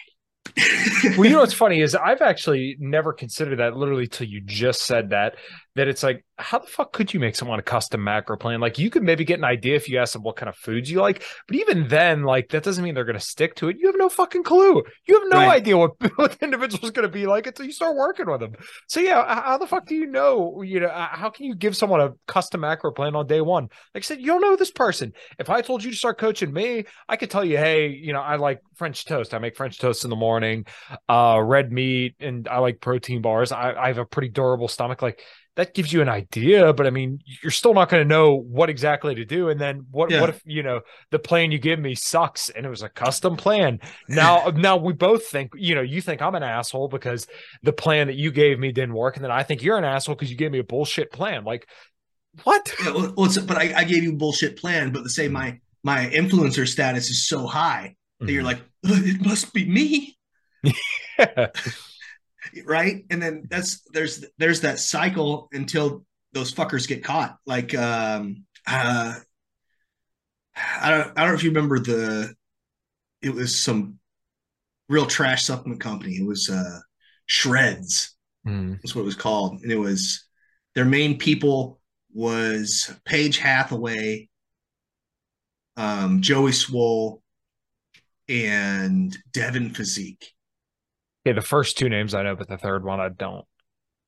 well, 1.17 1.25
you 1.25 1.31
know 1.31 1.41
what's 1.41 1.55
funny 1.55 1.81
is 1.81 1.95
I've 1.95 2.23
actually 2.23 2.77
never 2.81 3.13
considered 3.13 3.59
that 3.61 3.77
literally 3.77 4.09
till 4.09 4.27
you 4.27 4.41
just 4.41 4.83
said 4.83 5.11
that. 5.11 5.37
That 5.75 5.89
it's 5.89 6.03
like, 6.03 6.25
how 6.39 6.59
the 6.59 6.67
fuck 6.67 6.93
could 6.93 7.15
you 7.15 7.21
make 7.21 7.37
someone 7.37 7.59
a 7.59 7.63
custom 7.63 8.03
macro 8.03 8.37
plan? 8.37 8.61
Like 8.61 8.79
you 8.79 8.91
could 8.91 9.03
maybe 9.03 9.25
get 9.25 9.39
an 9.39 9.45
idea 9.45 9.77
if 9.77 9.89
you 9.89 9.99
ask 9.99 10.13
them 10.13 10.23
what 10.23 10.37
kind 10.37 10.49
of 10.49 10.57
foods 10.57 10.91
you 10.91 11.01
like, 11.01 11.23
but 11.47 11.57
even 11.57 11.89
then, 11.89 12.25
like 12.25 12.51
that 12.51 12.63
doesn't 12.63 12.83
mean 12.83 12.95
they're 12.95 13.05
going 13.05 13.19
to 13.19 13.25
stick 13.25 13.55
to 13.57 13.69
it. 13.69 13.77
You 13.79 13.87
have 13.87 13.97
no 13.97 14.09
fucking 14.09 14.43
clue. 14.43 14.83
You 15.07 15.21
have 15.21 15.29
no 15.31 15.39
right. 15.39 15.57
idea 15.57 15.79
what, 15.79 15.93
what 16.17 16.39
the 16.39 16.45
individual's 16.45 16.91
going 16.91 17.09
to 17.09 17.13
be 17.13 17.27
like 17.27 17.47
until 17.47 17.65
you 17.65 17.73
start 17.73 17.97
working 17.97 18.31
with 18.31 18.41
them. 18.41 18.55
So 18.89 19.01
yeah, 19.01 19.43
how 19.43 19.59
the 19.59 19.67
fuck 19.67 19.87
do 19.87 19.95
you 19.95 20.07
know, 20.07 20.63
you 20.63 20.81
know, 20.81 20.91
how 20.91 21.31
can 21.31 21.47
you 21.47 21.55
give 21.55 21.77
someone 21.77 22.01
a 22.01 22.13
custom 22.27 22.61
macro 22.61 22.93
plan 22.93 23.17
on 23.17 23.27
day 23.27 23.41
one? 23.41 23.69
Like 23.95 24.05
I 24.05 24.07
said, 24.07 24.21
you 24.21 24.27
don't 24.27 24.43
know 24.43 24.57
this 24.57 24.71
person. 24.71 25.13
If 25.39 25.49
I 25.49 25.63
told 25.63 25.85
you 25.85 25.91
to 25.91 25.97
start 25.97 26.19
coaching 26.19 26.53
me, 26.53 26.85
I 27.09 27.17
could 27.17 27.31
tell 27.31 27.45
you, 27.45 27.57
hey, 27.57 27.89
you 27.89 28.13
know, 28.13 28.21
I 28.21 28.37
like 28.37 28.61
French 28.75 29.05
toast. 29.05 29.33
I 29.33 29.39
make 29.39 29.57
French 29.57 29.79
toast 29.79 30.05
in 30.05 30.11
the 30.11 30.17
morning, 30.17 30.67
uh, 31.09 31.41
red 31.43 31.73
meat, 31.73 32.17
and 32.21 32.49
I 32.49 32.59
like 32.59 32.81
protein 32.81 33.23
bars. 33.23 33.53
I, 33.53 33.73
I 33.75 33.89
have 33.89 33.99
a 33.99 34.05
pretty 34.05 34.29
durable 34.29 34.69
stomach. 34.69 35.03
Like 35.03 35.23
that 35.55 35.75
gives 35.75 35.93
you 35.93 36.01
an 36.01 36.09
idea, 36.09 36.73
but 36.73 36.87
I 36.87 36.91
mean, 36.91 37.19
you're 37.43 37.51
still 37.51 37.75
not 37.75 37.91
going 37.91 38.03
to 38.03 38.09
know 38.09 38.37
what 38.37 38.71
exactly 38.71 39.15
to 39.15 39.25
do. 39.25 39.51
And 39.51 39.61
then 39.61 39.87
what, 39.91 40.11
yeah. 40.11 40.21
what 40.21 40.31
if, 40.31 40.41
you 40.47 40.63
know, 40.63 40.81
the 41.11 41.19
plan 41.19 41.53
you 41.53 41.59
give 41.59 41.79
me 41.79 41.95
sucks 41.95 42.49
and 42.49 42.65
it 42.65 42.71
was 42.71 42.83
a 42.83 42.89
custom 42.89 43.37
plan. 43.37 43.79
Now, 44.09 44.51
now 44.57 44.79
we 44.79 44.95
both 44.95 45.27
think, 45.27 45.53
you 45.55 45.75
know, 45.75 45.83
you 45.83 46.01
think 46.01 46.23
I'm 46.23 46.35
an 46.35 46.43
asshole 46.43 46.89
because 46.89 47.27
the 47.63 47.73
plan 47.73 48.07
that 48.07 48.17
you 48.17 48.31
gave 48.33 48.59
me 48.59 48.73
didn't 48.73 48.95
work. 48.95 49.17
And 49.17 49.25
then 49.25 49.31
I 49.31 49.43
think 49.43 49.63
you're 49.63 49.77
an 49.77 49.85
asshole 49.85 50.15
because 50.15 50.31
you 50.31 50.39
gave 50.39 50.53
me 50.53 50.59
a 50.59 50.65
bullshit 50.65 51.13
plan. 51.13 51.45
Like 51.45 51.69
what? 52.45 52.75
Yeah, 52.83 52.93
well, 52.93 53.31
but 53.47 53.59
I, 53.59 53.75
I, 53.77 53.85
gave 53.85 54.03
you 54.03 54.13
a 54.13 54.17
bullshit 54.17 54.57
plan, 54.57 54.91
but 54.91 55.03
to 55.03 55.11
say 55.11 55.29
my, 55.29 55.61
my 55.85 56.07
influencer 56.07 56.67
status 56.67 57.11
is 57.11 57.29
so 57.29 57.47
high 57.47 57.95
that 58.21 58.25
mm-hmm. 58.25 58.35
you're 58.35 58.43
like, 58.43 58.63
it 58.85 59.23
must 59.23 59.53
be 59.53 59.69
me. 59.69 60.17
yeah 61.19 61.49
right? 62.65 63.05
And 63.11 63.23
then 63.23 63.47
that's 63.49 63.83
there's 63.93 64.25
there's 64.39 64.61
that 64.63 64.79
cycle 64.79 65.49
until 65.53 66.05
those 66.33 66.53
fuckers 66.53 66.89
get 66.89 67.05
caught. 67.05 67.37
Like 67.47 67.75
um 67.75 68.45
uh 68.67 69.15
I 70.57 70.91
don't 70.91 71.13
I 71.17 71.21
don't 71.21 71.31
know 71.31 71.35
if 71.35 71.45
you 71.45 71.51
remember 71.51 71.79
the 71.79 72.35
it 73.21 73.33
was 73.33 73.59
some 73.59 73.99
real 74.89 75.07
trash 75.07 75.45
supplement 75.45 75.81
company. 75.81 76.17
It 76.17 76.27
was 76.27 76.51
uh 76.51 76.81
Shredz. 77.29 78.11
Mm. 78.47 78.81
That's 78.83 78.95
what 78.95 79.03
it 79.03 79.07
was 79.07 79.17
called. 79.17 79.63
And 79.63 79.71
it 79.71 79.79
was 79.79 80.27
their 80.75 80.85
main 80.85 81.19
people 81.19 81.81
was 82.13 82.93
Paige 83.05 83.39
Hathaway, 83.39 84.29
um, 85.77 86.21
Joey 86.21 86.51
Swoll, 86.51 87.23
and 88.29 89.17
Devin 89.33 89.71
Physique. 89.71 90.33
Okay, 91.25 91.35
the 91.35 91.47
first 91.47 91.79
two 91.79 91.89
names 91.89 92.15
I 92.15 92.23
know, 92.23 92.35
but 92.35 92.49
the 92.49 92.59
third 92.59 92.85
one 92.85 93.01
I 93.01 93.09
don't. 93.09 93.45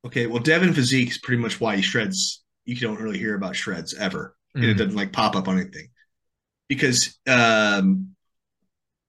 Okay, 0.04 0.26
well, 0.26 0.42
Devin 0.42 0.74
Physique 0.74 1.10
is 1.10 1.18
pretty 1.18 1.40
much 1.40 1.60
why 1.60 1.76
he 1.76 1.82
shreds. 1.82 2.42
You 2.64 2.76
don't 2.76 3.00
really 3.00 3.18
hear 3.18 3.34
about 3.34 3.54
Shredz 3.54 3.94
ever, 3.96 4.36
mm. 4.56 4.62
and 4.62 4.70
it 4.70 4.74
doesn't 4.74 4.96
like 4.96 5.12
pop 5.12 5.36
up 5.36 5.48
on 5.48 5.58
anything 5.58 5.88
because 6.68 7.18
um, 7.26 8.14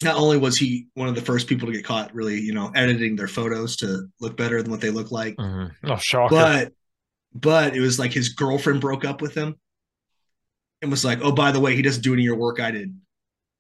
not 0.04 0.15
only 0.15 0.38
was 0.38 0.58
he 0.58 0.88
one 0.94 1.08
of 1.08 1.15
the 1.15 1.22
first 1.22 1.48
people 1.48 1.68
to 1.68 1.74
get 1.74 1.86
caught 1.86 2.13
really, 2.13 2.39
you 2.39 2.54
know, 2.54 2.72
editing 2.76 3.15
their 3.15 3.28
photos 3.28 3.78
to 3.78 4.08
look 4.20 4.38
better 4.38 4.62
than 4.62 4.72
what 4.72 4.82
they 4.82 4.89
look 4.89 5.12
like. 5.12 5.36
Mm-hmm. 5.38 5.91
Oh, 5.91 5.98
shocker! 5.98 6.36
But 6.36 6.74
but 7.34 7.76
it 7.76 7.82
was 7.82 8.00
like 8.00 8.13
his 8.13 8.30
girlfriend 8.30 8.82
broke 8.82 9.04
up 9.04 9.22
with 9.22 9.36
him 9.36 9.56
and 10.82 10.91
was 10.91 11.04
like, 11.04 11.20
"Oh, 11.22 11.32
by 11.32 11.52
the 11.52 11.60
way, 11.60 11.76
he 11.76 11.82
doesn't 11.82 12.04
do 12.04 12.13
any 12.13 12.24
of 12.24 12.26
your 12.26 12.38
work. 12.38 12.60
I 12.60 12.72
did. 12.72 12.98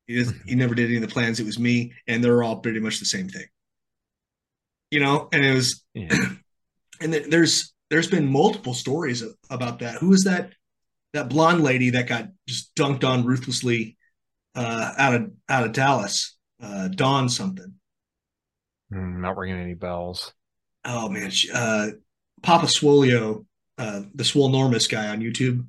He 0.07 0.17
doesn't. 0.17 0.37
Mm-hmm. 0.37 0.49
He 0.49 0.55
never 0.55 0.75
did 0.75 0.85
any 0.85 0.97
of 0.97 1.01
the 1.01 1.07
plans. 1.07 1.39
It 1.39 1.45
was 1.45 1.59
me, 1.59 1.93
and 2.07 2.23
they're 2.23 2.43
all 2.43 2.57
pretty 2.57 2.79
much 2.79 2.99
the 2.99 3.05
same 3.05 3.27
thing." 3.27 3.45
You 4.95 5.01
know, 5.01 5.27
and 5.33 5.43
it 5.43 5.53
was, 5.53 5.83
yeah. 5.93 6.07
and 7.01 7.13
there's 7.13 7.73
there's 7.89 8.09
been 8.09 8.31
multiple 8.31 8.73
stories 8.73 9.21
about 9.49 9.79
that. 9.79 9.95
Who 9.95 10.13
is 10.13 10.23
that 10.23 10.53
that 11.11 11.27
blonde 11.27 11.61
lady 11.61 11.89
that 11.89 12.07
got 12.07 12.29
just 12.47 12.73
dunked 12.75 13.03
on 13.03 13.25
ruthlessly 13.25 13.97
uh, 14.55 14.93
out 14.97 15.13
of 15.13 15.31
out 15.49 15.65
of 15.65 15.73
Dallas? 15.73 16.37
Uh, 16.63 16.87
Dawn 16.87 17.27
something. 17.27 17.73
Mm, 18.93 19.19
not 19.19 19.35
ringing 19.35 19.59
any 19.59 19.73
bells. 19.73 20.33
Oh 20.85 21.09
man, 21.09 21.29
she, 21.29 21.51
uh, 21.51 21.89
Papa 22.41 22.67
Swolio, 22.67 23.45
uh, 23.77 24.03
the 24.13 24.23
Swolnormous 24.23 24.89
guy 24.89 25.09
on 25.09 25.19
YouTube, 25.19 25.67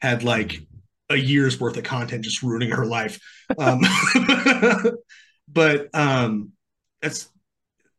had 0.00 0.24
like 0.24 0.60
a 1.08 1.16
year's 1.16 1.60
worth 1.60 1.76
of 1.76 1.84
content 1.84 2.24
just 2.24 2.42
ruining 2.42 2.72
her 2.72 2.86
life. 2.86 3.20
Um, 3.56 3.82
but 5.48 5.94
um, 5.94 6.50
that's 7.00 7.28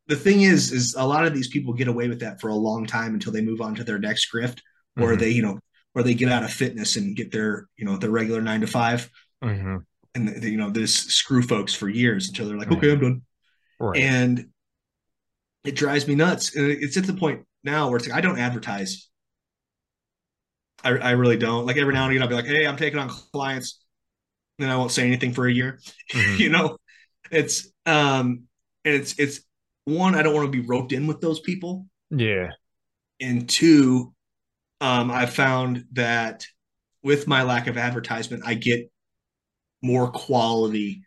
the 0.09 0.15
thing 0.15 0.41
is, 0.41 0.71
is 0.71 0.95
a 0.95 1.05
lot 1.05 1.25
of 1.25 1.35
these 1.35 1.47
people 1.47 1.71
get 1.71 1.87
away 1.87 2.09
with 2.09 2.19
that 2.21 2.41
for 2.41 2.47
a 2.47 2.55
long 2.55 2.87
time 2.87 3.13
until 3.13 3.31
they 3.31 3.41
move 3.41 3.61
on 3.61 3.75
to 3.75 3.83
their 3.83 3.99
next 3.99 4.33
grift, 4.33 4.59
or 4.97 5.09
mm-hmm. 5.11 5.19
they, 5.19 5.29
you 5.29 5.43
know, 5.43 5.59
or 5.93 6.01
they 6.01 6.15
get 6.15 6.31
out 6.31 6.43
of 6.43 6.51
fitness 6.51 6.95
and 6.95 7.15
get 7.15 7.31
their, 7.31 7.67
you 7.77 7.85
know, 7.85 7.95
their 7.95 8.09
regular 8.09 8.41
nine 8.41 8.61
to 8.61 8.67
5 8.67 9.09
mm-hmm. 9.43 9.77
and 10.15 10.27
the, 10.27 10.49
you 10.49 10.57
know, 10.57 10.71
this 10.71 10.95
screw 10.95 11.43
folks 11.43 11.75
for 11.75 11.87
years 11.87 12.27
until 12.27 12.47
they're 12.47 12.57
like, 12.57 12.71
okay, 12.71 12.91
I'm 12.91 12.99
done. 12.99 13.21
Right. 13.79 13.99
And 13.99 14.49
it 15.63 15.75
drives 15.75 16.07
me 16.07 16.15
nuts. 16.15 16.55
And 16.55 16.71
it's 16.71 16.97
at 16.97 17.05
the 17.05 17.13
point 17.13 17.45
now 17.63 17.87
where 17.87 17.97
it's 17.97 18.07
like 18.07 18.17
I 18.17 18.21
don't 18.21 18.39
advertise. 18.39 19.09
I, 20.83 20.89
I 20.89 21.11
really 21.11 21.37
don't. 21.37 21.67
Like 21.67 21.77
every 21.77 21.93
now 21.93 22.05
and 22.05 22.11
again, 22.11 22.23
I'll 22.23 22.29
be 22.29 22.35
like, 22.35 22.45
"Hey, 22.45 22.65
I'm 22.65 22.77
taking 22.77 22.99
on 22.99 23.09
clients," 23.09 23.83
then 24.57 24.69
I 24.69 24.77
won't 24.77 24.91
say 24.91 25.05
anything 25.05 25.33
for 25.33 25.45
a 25.45 25.51
year. 25.51 25.79
Mm-hmm. 26.13 26.35
you 26.41 26.49
know, 26.49 26.77
it's 27.29 27.69
um, 27.85 28.43
and 28.85 28.95
it's 28.95 29.19
it's 29.19 29.41
one, 29.89 30.15
I 30.15 30.21
don't 30.21 30.33
want 30.33 30.45
to 30.45 30.61
be 30.61 30.65
roped 30.65 30.91
in 30.91 31.07
with 31.07 31.21
those 31.21 31.39
people. 31.39 31.85
Yeah. 32.09 32.51
And 33.19 33.47
two, 33.49 34.13
um, 34.81 35.11
I 35.11 35.25
found 35.25 35.85
that 35.93 36.45
with 37.03 37.27
my 37.27 37.43
lack 37.43 37.67
of 37.67 37.77
advertisement, 37.77 38.43
I 38.45 38.53
get 38.53 38.91
more 39.81 40.11
quality 40.11 41.03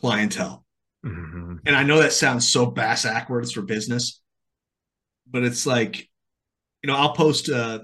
clientele. 0.00 0.64
Mm-hmm. 1.04 1.56
And 1.66 1.76
I 1.76 1.82
know 1.82 2.00
that 2.00 2.12
sounds 2.12 2.50
so 2.50 2.66
bass 2.66 3.04
backwards 3.04 3.52
for 3.52 3.62
business, 3.62 4.20
but 5.30 5.44
it's 5.44 5.66
like, 5.66 6.08
you 6.82 6.88
know, 6.88 6.96
I'll 6.96 7.14
post 7.14 7.48
uh 7.48 7.80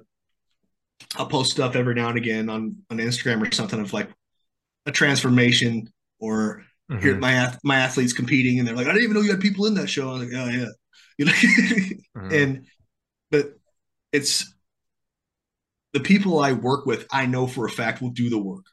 I'll 1.17 1.27
post 1.27 1.51
stuff 1.53 1.77
every 1.77 1.95
now 1.95 2.09
and 2.09 2.19
again 2.19 2.49
on 2.49 2.77
on 2.91 2.99
Instagram 2.99 3.47
or 3.47 3.53
something 3.53 3.81
of 3.81 3.93
like 3.93 4.11
a 4.87 4.93
transformation 4.93 5.93
or 6.19 6.65
Mm-hmm. 6.91 7.03
Here, 7.03 7.17
my 7.17 7.55
my 7.63 7.77
athletes 7.77 8.13
competing, 8.13 8.59
and 8.59 8.67
they're 8.67 8.75
like, 8.75 8.87
"I 8.87 8.91
didn't 8.91 9.05
even 9.05 9.15
know 9.15 9.23
you 9.23 9.31
had 9.31 9.41
people 9.41 9.67
in 9.67 9.75
that 9.75 9.89
show." 9.89 10.11
I'm 10.11 10.19
like, 10.19 10.31
"Oh 10.35 10.49
yeah," 10.49 10.67
you 11.19 11.25
know. 11.25 11.33
mm-hmm. 11.33 12.33
And 12.33 12.67
but 13.31 13.53
it's 14.13 14.53
the 15.93 16.01
people 16.01 16.41
I 16.41 16.53
work 16.53 16.87
with. 16.87 17.07
I 17.13 17.27
know 17.27 17.47
for 17.47 17.65
a 17.65 17.71
fact 17.71 18.03
will 18.03 18.11
do 18.11 18.29
the 18.29 18.39
work, 18.39 18.65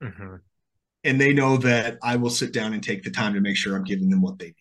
mm-hmm. 0.00 0.36
and 1.02 1.20
they 1.20 1.32
know 1.32 1.56
that 1.56 1.98
I 2.04 2.16
will 2.16 2.30
sit 2.30 2.52
down 2.52 2.72
and 2.72 2.84
take 2.84 3.02
the 3.02 3.10
time 3.10 3.34
to 3.34 3.40
make 3.40 3.56
sure 3.56 3.74
I'm 3.74 3.84
giving 3.84 4.10
them 4.10 4.22
what 4.22 4.38
they 4.38 4.46
need. 4.46 4.54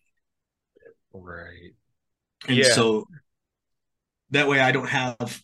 Right. 1.14 1.74
And 2.48 2.58
yeah. 2.58 2.74
so 2.74 3.06
that 4.32 4.48
way, 4.48 4.60
I 4.60 4.72
don't 4.72 4.90
have 4.90 5.44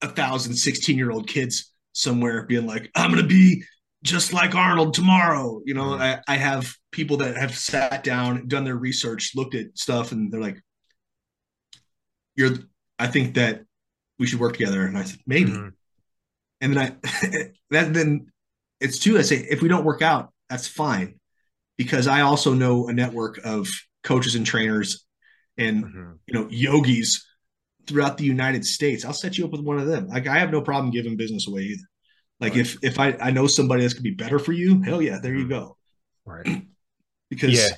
a 0.00 0.08
thousand 0.08 0.54
16 0.54 0.96
year 0.96 1.10
old 1.10 1.28
kids 1.28 1.74
somewhere 1.92 2.44
being 2.46 2.66
like, 2.66 2.90
"I'm 2.94 3.10
going 3.10 3.22
to 3.22 3.28
be 3.28 3.64
just 4.02 4.32
like 4.32 4.54
Arnold 4.54 4.94
tomorrow. 4.94 5.60
You 5.64 5.74
know, 5.74 5.90
mm-hmm. 5.90 6.02
I, 6.02 6.20
I 6.28 6.36
have 6.36 6.72
people 6.90 7.18
that 7.18 7.36
have 7.36 7.56
sat 7.56 8.04
down, 8.04 8.48
done 8.48 8.64
their 8.64 8.76
research, 8.76 9.32
looked 9.34 9.54
at 9.54 9.76
stuff, 9.76 10.12
and 10.12 10.32
they're 10.32 10.40
like, 10.40 10.60
"You're." 12.36 12.56
I 12.98 13.08
think 13.08 13.34
that 13.34 13.62
we 14.22 14.28
should 14.28 14.38
work 14.38 14.52
together. 14.52 14.86
And 14.86 14.96
I 14.96 15.02
said, 15.02 15.18
maybe. 15.26 15.50
Mm-hmm. 15.50 15.68
And 16.60 16.76
then 16.76 16.78
I, 16.78 17.08
that 17.70 17.92
then 17.92 18.26
it's 18.80 18.98
too. 18.98 19.18
I 19.18 19.22
say, 19.22 19.38
if 19.50 19.62
we 19.62 19.68
don't 19.68 19.84
work 19.84 20.00
out, 20.00 20.32
that's 20.48 20.68
fine, 20.68 21.18
because 21.76 22.06
I 22.06 22.20
also 22.20 22.54
know 22.54 22.88
a 22.88 22.92
network 22.92 23.40
of 23.44 23.68
coaches 24.04 24.36
and 24.36 24.46
trainers, 24.46 25.04
and 25.58 25.84
mm-hmm. 25.84 26.12
you 26.26 26.34
know, 26.34 26.48
yogis 26.50 27.26
throughout 27.88 28.16
the 28.16 28.24
United 28.24 28.64
States. 28.64 29.04
I'll 29.04 29.12
set 29.12 29.36
you 29.36 29.44
up 29.44 29.50
with 29.50 29.62
one 29.62 29.78
of 29.78 29.86
them. 29.86 30.06
Like 30.06 30.28
I 30.28 30.38
have 30.38 30.52
no 30.52 30.62
problem 30.62 30.92
giving 30.92 31.16
business 31.16 31.48
away 31.48 31.62
either. 31.62 31.82
Like 32.40 32.52
right. 32.52 32.60
if 32.60 32.76
if 32.82 32.98
I 32.98 33.16
I 33.20 33.30
know 33.30 33.46
somebody 33.46 33.82
that's 33.82 33.94
gonna 33.94 34.02
be 34.02 34.10
better 34.10 34.38
for 34.38 34.52
you, 34.52 34.82
hell 34.82 35.00
yeah, 35.02 35.18
there 35.18 35.34
you 35.34 35.40
mm-hmm. 35.40 35.50
go. 35.50 35.76
Right. 36.24 36.66
because 37.30 37.52
yeah 37.52 37.76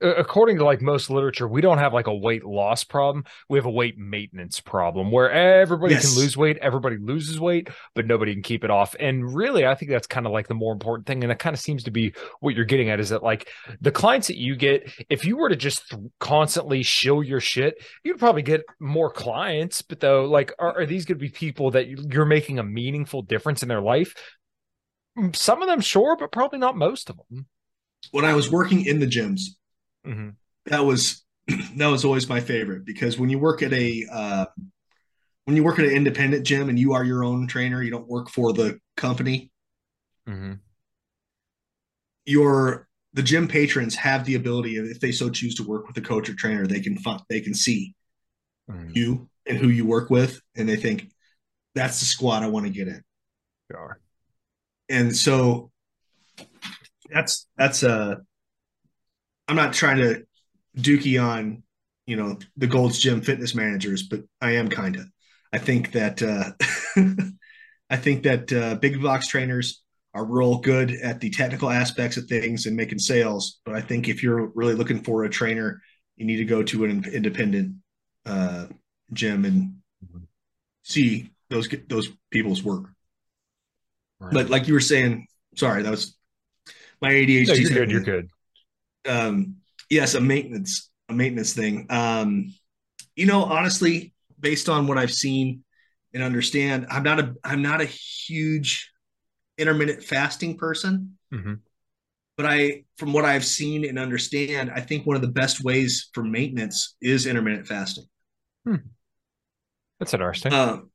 according 0.00 0.58
to 0.58 0.64
like 0.64 0.80
most 0.80 1.10
literature, 1.10 1.48
we 1.48 1.60
don't 1.60 1.78
have 1.78 1.92
like 1.92 2.06
a 2.06 2.14
weight 2.14 2.44
loss 2.44 2.84
problem. 2.84 3.24
We 3.48 3.58
have 3.58 3.66
a 3.66 3.70
weight 3.70 3.98
maintenance 3.98 4.60
problem 4.60 5.10
where 5.10 5.30
everybody 5.30 5.94
yes. 5.94 6.08
can 6.08 6.22
lose 6.22 6.36
weight, 6.36 6.58
everybody 6.58 6.96
loses 6.98 7.40
weight, 7.40 7.68
but 7.94 8.06
nobody 8.06 8.32
can 8.32 8.42
keep 8.42 8.64
it 8.64 8.70
off. 8.70 8.94
And 9.00 9.34
really, 9.34 9.66
I 9.66 9.74
think 9.74 9.90
that's 9.90 10.06
kind 10.06 10.26
of 10.26 10.32
like 10.32 10.48
the 10.48 10.54
more 10.54 10.72
important 10.72 11.06
thing. 11.06 11.22
And 11.22 11.32
it 11.32 11.38
kind 11.38 11.54
of 11.54 11.60
seems 11.60 11.84
to 11.84 11.90
be 11.90 12.12
what 12.40 12.54
you're 12.54 12.64
getting 12.64 12.90
at 12.90 13.00
is 13.00 13.08
that 13.08 13.22
like 13.22 13.48
the 13.80 13.92
clients 13.92 14.28
that 14.28 14.38
you 14.38 14.56
get, 14.56 14.92
if 15.08 15.24
you 15.24 15.36
were 15.36 15.48
to 15.48 15.56
just 15.56 15.94
constantly 16.20 16.82
show 16.82 17.20
your 17.20 17.40
shit, 17.40 17.82
you'd 18.04 18.18
probably 18.18 18.42
get 18.42 18.62
more 18.78 19.10
clients. 19.10 19.82
But 19.82 20.00
though, 20.00 20.26
like, 20.26 20.52
are, 20.58 20.80
are 20.80 20.86
these 20.86 21.04
going 21.04 21.18
to 21.18 21.24
be 21.24 21.30
people 21.30 21.72
that 21.72 21.88
you're 21.88 22.24
making 22.24 22.58
a 22.58 22.64
meaningful 22.64 23.22
difference 23.22 23.62
in 23.62 23.68
their 23.68 23.80
life? 23.80 24.14
Mm, 25.18 25.34
some 25.34 25.62
of 25.62 25.68
them, 25.68 25.80
sure, 25.80 26.16
but 26.16 26.30
probably 26.30 26.58
not 26.58 26.76
most 26.76 27.10
of 27.10 27.20
them. 27.30 27.46
When 28.12 28.24
I 28.24 28.34
was 28.34 28.50
working 28.50 28.86
in 28.86 29.00
the 29.00 29.06
gyms, 29.06 29.40
Mm-hmm. 30.06 30.30
That 30.66 30.84
was 30.84 31.24
that 31.76 31.86
was 31.86 32.04
always 32.04 32.28
my 32.28 32.40
favorite 32.40 32.84
because 32.84 33.18
when 33.18 33.30
you 33.30 33.38
work 33.38 33.62
at 33.62 33.72
a 33.72 34.06
uh, 34.10 34.46
when 35.44 35.56
you 35.56 35.64
work 35.64 35.78
at 35.78 35.86
an 35.86 35.92
independent 35.92 36.44
gym 36.46 36.68
and 36.68 36.78
you 36.78 36.92
are 36.92 37.04
your 37.04 37.24
own 37.24 37.46
trainer, 37.46 37.82
you 37.82 37.90
don't 37.90 38.08
work 38.08 38.28
for 38.28 38.52
the 38.52 38.78
company. 38.96 39.50
Mm-hmm. 40.28 40.52
Your 42.26 42.86
the 43.14 43.22
gym 43.22 43.48
patrons 43.48 43.96
have 43.96 44.24
the 44.24 44.34
ability, 44.34 44.76
if 44.76 45.00
they 45.00 45.10
so 45.12 45.30
choose 45.30 45.54
to 45.56 45.64
work 45.64 45.86
with 45.88 45.96
a 45.96 46.02
coach 46.02 46.28
or 46.28 46.34
trainer, 46.34 46.66
they 46.66 46.80
can 46.80 46.98
find, 46.98 47.20
they 47.28 47.40
can 47.40 47.54
see 47.54 47.94
Mm-hmm. 48.70 48.92
you 48.92 49.28
and 49.46 49.58
who 49.58 49.68
you 49.68 49.86
work 49.86 50.10
with, 50.10 50.40
and 50.56 50.68
they 50.68 50.76
think 50.76 51.10
that's 51.74 52.00
the 52.00 52.06
squad 52.06 52.42
I 52.42 52.48
want 52.48 52.66
to 52.66 52.72
get 52.72 52.88
in. 52.88 53.02
And 54.88 55.14
so 55.14 55.70
that's 57.10 57.46
that's 57.56 57.82
uh 57.82 58.16
I'm 59.48 59.56
not 59.56 59.72
trying 59.72 59.96
to 59.98 60.24
dookie 60.76 61.22
on 61.22 61.62
you 62.06 62.16
know 62.16 62.38
the 62.56 62.66
Gold's 62.66 62.98
Gym 62.98 63.20
fitness 63.20 63.54
managers, 63.54 64.02
but 64.02 64.20
I 64.40 64.52
am 64.52 64.68
kind 64.68 64.96
of. 64.96 65.06
I 65.52 65.58
think 65.58 65.92
that 65.92 66.22
uh, 66.22 66.52
I 67.90 67.96
think 67.96 68.22
that 68.24 68.52
uh, 68.52 68.74
big 68.76 69.02
box 69.02 69.28
trainers 69.28 69.82
are 70.14 70.24
real 70.24 70.58
good 70.58 70.90
at 70.90 71.20
the 71.20 71.30
technical 71.30 71.70
aspects 71.70 72.16
of 72.16 72.26
things 72.26 72.66
and 72.66 72.76
making 72.76 72.98
sales. 72.98 73.60
But 73.64 73.74
I 73.74 73.80
think 73.80 74.08
if 74.08 74.22
you're 74.22 74.46
really 74.54 74.74
looking 74.74 75.02
for 75.02 75.24
a 75.24 75.30
trainer, 75.30 75.82
you 76.16 76.26
need 76.26 76.36
to 76.36 76.44
go 76.44 76.62
to 76.62 76.84
an 76.84 77.04
independent 77.12 77.76
uh, 78.26 78.66
gym 79.12 79.44
and 79.44 79.76
see 80.82 81.30
those 81.50 81.68
those 81.88 82.08
people's 82.30 82.62
work. 82.62 82.86
Right. 84.20 84.32
But 84.32 84.50
like 84.50 84.66
you 84.66 84.74
were 84.74 84.80
saying, 84.80 85.26
sorry, 85.56 85.82
that 85.82 85.90
was 85.90 86.16
my 87.00 87.10
ADHD. 87.10 87.48
No, 87.48 87.54
you're 87.54 87.70
good. 87.70 87.90
You're 87.90 88.00
good. 88.00 88.30
Um, 89.08 89.56
yes, 89.90 90.14
a 90.14 90.20
maintenance 90.20 90.88
a 91.08 91.14
maintenance 91.14 91.52
thing. 91.52 91.86
Um, 91.90 92.54
you 93.16 93.26
know, 93.26 93.44
honestly, 93.44 94.14
based 94.38 94.68
on 94.68 94.86
what 94.86 94.98
I've 94.98 95.12
seen 95.12 95.64
and 96.14 96.22
understand, 96.22 96.86
I'm 96.90 97.02
not 97.02 97.20
a 97.20 97.34
I'm 97.44 97.62
not 97.62 97.80
a 97.80 97.86
huge 97.86 98.90
intermittent 99.56 100.04
fasting 100.04 100.56
person. 100.56 101.18
Mm-hmm. 101.32 101.54
But 102.36 102.46
I, 102.46 102.84
from 102.96 103.12
what 103.12 103.24
I've 103.24 103.44
seen 103.44 103.84
and 103.84 103.98
understand, 103.98 104.70
I 104.72 104.80
think 104.80 105.04
one 105.04 105.16
of 105.16 105.22
the 105.22 105.28
best 105.28 105.64
ways 105.64 106.08
for 106.14 106.22
maintenance 106.22 106.94
is 107.02 107.26
intermittent 107.26 107.66
fasting. 107.66 108.04
That's 109.98 110.14
interesting. 110.14 110.52
Um, 110.52 110.90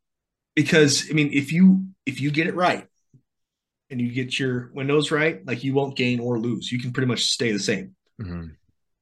because 0.55 1.09
I 1.09 1.13
mean, 1.13 1.31
if 1.33 1.51
you 1.51 1.87
if 2.05 2.21
you 2.21 2.31
get 2.31 2.47
it 2.47 2.55
right 2.55 2.87
and 3.89 3.99
you 3.99 4.13
get 4.13 4.39
your 4.39 4.71
windows 4.73 5.11
right, 5.11 5.45
like 5.45 5.63
you 5.63 5.73
won't 5.73 5.97
gain 5.97 6.21
or 6.21 6.39
lose. 6.39 6.71
You 6.71 6.79
can 6.79 6.93
pretty 6.93 7.07
much 7.07 7.23
stay 7.23 7.51
the 7.51 7.59
same. 7.59 7.95
Mm-hmm. 8.21 8.49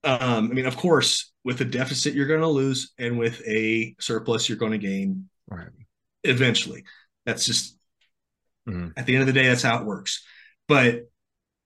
Um, 0.03 0.49
I 0.51 0.53
mean, 0.53 0.65
of 0.65 0.77
course, 0.77 1.31
with 1.43 1.61
a 1.61 1.65
deficit 1.65 2.13
you're 2.15 2.27
going 2.27 2.41
to 2.41 2.47
lose, 2.47 2.93
and 2.97 3.19
with 3.19 3.41
a 3.47 3.95
surplus 3.99 4.49
you're 4.49 4.57
going 4.57 4.71
to 4.71 4.77
gain 4.79 5.29
Right. 5.49 5.69
eventually. 6.23 6.83
That's 7.25 7.45
just 7.45 7.77
Mhm. 8.67 8.93
at 8.95 9.05
the 9.05 9.13
end 9.15 9.21
of 9.21 9.27
the 9.27 9.33
day, 9.33 9.47
that's 9.47 9.63
how 9.63 9.79
it 9.79 9.85
works. 9.85 10.23
But 10.67 11.09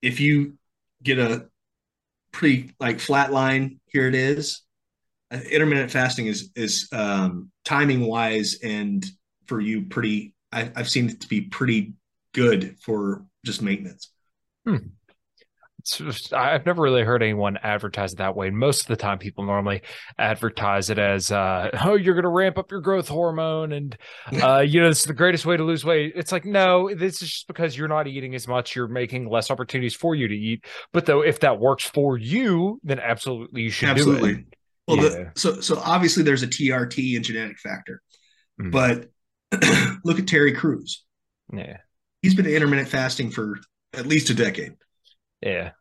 if 0.01 0.19
you 0.19 0.57
get 1.03 1.19
a 1.19 1.49
pretty 2.31 2.73
like 2.79 2.99
flat 2.99 3.31
line, 3.31 3.79
here 3.87 4.07
it 4.07 4.15
is. 4.15 4.61
uh, 5.31 5.39
Intermittent 5.51 5.91
fasting 5.91 6.27
is 6.27 6.51
is 6.55 6.87
um, 6.91 7.51
timing 7.63 8.01
wise 8.01 8.59
and 8.63 9.05
for 9.47 9.59
you 9.59 9.85
pretty. 9.85 10.33
I, 10.51 10.71
I've 10.75 10.89
seen 10.89 11.09
it 11.09 11.21
to 11.21 11.27
be 11.27 11.41
pretty 11.41 11.93
good 12.33 12.77
for 12.81 13.25
just 13.45 13.61
maintenance. 13.61 14.11
Just, 14.65 14.94
I've 16.33 16.65
never 16.65 16.81
really 16.81 17.03
heard 17.03 17.21
anyone 17.21 17.57
advertise 17.57 18.13
it 18.13 18.17
that 18.17 18.35
way. 18.35 18.49
Most 18.49 18.81
of 18.81 18.87
the 18.87 18.95
time, 18.95 19.17
people 19.19 19.43
normally 19.45 19.81
advertise 20.17 20.89
it 20.89 20.97
as, 20.97 21.31
uh, 21.31 21.69
"Oh, 21.83 21.95
you're 21.95 22.15
going 22.15 22.23
to 22.23 22.29
ramp 22.29 22.57
up 22.57 22.71
your 22.71 22.81
growth 22.81 23.07
hormone, 23.07 23.71
and 23.73 23.97
uh, 24.41 24.59
you 24.59 24.81
know 24.81 24.89
this 24.89 24.99
is 24.99 25.05
the 25.05 25.13
greatest 25.13 25.45
way 25.45 25.57
to 25.57 25.63
lose 25.63 25.85
weight." 25.85 26.13
It's 26.15 26.31
like, 26.31 26.45
no, 26.45 26.93
this 26.93 27.21
is 27.21 27.29
just 27.29 27.47
because 27.47 27.77
you're 27.77 27.87
not 27.87 28.07
eating 28.07 28.33
as 28.35 28.47
much. 28.47 28.75
You're 28.75 28.87
making 28.87 29.29
less 29.29 29.51
opportunities 29.51 29.95
for 29.95 30.15
you 30.15 30.27
to 30.27 30.35
eat. 30.35 30.65
But 30.93 31.05
though, 31.05 31.21
if 31.21 31.39
that 31.41 31.59
works 31.59 31.85
for 31.85 32.17
you, 32.17 32.79
then 32.83 32.99
absolutely 32.99 33.61
you 33.63 33.69
should 33.69 33.85
do 33.85 33.91
Absolutely. 33.91 34.31
it. 34.31 34.45
Well, 34.87 34.97
Yeah. 34.97 35.03
the, 35.09 35.31
so 35.35 35.61
so 35.61 35.79
obviously 35.83 36.23
there's 36.23 36.43
a 36.43 36.47
TRT 36.47 37.15
and 37.15 37.25
genetic 37.25 37.59
factor, 37.59 38.01
Mhm. 38.61 38.71
but 38.71 39.09
look 40.03 40.19
at 40.19 40.27
Terry 40.27 40.53
Crews. 40.53 41.03
Yeah, 41.53 41.77
He's 42.21 42.33
been 42.35 42.45
intermittent 42.47 42.87
fasting 42.89 43.29
for 43.29 43.59
at 43.93 44.07
least 44.07 44.29
a 44.29 44.33
decade, 44.33 44.73
yeah. 45.45 45.71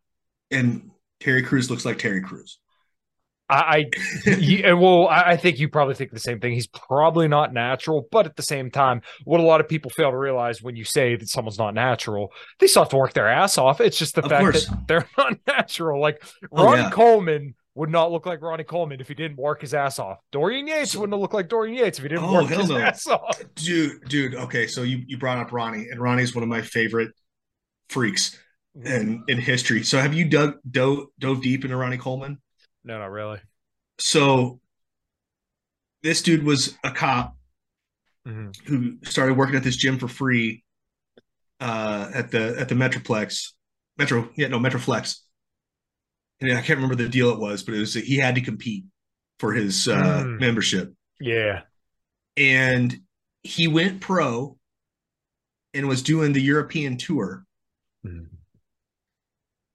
and 0.51 0.91
Terry 1.21 1.43
Crews 1.43 1.71
looks 1.71 1.85
like 1.85 1.99
Terry 1.99 2.21
Crews. 2.21 2.59
I, 3.51 3.85
I 4.27 4.31
you, 4.39 4.77
well, 4.77 5.07
I 5.09 5.33
I 5.33 5.37
think 5.37 5.59
you 5.59 5.69
probably 5.69 5.95
think 5.95 6.13
the 6.13 6.19
same 6.19 6.41
thing. 6.41 6.53
He's 6.53 6.67
probably 6.67 7.29
not 7.29 7.53
natural, 7.53 8.07
but 8.11 8.25
at 8.27 8.37
the 8.37 8.43
same 8.43 8.71
time, 8.71 9.03
what 9.25 9.39
a 9.41 9.43
lot 9.43 9.61
of 9.61 9.69
people 9.69 9.91
fail 9.91 10.11
to 10.11 10.17
realize 10.17 10.63
when 10.63 10.77
you 10.77 10.85
say 10.85 11.17
that 11.17 11.29
someone's 11.29 11.59
not 11.59 11.75
natural, 11.75 12.33
they 12.59 12.67
still 12.67 12.83
have 12.85 12.91
to 12.91 12.97
work 12.97 13.13
their 13.13 13.29
ass 13.29 13.59
off. 13.59 13.81
It's 13.83 13.99
just 13.99 14.15
the 14.15 14.23
Of 14.25 14.31
fact 14.31 14.41
course. 14.43 14.67
that 14.67 14.79
they're 14.89 15.09
not 15.19 15.35
natural. 15.47 16.01
Like 16.01 16.23
Oh, 16.53 16.65
Ronnie 16.65 16.83
yeah. 16.83 16.91
Coleman 16.91 17.55
would 17.75 17.91
not 17.91 18.11
look 18.13 18.25
like 18.25 18.41
Ronnie 18.41 18.65
Coleman 18.65 19.01
if 19.01 19.09
he 19.09 19.15
didn't 19.15 19.37
work 19.37 19.61
his 19.61 19.75
ass 19.75 19.99
off. 19.99 20.19
Dorian 20.33 20.67
Yates 20.67 20.93
So- 20.93 21.01
wouldn't 21.01 21.21
look 21.21 21.35
like 21.35 21.49
Dorian 21.49 21.75
Yates 21.77 21.99
if 21.99 22.03
he 22.05 22.09
didn't 22.09 22.25
Oh, 22.25 22.33
work 22.35 22.49
his 22.51 22.69
no. 22.71 22.79
ass 22.79 23.07
off. 23.09 23.43
Dude, 23.57 24.09
dude. 24.09 24.35
Okay, 24.37 24.67
so 24.67 24.83
you 24.85 25.03
you 25.07 25.19
brought 25.19 25.37
up 25.39 25.53
Ronnie, 25.53 25.89
and 25.91 26.01
Ronnie's 26.01 26.35
one 26.35 26.43
of 26.45 26.49
my 26.49 26.63
favorite 26.63 27.11
freaks 27.91 28.39
in 28.75 29.25
in 29.29 29.39
history. 29.39 29.83
So 29.85 29.99
have 30.01 30.15
you 30.15 30.25
dug 30.29 30.57
dove, 30.69 31.07
dove 31.19 31.43
deep 31.43 31.65
into 31.65 31.77
Ronnie 31.77 31.99
Coleman? 31.99 32.41
No, 32.83 32.99
not 32.99 33.11
really. 33.11 33.41
So 33.99 34.61
this 36.03 36.23
dude 36.23 36.43
was 36.45 36.77
a 36.85 36.91
cop 36.91 37.37
Mhm. 38.27 38.55
who 38.67 38.99
started 39.05 39.37
working 39.37 39.55
at 39.57 39.63
this 39.63 39.77
gym 39.77 39.99
for 39.99 40.09
free 40.09 40.65
uh, 41.61 42.11
at 42.13 42.31
the 42.31 42.59
at 42.59 42.69
the 42.69 42.75
Metroplex, 42.75 43.53
Metro, 43.99 44.29
yeah, 44.37 44.49
no 44.49 44.59
Metroflex. 44.59 45.21
And 46.41 46.51
I 46.53 46.63
can't 46.63 46.79
remember 46.79 46.97
the 46.97 47.09
deal 47.09 47.31
it 47.31 47.39
was, 47.39 47.63
but 47.63 47.75
it 47.75 47.79
was 47.79 47.95
that 47.95 48.05
he 48.05 48.17
had 48.17 48.35
to 48.35 48.41
compete 48.41 48.85
for 49.39 49.53
his 49.53 49.87
uh, 49.89 50.25
Mm. 50.25 50.41
membership, 50.41 50.93
Yeah. 51.21 51.63
and 52.37 52.95
he 53.43 53.69
went 53.69 54.01
pro 54.01 54.59
and 55.75 55.87
was 55.89 56.03
doing 56.03 56.33
the 56.33 56.43
European 56.43 56.97
tour, 56.97 57.45
Mhm. 58.05 58.34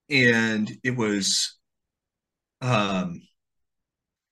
And 0.09 0.71
it 0.83 0.95
was 0.97 1.57
um, 2.61 3.21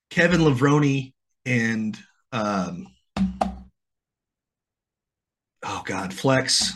Kevin 0.09 0.41
Levrone 0.41 1.13
and 1.45 1.97
um, 2.32 2.88
oh 5.63 5.84
god, 5.86 6.13
Flex. 6.13 6.73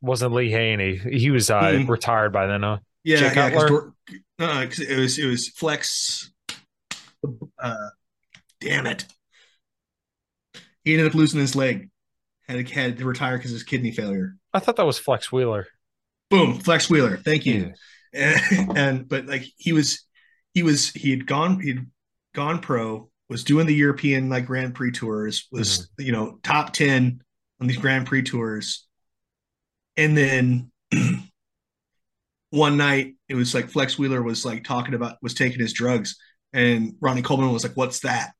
Wasn't 0.00 0.32
Lee 0.34 0.50
Haney. 0.50 0.96
He 0.96 1.30
was 1.30 1.50
uh, 1.50 1.60
Mm. 1.62 1.88
retired 1.88 2.32
by 2.32 2.46
then, 2.46 2.62
huh? 2.62 2.78
Yeah, 3.04 3.16
Jake 3.18 3.34
yeah, 3.36 3.50
'cause 3.50 3.62
Cutler? 3.62 3.68
Dor- 3.68 3.94
uh, 4.38 4.66
'cause 4.66 4.80
it 4.80 4.98
was 4.98 5.18
it 5.18 5.26
was 5.26 5.48
Flex. 5.48 6.30
Uh, 7.58 7.88
damn 8.60 8.86
it! 8.86 9.06
He 10.84 10.92
ended 10.92 11.06
up 11.08 11.14
losing 11.14 11.40
his 11.40 11.56
leg. 11.56 11.90
Had 12.48 12.66
to, 12.66 12.74
had 12.74 12.98
to 12.98 13.04
retire 13.06 13.38
because 13.38 13.52
of 13.52 13.54
his 13.56 13.62
kidney 13.62 13.90
failure. 13.92 14.36
I 14.52 14.58
thought 14.58 14.76
that 14.76 14.84
was 14.84 14.98
Flex 14.98 15.32
Wheeler. 15.32 15.66
Boom, 16.30 16.58
Flex 16.58 16.88
Wheeler. 16.90 17.16
Thank 17.16 17.46
you. 17.46 17.72
And, 18.12 18.76
and 18.78 19.08
but 19.08 19.26
like 19.26 19.44
he 19.56 19.72
was, 19.72 20.04
he 20.52 20.62
was 20.62 20.90
he 20.90 21.10
had 21.10 21.26
gone 21.26 21.60
he'd 21.60 21.86
gone 22.34 22.60
pro. 22.60 23.10
Was 23.30 23.42
doing 23.42 23.66
the 23.66 23.74
European 23.74 24.28
like 24.28 24.46
Grand 24.46 24.74
Prix 24.74 24.92
tours. 24.92 25.48
Was 25.50 25.88
you 25.98 26.12
know 26.12 26.38
top 26.42 26.72
ten 26.72 27.22
on 27.60 27.66
these 27.66 27.78
Grand 27.78 28.06
Prix 28.06 28.22
tours. 28.22 28.86
And 29.96 30.16
then 30.16 30.70
one 32.50 32.76
night 32.76 33.14
it 33.28 33.34
was 33.34 33.54
like 33.54 33.70
Flex 33.70 33.98
Wheeler 33.98 34.22
was 34.22 34.44
like 34.44 34.64
talking 34.64 34.94
about 34.94 35.16
was 35.22 35.34
taking 35.34 35.60
his 35.60 35.72
drugs, 35.72 36.16
and 36.52 36.94
Ronnie 37.00 37.22
Coleman 37.22 37.52
was 37.52 37.64
like, 37.64 37.76
"What's 37.76 38.00
that?" 38.00 38.32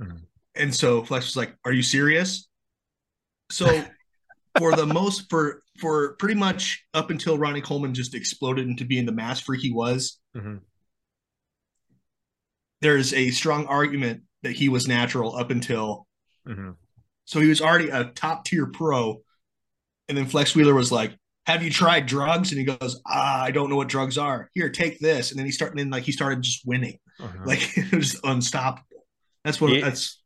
Mhm. 0.00 0.22
And 0.54 0.74
so 0.74 1.04
Flex 1.04 1.26
was 1.26 1.36
like, 1.36 1.54
"Are 1.64 1.72
you 1.72 1.82
serious?" 1.82 2.48
So 3.50 3.66
for 4.58 4.74
the 4.74 4.86
most 4.86 5.28
for 5.30 5.62
for 5.78 6.14
pretty 6.16 6.34
much 6.34 6.84
up 6.94 7.10
until 7.10 7.38
Ronnie 7.38 7.60
Coleman 7.60 7.94
just 7.94 8.14
exploded 8.14 8.66
into 8.68 8.84
being 8.84 9.06
the 9.06 9.12
mass 9.12 9.40
freak 9.40 9.60
he 9.62 9.72
was, 9.72 10.18
Mhm. 10.36 10.60
there's 12.80 13.12
a 13.12 13.30
strong 13.30 13.66
argument 13.66 14.22
that 14.42 14.52
he 14.52 14.68
was 14.68 14.88
natural 14.88 15.36
up 15.36 15.50
until 15.50 16.06
Mhm. 16.46 16.76
so 17.24 17.40
he 17.40 17.48
was 17.48 17.60
already 17.60 17.88
a 17.90 18.04
top 18.04 18.44
tier 18.44 18.66
pro. 18.66 19.22
And 20.08 20.18
then 20.18 20.26
Flex 20.26 20.54
Wheeler 20.54 20.74
was 20.74 20.90
like, 20.90 21.16
Have 21.46 21.62
you 21.64 21.70
tried 21.70 22.06
drugs? 22.06 22.52
And 22.52 22.58
he 22.60 22.64
goes, 22.64 23.00
ah, 23.06 23.42
I 23.42 23.50
don't 23.50 23.70
know 23.70 23.76
what 23.76 23.88
drugs 23.88 24.18
are. 24.18 24.50
Here, 24.54 24.68
take 24.70 25.00
this. 25.00 25.30
And 25.30 25.38
then 25.38 25.46
he 25.46 25.52
started 25.52 25.78
then 25.78 25.90
like 25.90 26.04
he 26.04 26.12
started 26.12 26.42
just 26.42 26.64
winning. 26.66 26.98
Mhm. 27.18 27.46
Like 27.46 27.60
it 27.76 27.92
was 27.92 28.20
unstoppable. 28.22 29.06
That's 29.44 29.60
what 29.60 29.72
Yeah. 29.72 29.80
that's 29.88 30.19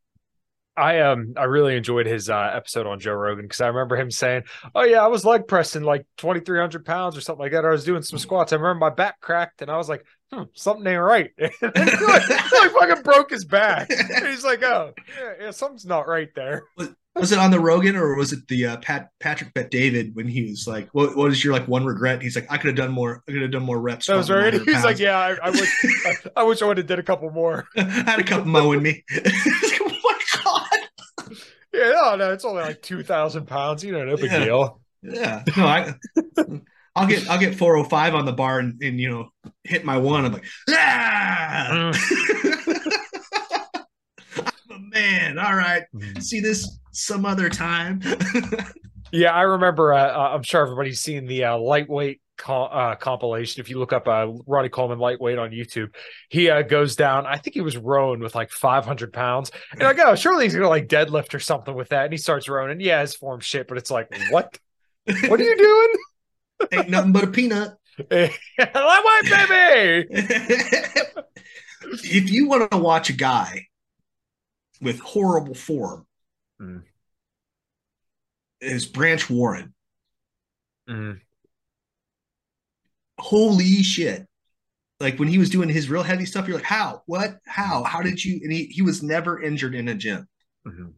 I 0.77 1.01
um 1.01 1.35
I 1.37 1.45
really 1.45 1.77
enjoyed 1.77 2.07
his 2.07 2.29
uh, 2.29 2.51
episode 2.55 2.87
on 2.87 3.01
Joe 3.01 3.15
Rogan 3.15 3.45
because 3.45 3.61
I 3.61 3.69
remember 3.69 3.97
him 3.97 4.11
saying, 4.11 4.45
"Oh 4.75 4.83
yeah, 4.83 5.03
I 5.03 5.07
was 5.07 5.25
leg 5.25 5.47
pressing 5.47 5.83
like 5.83 6.07
twenty 6.17 6.41
three 6.41 6.59
hundred 6.59 6.85
pounds 6.85 7.17
or 7.17 7.21
something 7.21 7.43
like 7.43 7.53
that. 7.53 7.65
I 7.65 7.71
was 7.71 7.85
doing 7.85 8.03
some 8.03 8.19
squats. 8.19 8.53
I 8.53 8.57
remember 8.57 8.81
my 8.81 8.91
back 8.91 9.21
cracked, 9.21 9.63
and 9.63 9.71
I 9.71 9.77
was 9.77 9.89
like, 9.89 10.05
hmm, 10.35 10.43
something 10.55 10.87
ain't 10.87 11.01
right. 11.01 11.31
he 11.39 11.49
like, 11.63 12.29
like 12.29 12.71
fucking 12.73 13.03
broke 13.03 13.31
his 13.31 13.45
back. 13.45 13.91
And 13.91 14.27
he's 14.29 14.45
like, 14.45 14.63
oh, 14.63 14.93
yeah, 15.19 15.33
yeah, 15.41 15.51
something's 15.51 15.87
not 15.87 16.09
right 16.09 16.31
there. 16.35 16.65
Was 17.17 17.31
it 17.31 17.39
on 17.39 17.53
the 17.53 17.61
Rogan 17.61 17.95
or 17.95 18.17
was 18.17 18.33
it 18.33 18.49
the 18.49 18.67
uh, 18.67 18.77
Pat 18.79 19.11
Patrick 19.21 19.55
Bet 19.55 19.71
David 19.71 20.17
when 20.17 20.27
he 20.27 20.51
was 20.51 20.67
like, 20.67 20.89
"What 20.91 21.17
what 21.17 21.31
is 21.31 21.45
your 21.45 21.53
like 21.53 21.69
one 21.69 21.85
regret?" 21.85 22.21
He's 22.21 22.35
like, 22.35 22.51
"I 22.51 22.57
could 22.57 22.67
have 22.67 22.77
done 22.77 22.91
more. 22.91 23.23
I 23.29 23.31
could 23.31 23.43
have 23.43 23.53
done 23.53 23.63
more 23.63 23.81
reps." 23.81 24.09
That 24.09 24.17
was 24.17 24.29
right. 24.29 24.53
He's 24.53 24.65
pounds. 24.65 24.85
like, 24.85 24.99
"Yeah, 24.99 25.17
I, 25.17 25.37
I 25.41 25.51
wish 25.51 25.71
I, 25.85 26.15
I, 26.39 26.43
wish 26.43 26.61
I 26.61 26.67
would 26.67 26.77
have 26.77 26.89
did 26.89 26.99
a 26.99 27.05
couple 27.05 27.31
more. 27.31 27.69
I 27.77 27.83
had 27.83 28.19
a 28.19 28.25
couple 28.25 28.47
mowing 28.47 28.83
me." 28.83 29.05
Oh! 31.75 31.79
Yeah, 31.79 31.91
no, 31.91 32.17
no, 32.17 32.33
it's 32.33 32.45
only 32.45 32.63
like 32.63 32.83
two 32.83 33.03
thousand 33.03 33.47
pounds. 33.47 33.85
You 33.85 33.93
know, 33.93 34.05
no 34.05 34.17
big 34.17 34.31
yeah. 34.31 34.45
deal. 34.45 34.81
Yeah, 35.03 35.45
no, 35.57 35.67
I. 35.67 35.95
I'll 36.97 37.09
get 37.09 37.29
I'll 37.29 37.41
get 37.41 37.57
405 37.57 38.15
on 38.15 38.25
the 38.25 38.33
bar 38.33 38.61
and, 38.61 38.81
and 38.81 39.01
you 39.01 39.11
know 39.11 39.29
hit 39.65 39.85
my 39.85 39.97
one. 39.97 40.25
I'm 40.25 40.33
like, 40.33 40.45
ah, 40.71 41.69
mm. 41.73 42.95
I'm 44.71 44.77
a 44.77 44.79
man. 44.79 45.39
All 45.39 45.57
right, 45.57 45.83
mm. 45.95 46.23
see 46.23 46.39
this 46.41 46.79
some 46.93 47.27
other 47.27 47.49
time. 47.49 48.01
yeah, 49.13 49.33
I 49.33 49.43
remember. 49.43 49.93
Uh, 49.93 50.07
uh, 50.07 50.33
I'm 50.35 50.45
sure 50.45 50.63
everybody's 50.63 51.01
seen 51.01 51.27
the 51.27 51.45
uh, 51.45 51.59
lightweight 51.59 52.21
co- 52.37 52.65
uh, 52.65 52.95
compilation. 52.97 53.61
If 53.61 53.69
you 53.69 53.79
look 53.79 53.93
up 53.93 54.09
uh, 54.09 54.33
Ronnie 54.47 54.69
Coleman 54.69 54.99
lightweight 54.99 55.39
on 55.39 55.51
YouTube, 55.51 55.95
he 56.29 56.51
uh, 56.51 56.63
goes 56.63 56.97
down. 56.97 57.27
I 57.27 57.37
think 57.37 57.55
he 57.55 57.61
was 57.61 57.77
rowing 57.77 58.21
with 58.21 58.35
like 58.35 58.51
500 58.51 59.13
pounds, 59.13 59.51
and 59.73 59.83
I 59.83 59.93
go, 59.93 60.15
surely 60.15 60.45
he's 60.45 60.55
gonna 60.55 60.69
like 60.69 60.89
deadlift 60.89 61.35
or 61.35 61.41
something 61.41 61.75
with 61.75 61.91
that. 61.91 62.05
And 62.05 62.13
he 62.13 62.19
starts 62.19 62.49
rowing, 62.49 62.71
and 62.71 62.81
yeah, 62.81 63.01
his 63.01 63.15
form 63.15 63.41
shit, 63.41 63.69
but 63.69 63.79
it's 63.79 63.91
like, 63.91 64.15
what? 64.31 64.59
what 65.29 65.41
are 65.41 65.45
you 65.45 65.57
doing? 65.57 65.89
Ain't 66.73 66.91
nothing 66.91 67.13
but 67.13 67.25
a 67.25 67.29
peanut. 67.29 67.77
Lightweight 68.11 69.49
baby. 69.49 70.07
if 72.03 72.31
you 72.31 72.49
want 72.49 72.71
to 72.71 72.77
watch 72.77 73.11
a 73.11 73.13
guy 73.13 73.67
with 74.81 74.99
horrible 75.01 75.55
form 75.55 76.07
mm. 76.61 76.83
is 78.61 78.87
Branch 78.87 79.29
Warren. 79.31 79.75
Mm. 80.89 81.21
Holy 83.19 83.83
shit. 83.83 84.27
Like 85.01 85.19
when 85.19 85.29
he 85.29 85.39
was 85.39 85.51
doing 85.51 85.69
his 85.69 85.91
real 85.91 86.03
heavy 86.03 86.25
stuff, 86.25 86.47
you're 86.47 86.57
like, 86.57 86.65
how? 86.65 87.03
What? 87.07 87.39
How? 87.47 87.83
How 87.83 88.03
did 88.03 88.25
you? 88.25 88.41
And 88.43 88.53
he, 88.53 88.65
he 88.67 88.83
was 88.83 89.03
never 89.03 89.41
injured 89.41 89.75
in 89.75 89.89
a 89.89 89.95
gym. 89.95 90.29
Mm-hmm. 90.67 90.89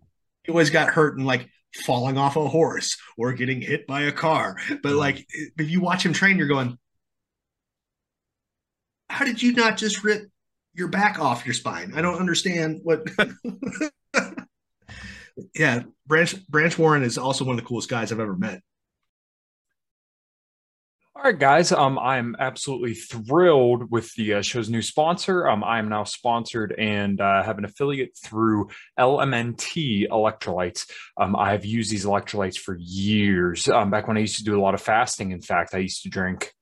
He 0.44 0.52
always 0.52 0.70
got 0.70 0.90
hurt 0.90 1.16
and 1.16 1.26
like 1.26 1.48
falling 1.84 2.18
off 2.18 2.36
a 2.36 2.48
horse 2.48 2.96
or 3.16 3.32
getting 3.32 3.60
hit 3.60 3.86
by 3.86 4.02
a 4.02 4.12
car. 4.12 4.56
But 4.68 4.82
mm-hmm. 4.82 4.98
like 4.98 5.26
if 5.56 5.70
you 5.70 5.80
watch 5.80 6.04
him 6.04 6.12
train, 6.12 6.38
you're 6.38 6.46
going, 6.46 6.78
how 9.08 9.24
did 9.24 9.42
you 9.42 9.52
not 9.52 9.76
just 9.76 10.04
rip 10.04 10.28
your 10.74 10.88
back 10.88 11.18
off 11.18 11.46
your 11.46 11.54
spine? 11.54 11.92
I 11.94 12.02
don't 12.02 12.18
understand 12.18 12.80
what 12.82 13.08
yeah, 15.54 15.82
Branch 16.06 16.46
Branch 16.48 16.78
Warren 16.78 17.02
is 17.02 17.18
also 17.18 17.44
one 17.44 17.58
of 17.58 17.64
the 17.64 17.68
coolest 17.68 17.88
guys 17.88 18.12
I've 18.12 18.20
ever 18.20 18.36
met. 18.36 18.62
All 21.16 21.22
right, 21.22 21.38
guys. 21.38 21.72
Um, 21.72 21.98
I'm 21.98 22.36
absolutely 22.38 22.92
thrilled 22.92 23.90
with 23.90 24.12
the 24.16 24.34
uh, 24.34 24.42
show's 24.42 24.68
new 24.68 24.82
sponsor. 24.82 25.48
Um, 25.48 25.64
I 25.64 25.78
am 25.78 25.88
now 25.88 26.04
sponsored 26.04 26.74
and 26.76 27.18
uh, 27.22 27.42
have 27.42 27.56
an 27.56 27.64
affiliate 27.64 28.10
through 28.22 28.68
LMNT 28.98 30.08
Electrolytes. 30.10 30.86
Um, 31.16 31.34
I've 31.34 31.64
used 31.64 31.90
these 31.90 32.04
electrolytes 32.04 32.58
for 32.58 32.76
years. 32.78 33.66
Um, 33.66 33.90
back 33.90 34.08
when 34.08 34.18
I 34.18 34.20
used 34.20 34.36
to 34.36 34.44
do 34.44 34.60
a 34.60 34.62
lot 34.62 34.74
of 34.74 34.82
fasting, 34.82 35.32
in 35.32 35.40
fact, 35.40 35.74
I 35.74 35.78
used 35.78 36.02
to 36.02 36.10
drink 36.10 36.52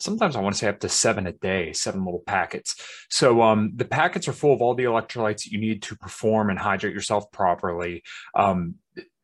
sometimes 0.00 0.34
I 0.34 0.40
want 0.40 0.54
to 0.54 0.58
say 0.58 0.68
up 0.68 0.80
to 0.80 0.88
seven 0.88 1.26
a 1.26 1.32
day, 1.32 1.72
seven 1.72 2.04
little 2.04 2.22
packets. 2.26 2.74
So 3.10 3.42
um, 3.42 3.72
the 3.76 3.84
packets 3.84 4.26
are 4.26 4.32
full 4.32 4.52
of 4.52 4.62
all 4.62 4.74
the 4.74 4.84
electrolytes 4.84 5.44
that 5.44 5.52
you 5.52 5.60
need 5.60 5.82
to 5.82 5.96
perform 5.96 6.50
and 6.50 6.58
hydrate 6.58 6.94
yourself 6.94 7.30
properly. 7.30 8.02
Um, 8.34 8.76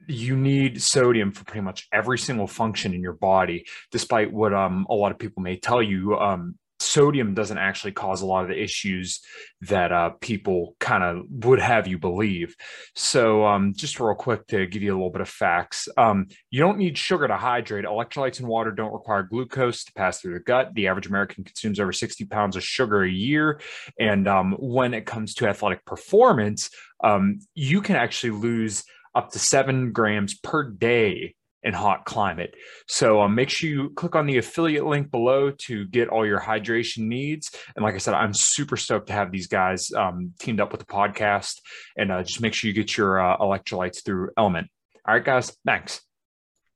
you 0.07 0.37
need 0.37 0.83
sodium 0.83 1.33
for 1.33 1.45
pretty 1.45 1.63
much 1.63 1.89
every 1.93 2.19
single 2.19 2.47
function 2.47 2.95
in 2.95 3.03
your 3.03 3.13
body, 3.13 3.67
despite 3.91 4.33
what 4.33 4.55
um, 4.55 4.87
a 4.89 4.95
lot 4.95 5.13
of 5.13 5.19
people 5.19 5.43
may 5.43 5.57
tell 5.57 5.83
you. 5.83 6.17
Um, 6.17 6.57
sodium 6.79 7.35
doesn't 7.35 7.59
actually 7.59 7.93
cause 7.93 8.23
a 8.23 8.27
lot 8.27 8.43
of 8.43 8.49
the 8.49 8.63
issues 8.63 9.21
that 9.63 9.93
uh, 9.93 10.11
people 10.21 10.77
kind 10.79 11.03
of 11.03 11.25
would 11.45 11.59
have 11.59 11.87
you 11.87 11.99
believe. 11.99 12.55
So, 12.95 13.45
um, 13.47 13.73
just 13.75 13.99
real 13.99 14.15
quick 14.15 14.47
to 14.49 14.67
give 14.67 14.83
you 14.83 14.93
a 14.93 14.97
little 14.97 15.11
bit 15.11 15.23
of 15.23 15.29
facts, 15.29 15.89
um, 15.97 16.27
you 16.51 16.61
don't 16.61 16.79
need 16.79 16.99
sugar 16.99 17.27
to 17.27 17.37
hydrate. 17.37 17.85
Electrolytes 17.85 18.41
and 18.41 18.49
water 18.49 18.71
don't 18.71 18.93
require 18.93 19.23
glucose 19.23 19.85
to 19.85 19.93
pass 19.95 20.21
through 20.21 20.35
the 20.35 20.41
gut. 20.41 20.75
The 20.75 20.89
average 20.89 21.07
American 21.07 21.45
consumes 21.45 21.81
over 21.81 21.93
60 21.93 22.25
pounds 22.27 22.57
of 22.57 22.63
sugar 22.63 23.03
a 23.03 23.11
year. 23.11 23.61
And 23.99 24.29
um, 24.29 24.57
when 24.59 24.95
it 24.95 25.07
comes 25.07 25.35
to 25.35 25.49
athletic 25.49 25.85
performance, 25.85 26.71
um, 27.03 27.41
you 27.55 27.81
can 27.83 27.97
actually 27.97 28.31
lose 28.31 28.85
up 29.17 29.33
to 29.33 29.39
seven 29.39 29.93
grams 29.93 30.39
per 30.39 30.71
day 30.71 31.35
in 31.63 31.75
hot 31.75 32.05
climate. 32.05 32.55
So 32.87 33.21
um, 33.23 33.35
make 33.35 33.51
sure 33.51 33.69
you 33.69 33.91
click 33.91 34.15
on 34.15 34.27
the 34.27 34.39
affiliate 34.39 34.87
link 34.87 35.11
below 35.11 35.51
to 35.51 35.87
get 35.87 36.09
all 36.09 36.25
your 36.25 36.39
hydration 36.39 37.09
needs. 37.09 37.51
And 37.75 37.85
like 37.85 37.95
I 37.95 37.99
said, 37.99 38.15
I'm 38.15 38.33
super 38.33 38.77
stoked 38.77 39.09
to 39.09 39.13
have 39.13 39.33
these 39.33 39.49
guys 39.49 39.93
um, 39.93 40.33
teamed 40.39 40.61
up 40.61 40.71
with 40.71 40.81
the 40.81 40.87
podcast. 40.87 41.61
And 41.97 42.13
uh, 42.13 42.23
just 42.23 42.41
make 42.41 42.55
sure 42.55 42.69
you 42.69 42.75
get 42.75 42.97
your 42.97 43.21
uh, 43.21 43.37
electrolytes 43.39 44.05
through 44.05 44.31
LMNT. 44.39 44.69
All 45.09 45.15
right, 45.15 45.25
guys. 45.25 45.57
Thanks. 45.67 46.03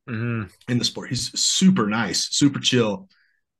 Mm-hmm. 0.09 0.45
In 0.69 0.79
the 0.79 0.85
sport, 0.85 1.11
he's 1.11 1.39
super 1.39 1.87
nice, 1.87 2.29
super 2.31 2.59
chill. 2.59 3.09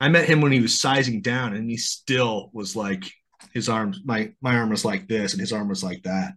I 0.01 0.09
met 0.09 0.29
him 0.29 0.41
when 0.41 0.53
he 0.53 0.61
was 0.61 0.81
sizing 0.81 1.21
down, 1.21 1.55
and 1.55 1.71
he 1.71 1.77
still 1.77 2.51
was 2.53 2.75
like 2.75 3.05
his 3.53 3.69
arms. 3.69 4.01
My 4.05 4.33
my 4.41 4.57
arm 4.57 4.71
was 4.71 4.85
like 4.85 5.07
this, 5.07 5.33
and 5.33 5.41
his 5.41 5.53
arm 5.53 5.69
was 5.69 5.85
like 5.85 6.03
that. 6.05 6.35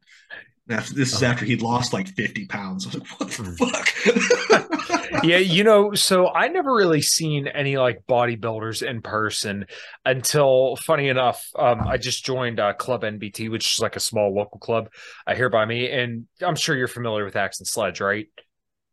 After, 0.69 0.93
this 0.93 1.13
is 1.13 1.21
uh-huh. 1.21 1.33
after 1.33 1.45
he'd 1.45 1.61
lost 1.61 1.91
like 1.91 2.07
50 2.07 2.45
pounds. 2.45 2.85
I 2.85 2.89
was 2.89 2.99
like, 2.99 3.19
what 3.19 3.29
the 3.31 3.43
mm. 3.43 4.63
fuck? 5.09 5.23
yeah, 5.23 5.37
you 5.37 5.65
know, 5.65 5.93
so 5.93 6.29
I 6.29 6.47
never 6.47 6.73
really 6.73 7.01
seen 7.01 7.47
any 7.47 7.77
like 7.77 8.03
bodybuilders 8.07 8.81
in 8.81 9.01
person 9.01 9.65
until 10.05 10.77
funny 10.77 11.09
enough, 11.09 11.45
um, 11.59 11.81
I 11.85 11.97
just 11.97 12.25
joined 12.25 12.61
uh, 12.61 12.73
Club 12.73 13.01
NBT, 13.01 13.51
which 13.51 13.73
is 13.73 13.79
like 13.79 13.97
a 13.97 13.99
small 13.99 14.33
local 14.33 14.59
club 14.59 14.89
uh, 15.27 15.35
here 15.35 15.49
by 15.49 15.65
me. 15.65 15.89
And 15.89 16.27
I'm 16.41 16.55
sure 16.55 16.77
you're 16.77 16.87
familiar 16.87 17.25
with 17.25 17.35
Axe 17.35 17.59
and 17.59 17.67
Sledge, 17.67 17.99
right? 17.99 18.27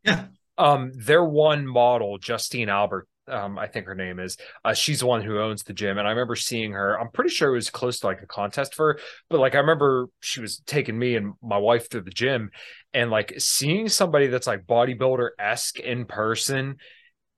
Yeah. 0.03 0.25
Um, 0.57 0.91
their 0.93 1.23
one 1.23 1.65
model, 1.65 2.17
Justine 2.17 2.69
Albert, 2.69 3.07
um, 3.31 3.57
I 3.57 3.67
think 3.67 3.85
her 3.85 3.95
name 3.95 4.19
is. 4.19 4.37
Uh, 4.63 4.73
she's 4.73 4.99
the 4.99 5.05
one 5.05 5.21
who 5.21 5.39
owns 5.39 5.63
the 5.63 5.73
gym, 5.73 5.97
and 5.97 6.07
I 6.07 6.11
remember 6.11 6.35
seeing 6.35 6.73
her. 6.73 6.99
I'm 6.99 7.09
pretty 7.11 7.29
sure 7.29 7.49
it 7.49 7.55
was 7.55 7.69
close 7.69 7.99
to 7.99 8.07
like 8.07 8.21
a 8.21 8.27
contest 8.27 8.75
for 8.75 8.93
her, 8.93 8.99
but 9.29 9.39
like 9.39 9.55
I 9.55 9.59
remember 9.59 10.07
she 10.19 10.41
was 10.41 10.59
taking 10.65 10.97
me 10.97 11.15
and 11.15 11.33
my 11.41 11.57
wife 11.57 11.89
through 11.89 12.01
the 12.01 12.11
gym, 12.11 12.51
and 12.93 13.09
like 13.09 13.33
seeing 13.37 13.89
somebody 13.89 14.27
that's 14.27 14.47
like 14.47 14.65
bodybuilder 14.65 15.29
esque 15.39 15.79
in 15.79 16.05
person. 16.05 16.77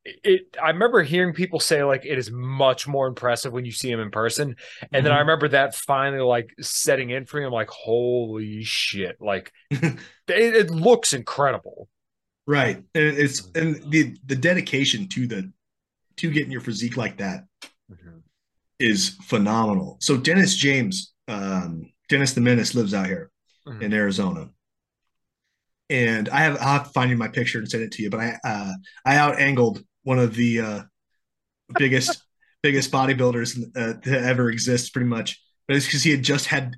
It, 0.06 0.58
I 0.62 0.72
remember 0.72 1.02
hearing 1.02 1.34
people 1.34 1.62
say 1.62 1.82
like 1.84 2.06
it 2.06 2.18
is 2.18 2.30
much 2.30 2.90
more 2.90 3.08
impressive 3.08 3.54
when 3.54 3.64
you 3.64 3.72
see 3.72 3.90
him 3.90 4.02
in 4.02 4.12
person, 4.12 4.50
and 4.50 4.56
mm-hmm. 4.58 4.92
then 4.92 5.06
I 5.06 5.10
mm-hmm. 5.10 5.20
remember 5.20 5.48
that 5.50 5.76
finally 5.76 6.24
like 6.24 6.54
setting 6.60 7.12
in 7.12 7.26
for 7.26 7.40
me. 7.40 7.46
I'm 7.46 7.54
like, 7.54 7.70
holy 7.70 8.64
shit! 8.64 9.18
Like 9.22 9.52
it, 9.70 10.00
it 10.28 10.70
looks 10.70 11.14
incredible 11.14 11.88
right 12.46 12.76
and 12.94 13.18
it's 13.18 13.50
and 13.56 13.76
the 13.90 14.14
the 14.26 14.36
dedication 14.36 15.08
to 15.08 15.26
the 15.26 15.50
to 16.24 16.32
getting 16.32 16.52
your 16.52 16.62
physique 16.62 16.96
like 16.96 17.18
that 17.18 17.44
mm-hmm. 17.92 18.20
is 18.80 19.18
phenomenal. 19.24 19.98
So 20.00 20.16
Dennis 20.16 20.56
James, 20.56 21.14
um, 21.28 21.92
Dennis 22.08 22.32
the 22.32 22.40
Menace 22.40 22.74
lives 22.74 22.94
out 22.94 23.08
here 23.08 23.30
mm-hmm. 23.68 23.82
in 23.82 23.94
Arizona. 23.94 24.50
And 25.90 26.30
I 26.30 26.40
have 26.44 26.58
I'll 26.62 26.80
have 26.80 26.86
to 26.86 26.90
find 26.92 27.12
you 27.12 27.18
my 27.18 27.28
picture 27.28 27.60
and 27.60 27.70
send 27.70 27.84
it 27.84 27.92
to 27.94 28.04
you. 28.04 28.10
But 28.10 28.22
I 28.22 28.40
uh, 28.46 28.72
I 29.06 29.18
out 29.18 29.38
angled 29.40 29.84
one 30.04 30.18
of 30.18 30.34
the 30.34 30.62
uh, 30.62 30.82
biggest 31.78 32.24
biggest 32.64 32.90
bodybuilders 32.90 33.62
uh, 33.76 34.00
to 34.00 34.20
ever 34.20 34.50
exist, 34.50 34.94
pretty 34.94 35.10
much. 35.10 35.42
But 35.68 35.76
it's 35.76 35.86
because 35.86 36.04
he 36.04 36.12
had 36.12 36.24
just 36.24 36.46
had 36.46 36.76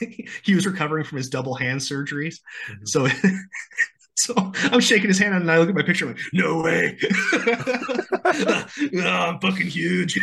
he 0.42 0.54
was 0.54 0.66
recovering 0.66 1.04
from 1.04 1.18
his 1.18 1.28
double 1.28 1.54
hand 1.54 1.80
surgeries. 1.80 2.36
Mm-hmm. 2.70 2.86
So 2.86 3.06
So 4.30 4.34
I'm 4.54 4.80
shaking 4.80 5.08
his 5.08 5.18
hand 5.18 5.34
and 5.34 5.50
I 5.50 5.58
look 5.58 5.70
at 5.70 5.74
my 5.74 5.82
picture. 5.82 6.06
I'm 6.06 6.12
like, 6.12 6.22
no 6.34 6.60
way. 6.60 6.98
oh, 7.32 8.64
I'm 9.02 9.40
fucking 9.40 9.66
huge. 9.66 10.18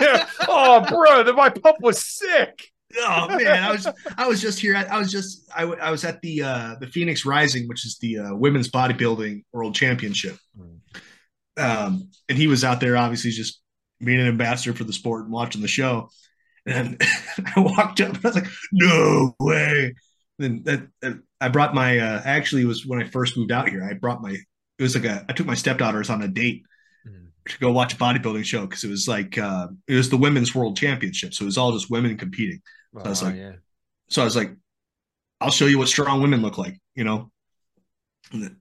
yeah. 0.00 0.28
Oh, 0.46 0.84
bro, 0.88 1.24
that 1.24 1.34
my 1.34 1.48
pup 1.48 1.76
was 1.80 2.04
sick. 2.04 2.70
Oh 2.96 3.28
man, 3.28 3.62
I 3.64 3.72
was 3.72 3.86
I 4.16 4.26
was 4.26 4.40
just 4.40 4.60
here. 4.60 4.74
I, 4.76 4.84
I 4.84 4.98
was 4.98 5.10
just 5.10 5.50
I, 5.54 5.64
I 5.64 5.90
was 5.90 6.04
at 6.04 6.22
the 6.22 6.42
uh, 6.42 6.74
the 6.80 6.86
Phoenix 6.86 7.26
Rising, 7.26 7.68
which 7.68 7.84
is 7.84 7.98
the 7.98 8.18
uh, 8.18 8.34
women's 8.34 8.68
bodybuilding 8.70 9.44
world 9.52 9.74
championship. 9.74 10.36
Um, 11.58 12.10
and 12.28 12.38
he 12.38 12.46
was 12.46 12.64
out 12.64 12.80
there, 12.80 12.96
obviously, 12.96 13.32
just 13.32 13.60
being 14.02 14.20
an 14.20 14.28
ambassador 14.28 14.74
for 14.74 14.84
the 14.84 14.92
sport 14.92 15.24
and 15.24 15.32
watching 15.32 15.60
the 15.60 15.68
show. 15.68 16.08
And 16.64 17.02
I 17.56 17.60
walked 17.60 18.00
up 18.00 18.14
and 18.14 18.24
I 18.24 18.28
was 18.28 18.36
like, 18.36 18.48
"No 18.72 19.34
way!" 19.40 19.94
And 20.38 20.64
that, 20.64 20.88
that 21.02 21.20
I 21.40 21.48
brought 21.48 21.74
my 21.74 21.98
uh, 21.98 22.22
actually 22.24 22.62
it 22.62 22.66
was 22.66 22.86
when 22.86 23.00
I 23.00 23.06
first 23.06 23.36
moved 23.36 23.52
out 23.52 23.68
here. 23.68 23.84
I 23.84 23.94
brought 23.94 24.22
my 24.22 24.32
it 24.32 24.82
was 24.82 24.94
like 24.94 25.04
a 25.04 25.24
I 25.28 25.32
took 25.32 25.46
my 25.46 25.54
stepdaughters 25.54 26.10
on 26.10 26.22
a 26.22 26.28
date. 26.28 26.62
Mm. 27.06 27.28
to 27.48 27.58
go 27.58 27.72
watch 27.72 27.94
a 27.94 27.96
bodybuilding 27.96 28.44
show 28.44 28.66
because 28.66 28.84
it 28.84 28.90
was 28.90 29.08
like 29.08 29.38
uh, 29.38 29.68
it 29.86 29.94
was 29.94 30.10
the 30.10 30.16
women's 30.16 30.54
world 30.54 30.76
championship, 30.76 31.34
so 31.34 31.44
it 31.44 31.46
was 31.46 31.58
all 31.58 31.72
just 31.72 31.90
women 31.90 32.16
competing. 32.16 32.60
So 32.94 33.02
I 33.04 33.08
was 33.08 33.22
like, 33.22 33.36
yeah. 33.36 33.52
so 34.08 34.22
I 34.22 34.24
was 34.24 34.36
like, 34.36 34.54
I'll 35.40 35.50
show 35.50 35.66
you 35.66 35.78
what 35.78 35.88
strong 35.88 36.20
women 36.20 36.42
look 36.42 36.58
like, 36.58 36.80
you 36.94 37.04
know. 37.04 37.30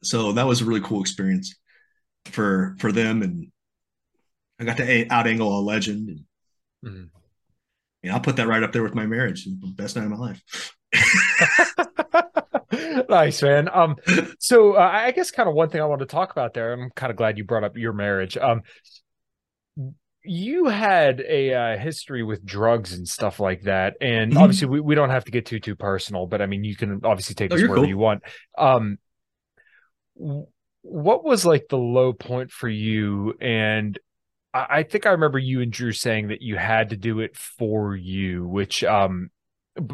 So 0.03 0.34
that 0.34 0.45
was 0.45 0.61
a 0.61 0.65
really 0.65 0.82
cool 0.82 1.01
experience 1.01 1.55
for 2.25 2.75
for 2.80 2.91
them, 2.91 3.21
and 3.21 3.51
I 4.59 4.63
got 4.63 4.78
to 4.78 5.07
out 5.09 5.28
angle 5.28 5.59
a 5.59 5.61
legend. 5.61 6.09
And, 6.09 6.23
yeah, 8.03 8.13
I'll 8.13 8.21
put 8.21 8.36
that 8.38 8.47
right 8.47 8.63
up 8.63 8.71
there 8.71 8.84
with 8.84 8.95
my 8.95 9.05
marriage, 9.05 9.47
best 9.75 9.95
night 9.95 10.05
of 10.05 10.11
my 10.11 10.17
life. 10.17 10.73
nice 13.09 13.41
man 13.41 13.69
um 13.73 13.95
so 14.39 14.73
uh, 14.73 14.91
i 14.93 15.11
guess 15.11 15.31
kind 15.31 15.49
of 15.49 15.55
one 15.55 15.69
thing 15.69 15.81
i 15.81 15.85
want 15.85 15.99
to 15.99 16.05
talk 16.05 16.31
about 16.31 16.53
there 16.53 16.73
i'm 16.73 16.89
kind 16.91 17.11
of 17.11 17.17
glad 17.17 17.38
you 17.38 17.43
brought 17.43 17.63
up 17.63 17.77
your 17.77 17.93
marriage 17.93 18.38
um 18.38 18.61
you 20.23 20.65
had 20.65 21.21
a 21.21 21.53
uh, 21.53 21.77
history 21.77 22.21
with 22.21 22.45
drugs 22.45 22.93
and 22.93 23.07
stuff 23.07 23.39
like 23.39 23.61
that 23.63 23.95
and 24.01 24.31
mm-hmm. 24.31 24.41
obviously 24.41 24.67
we, 24.67 24.81
we 24.81 24.95
don't 24.95 25.09
have 25.09 25.25
to 25.25 25.31
get 25.31 25.45
too 25.45 25.59
too 25.59 25.75
personal 25.75 26.27
but 26.27 26.41
i 26.41 26.45
mean 26.45 26.63
you 26.63 26.75
can 26.75 27.01
obviously 27.03 27.35
take 27.35 27.49
this 27.49 27.61
wherever 27.61 27.75
cool. 27.75 27.88
you 27.88 27.97
want 27.97 28.21
um 28.57 28.97
what 30.81 31.23
was 31.23 31.45
like 31.45 31.67
the 31.69 31.77
low 31.77 32.13
point 32.13 32.51
for 32.51 32.67
you 32.67 33.33
and 33.39 33.99
I, 34.53 34.67
I 34.69 34.83
think 34.83 35.05
i 35.05 35.11
remember 35.11 35.39
you 35.39 35.61
and 35.61 35.71
drew 35.71 35.91
saying 35.91 36.29
that 36.29 36.41
you 36.41 36.57
had 36.57 36.89
to 36.89 36.97
do 36.97 37.19
it 37.19 37.38
for 37.38 37.95
you 37.95 38.47
which 38.47 38.83
um 38.83 39.29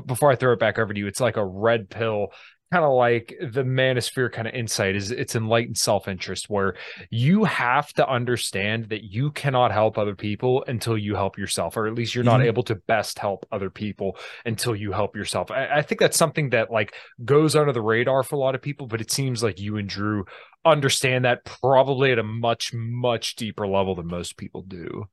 before 0.05 0.31
I 0.31 0.35
throw 0.35 0.53
it 0.53 0.59
back 0.59 0.79
over 0.79 0.93
to 0.93 0.99
you, 0.99 1.07
it's 1.07 1.19
like 1.19 1.37
a 1.37 1.45
red 1.45 1.89
pill 1.89 2.29
kind 2.73 2.85
of 2.85 2.93
like 2.93 3.37
the 3.39 3.61
manosphere 3.61 4.31
kind 4.31 4.47
of 4.47 4.53
insight 4.55 4.95
is 4.95 5.11
it's 5.11 5.35
enlightened 5.35 5.77
self-interest 5.77 6.49
where 6.49 6.73
you 7.11 7.43
have 7.43 7.93
to 7.93 8.07
understand 8.09 8.89
that 8.89 9.03
you 9.03 9.29
cannot 9.29 9.71
help 9.71 9.95
other 9.95 10.15
people 10.15 10.65
until 10.67 10.97
you 10.97 11.13
help 11.13 11.37
yourself 11.37 11.77
or 11.77 11.85
at 11.85 11.93
least 11.93 12.15
you're 12.15 12.23
mm-hmm. 12.23 12.39
not 12.39 12.45
able 12.47 12.63
to 12.63 12.73
best 12.73 13.19
help 13.19 13.45
other 13.51 13.69
people 13.69 14.17
until 14.43 14.75
you 14.75 14.91
help 14.91 15.15
yourself 15.15 15.51
I, 15.51 15.67
I, 15.67 15.81
think 15.83 16.01
that's 16.01 16.17
something 16.17 16.49
that 16.49 16.71
like 16.71 16.95
goes 17.23 17.55
under 17.55 17.73
the 17.73 17.81
radar 17.81 18.23
for 18.23 18.37
a 18.37 18.39
lot 18.39 18.55
of 18.55 18.61
people 18.63 18.87
but 18.87 19.01
it 19.01 19.11
seems 19.11 19.43
like 19.43 19.59
you 19.59 19.77
and 19.77 19.87
drew 19.87 20.25
understand 20.65 21.25
that 21.25 21.45
probably 21.45 22.11
at 22.11 22.17
a 22.17 22.23
much 22.23 22.73
much 22.73 23.35
deeper 23.35 23.67
level 23.67 23.93
than 23.93 24.07
most 24.07 24.35
people 24.35 24.63
do 24.63 25.05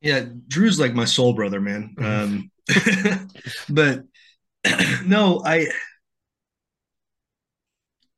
yeah 0.00 0.24
drew's 0.48 0.78
like 0.78 0.94
my 0.94 1.04
soul 1.04 1.32
brother 1.32 1.60
man 1.60 1.94
um 2.00 2.50
but 3.68 4.02
no 5.06 5.42
i 5.44 5.66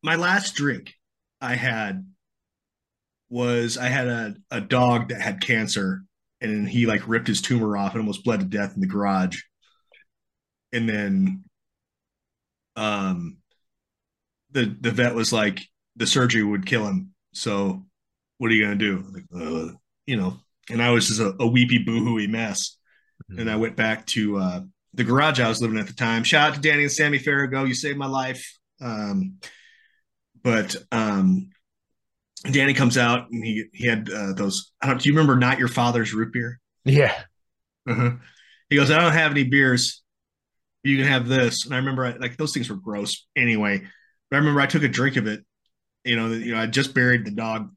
my 0.03 0.16
last 0.16 0.55
drink 0.55 0.95
I 1.41 1.55
had 1.55 2.07
was 3.31 3.76
I 3.76 3.87
had 3.87 4.09
a, 4.09 4.35
a 4.51 4.61
dog 4.61 5.09
that 5.09 5.20
had 5.20 5.41
cancer 5.41 6.05
and 6.41 6.68
he 6.68 6.87
like 6.87 7.07
ripped 7.09 7.29
his 7.29 7.43
tumor 7.43 7.76
off 7.76 7.93
and 7.93 8.01
almost 8.01 8.24
bled 8.24 8.41
to 8.41 8.47
death 8.47 8.74
in 8.74 8.81
the 8.81 8.87
garage. 8.87 9.41
And 10.72 10.89
then 10.89 11.45
um 12.76 13.39
the 14.53 14.76
the 14.81 14.91
vet 14.91 15.14
was 15.14 15.33
like 15.33 15.61
the 15.97 16.07
surgery 16.07 16.43
would 16.43 16.66
kill 16.66 16.87
him. 16.87 17.12
So 17.35 17.85
what 18.39 18.51
are 18.51 18.55
you 18.55 18.64
gonna 18.64 18.76
do? 18.76 19.05
Like, 19.12 19.24
uh, 19.35 19.74
you 20.07 20.16
know, 20.16 20.39
and 20.70 20.82
I 20.82 20.90
was 20.90 21.08
just 21.08 21.20
a, 21.20 21.34
a 21.40 21.46
weepy 21.46 21.84
boohooey 21.84 22.28
mess. 22.28 22.76
Mm-hmm. 23.30 23.40
And 23.40 23.50
I 23.50 23.56
went 23.56 23.76
back 23.76 24.06
to 24.06 24.38
uh 24.38 24.60
the 24.94 25.04
garage 25.04 25.40
I 25.40 25.48
was 25.48 25.60
living 25.60 25.78
at 25.78 25.86
the 25.86 25.92
time. 25.92 26.24
Shout 26.24 26.50
out 26.50 26.54
to 26.56 26.60
Danny 26.60 26.82
and 26.82 26.92
Sammy 26.92 27.18
Farrago. 27.18 27.64
You 27.64 27.74
saved 27.74 27.98
my 27.98 28.06
life. 28.06 28.58
Um, 28.80 29.38
but 30.42 30.76
um, 30.92 31.50
Danny 32.50 32.74
comes 32.74 32.96
out 32.96 33.30
and 33.30 33.44
he 33.44 33.64
he 33.72 33.86
had 33.86 34.10
uh, 34.10 34.32
those. 34.32 34.72
I 34.80 34.86
don't. 34.86 35.00
Do 35.00 35.08
you 35.08 35.14
remember 35.14 35.36
not 35.36 35.58
your 35.58 35.68
father's 35.68 36.14
root 36.14 36.32
beer? 36.32 36.60
Yeah. 36.84 37.14
Uh-huh. 37.88 38.12
He 38.70 38.76
goes, 38.76 38.90
I 38.90 39.00
don't 39.00 39.12
have 39.12 39.30
any 39.30 39.44
beers. 39.44 40.02
You 40.82 40.96
can 40.96 41.06
have 41.06 41.26
this. 41.28 41.64
And 41.64 41.74
I 41.74 41.78
remember, 41.78 42.04
I, 42.04 42.16
like 42.16 42.36
those 42.36 42.52
things 42.52 42.70
were 42.70 42.76
gross 42.76 43.26
anyway. 43.36 43.78
But 44.30 44.36
I 44.36 44.38
remember 44.38 44.60
I 44.60 44.66
took 44.66 44.82
a 44.82 44.88
drink 44.88 45.16
of 45.16 45.26
it. 45.26 45.44
You 46.04 46.16
know, 46.16 46.28
you 46.28 46.54
know, 46.54 46.60
I 46.60 46.66
just 46.66 46.94
buried 46.94 47.24
the 47.24 47.30
dog 47.30 47.70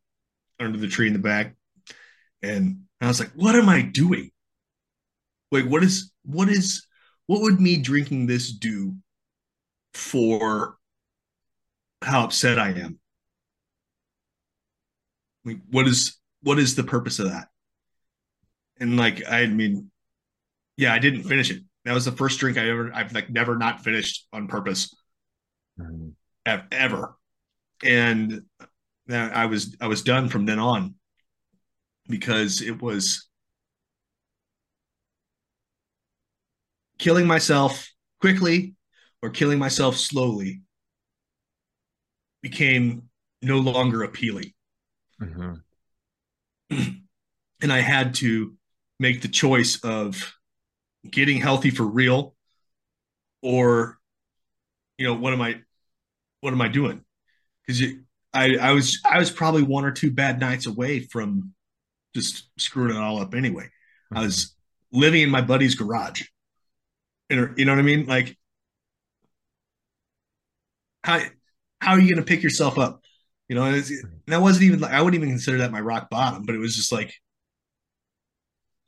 under 0.59 0.77
the 0.77 0.87
tree 0.87 1.07
in 1.07 1.13
the 1.13 1.19
back, 1.19 1.55
and 2.43 2.81
I 2.99 3.07
was 3.07 3.19
like, 3.19 3.31
"What 3.35 3.55
am 3.55 3.69
I 3.69 3.81
doing? 3.81 4.31
Like, 5.51 5.65
what 5.65 5.83
is 5.83 6.11
what 6.23 6.49
is 6.49 6.85
what 7.27 7.41
would 7.41 7.59
me 7.59 7.77
drinking 7.77 8.27
this 8.27 8.51
do 8.51 8.95
for 9.93 10.77
how 12.01 12.23
upset 12.23 12.59
I 12.59 12.69
am. 12.69 12.99
Like, 15.45 15.59
what 15.69 15.87
is 15.87 16.17
what 16.43 16.59
is 16.59 16.75
the 16.75 16.83
purpose 16.83 17.19
of 17.19 17.29
that? 17.29 17.47
And 18.79 18.97
like, 18.97 19.23
I 19.29 19.45
mean, 19.45 19.91
yeah, 20.77 20.93
I 20.93 20.99
didn't 20.99 21.23
finish 21.23 21.51
it. 21.51 21.61
That 21.85 21.93
was 21.93 22.05
the 22.05 22.11
first 22.11 22.39
drink 22.39 22.57
I 22.57 22.69
ever 22.69 22.91
I've 22.93 23.13
like 23.13 23.29
never 23.29 23.55
not 23.55 23.83
finished 23.83 24.27
on 24.33 24.47
purpose, 24.47 24.93
mm-hmm. 25.79 26.09
ever. 26.71 27.15
And 27.83 28.43
that 29.07 29.35
I 29.35 29.47
was 29.47 29.75
I 29.81 29.87
was 29.87 30.03
done 30.03 30.29
from 30.29 30.45
then 30.45 30.59
on 30.59 30.95
because 32.08 32.62
it 32.62 32.82
was 32.82 33.28
killing 36.97 37.26
myself 37.26 37.91
quickly 38.20 38.76
or 39.22 39.30
killing 39.30 39.60
myself 39.60 39.97
slowly 39.97 40.62
became 42.41 43.10
no 43.41 43.58
longer 43.58 44.04
appealing. 44.04 44.54
Mm-hmm. 45.22 45.54
and 47.62 47.74
I 47.74 47.80
had 47.80 48.16
to 48.16 48.56
make 48.99 49.22
the 49.22 49.28
choice 49.28 49.84
of 49.84 50.36
getting 51.10 51.38
healthy 51.38 51.72
for 51.72 51.84
real 51.84 52.36
or 53.41 53.99
you 54.97 55.08
know 55.08 55.16
what 55.16 55.34
am 55.34 55.41
i 55.41 55.56
what 56.41 56.54
am 56.54 56.62
i 56.62 56.68
doing 56.68 57.04
because 57.66 57.82
i 58.34 58.56
i 58.58 58.72
was 58.72 58.99
i 59.04 59.18
was 59.18 59.32
probably 59.32 59.64
one 59.64 59.84
or 59.84 59.91
two 59.91 60.12
bad 60.12 60.39
nights 60.39 60.68
away 60.68 60.99
from 60.99 61.54
just 62.14 62.49
screwing 62.57 62.95
it 62.95 62.99
all 62.99 63.22
up 63.22 63.34
anyway 63.34 63.64
mm-hmm. 63.64 64.18
i 64.18 64.22
was 64.22 64.55
living 64.91 65.22
in 65.22 65.30
my 65.30 65.41
buddy's 65.41 65.76
garage 65.76 66.24
and 67.30 67.57
you 67.57 67.66
know 67.66 67.72
what 67.72 67.80
i 67.80 67.84
mean 67.84 68.05
like 68.05 68.38
how 71.03 71.20
how 71.80 71.93
are 71.93 71.99
you 71.99 72.07
going 72.07 72.24
to 72.24 72.28
pick 72.28 72.43
yourself 72.43 72.78
up? 72.78 73.01
You 73.49 73.55
know, 73.55 73.64
and, 73.64 73.84
that 74.28 74.41
wasn't 74.41 74.66
even 74.66 74.80
like 74.80 74.93
I 74.93 75.01
wouldn't 75.01 75.22
even 75.22 75.34
consider 75.34 75.59
that 75.59 75.72
my 75.72 75.82
rock 75.82 76.09
bottom, 76.09 76.45
but 76.45 76.55
it 76.55 76.59
was 76.59 76.76
just 76.76 76.91
like, 76.91 77.14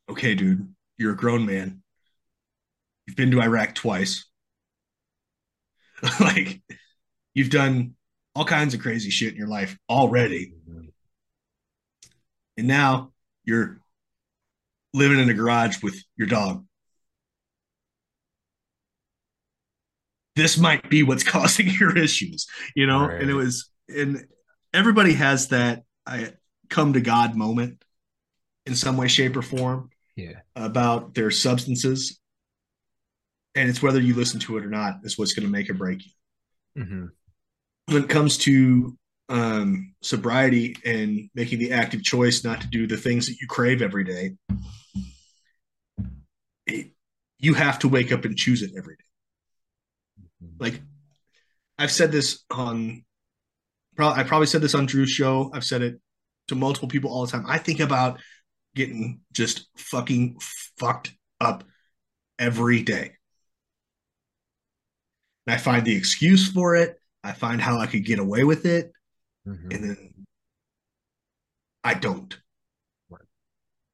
okay, 0.10 0.36
dude, 0.36 0.74
you're 0.98 1.14
a 1.14 1.18
grown 1.18 1.46
man. 1.46 1.82
You've 3.06 3.18
been 3.18 3.32
to 3.32 3.42
Iraq 3.42 3.76
twice. 3.76 4.26
like, 6.20 6.62
you've 7.34 7.50
done 7.50 7.96
all 8.36 8.46
kinds 8.46 8.74
of 8.74 8.82
crazy 8.82 9.10
shit 9.10 9.34
in 9.34 9.38
your 9.38 9.48
life 9.48 9.78
already. 9.90 10.54
And 12.56 12.68
now 12.68 13.12
you're 13.44 13.80
living 14.94 15.20
in 15.20 15.30
a 15.30 15.34
garage 15.34 15.82
with 15.82 15.96
your 16.18 16.28
dog. 16.28 16.66
this 20.36 20.58
might 20.58 20.90
be 20.90 21.04
what's 21.04 21.24
causing 21.30 21.68
your 21.68 21.98
issues, 21.98 22.48
you 22.76 22.88
know? 22.88 23.08
Right. 23.08 23.22
And 23.22 23.30
it 23.30 23.34
was, 23.34 23.70
and 23.88 24.26
everybody 24.74 25.14
has 25.14 25.50
that 25.50 25.84
I 26.06 26.34
come 26.70 26.94
to 26.94 27.02
God 27.02 27.36
moment 27.36 27.84
in 28.66 28.76
some 28.76 28.98
way, 28.98 29.08
shape, 29.08 29.36
or 29.36 29.42
form. 29.42 29.90
Yeah. 30.16 30.40
About 30.56 31.16
their 31.16 31.32
substances. 31.32 32.20
And 33.56 33.70
it's 33.70 33.82
whether 33.82 34.00
you 34.00 34.14
listen 34.16 34.40
to 34.42 34.58
it 34.58 34.66
or 34.66 34.70
not 34.70 34.98
is 35.04 35.18
what's 35.18 35.34
going 35.34 35.46
to 35.46 35.52
make 35.52 35.70
or 35.70 35.74
break 35.74 36.04
you. 36.06 36.84
Mm-hmm. 36.84 37.06
When 37.94 38.04
it 38.04 38.10
comes 38.10 38.38
to 38.40 38.98
um, 39.30 39.94
sobriety 40.02 40.76
and 40.86 41.30
making 41.34 41.60
the 41.60 41.72
active 41.72 42.04
choice 42.04 42.44
not 42.44 42.62
to 42.62 42.68
do 42.68 42.88
the 42.88 42.98
things 42.98 43.28
that 43.28 43.40
you 43.40 43.48
crave 43.48 43.82
every 43.82 44.04
day, 44.04 44.36
it, 46.68 46.92
you 47.40 47.54
have 47.54 47.80
to 47.80 47.88
wake 47.88 48.12
up 48.12 48.26
and 48.26 48.38
choose 48.38 48.62
it 48.62 48.72
every 48.78 48.96
day 48.96 49.04
like 50.60 50.82
I've 51.78 51.92
said 51.92 52.12
this 52.12 52.44
on 52.50 53.04
I 53.98 54.24
probably 54.24 54.48
said 54.48 54.62
this 54.62 54.74
on 54.74 54.88
Drew's 54.88 55.12
show. 55.12 55.52
I've 55.54 55.64
said 55.64 55.84
it 55.84 56.00
to 56.48 56.56
multiple 56.56 56.88
people 56.88 57.12
all 57.12 57.26
the 57.26 57.32
time. 57.32 57.46
I 57.48 57.60
think 57.60 57.80
about 57.80 58.20
getting 58.76 59.22
just 59.32 59.68
fucking 59.78 60.40
fucked 60.80 61.14
up 61.40 61.64
every 62.40 62.82
day. 62.82 63.12
And 65.46 65.54
I 65.54 65.58
find 65.60 65.86
the 65.86 65.96
excuse 65.96 66.52
for 66.52 66.76
it. 66.76 67.00
I 67.24 67.34
find 67.34 67.62
how 67.62 67.78
I 67.78 67.86
could 67.86 68.04
get 68.04 68.18
away 68.18 68.44
with 68.44 68.66
it. 68.66 68.92
Mm-hmm. 69.48 69.72
And 69.72 69.84
then 69.84 70.14
I 71.84 71.94
don't. 71.94 72.38
Right. 73.10 73.22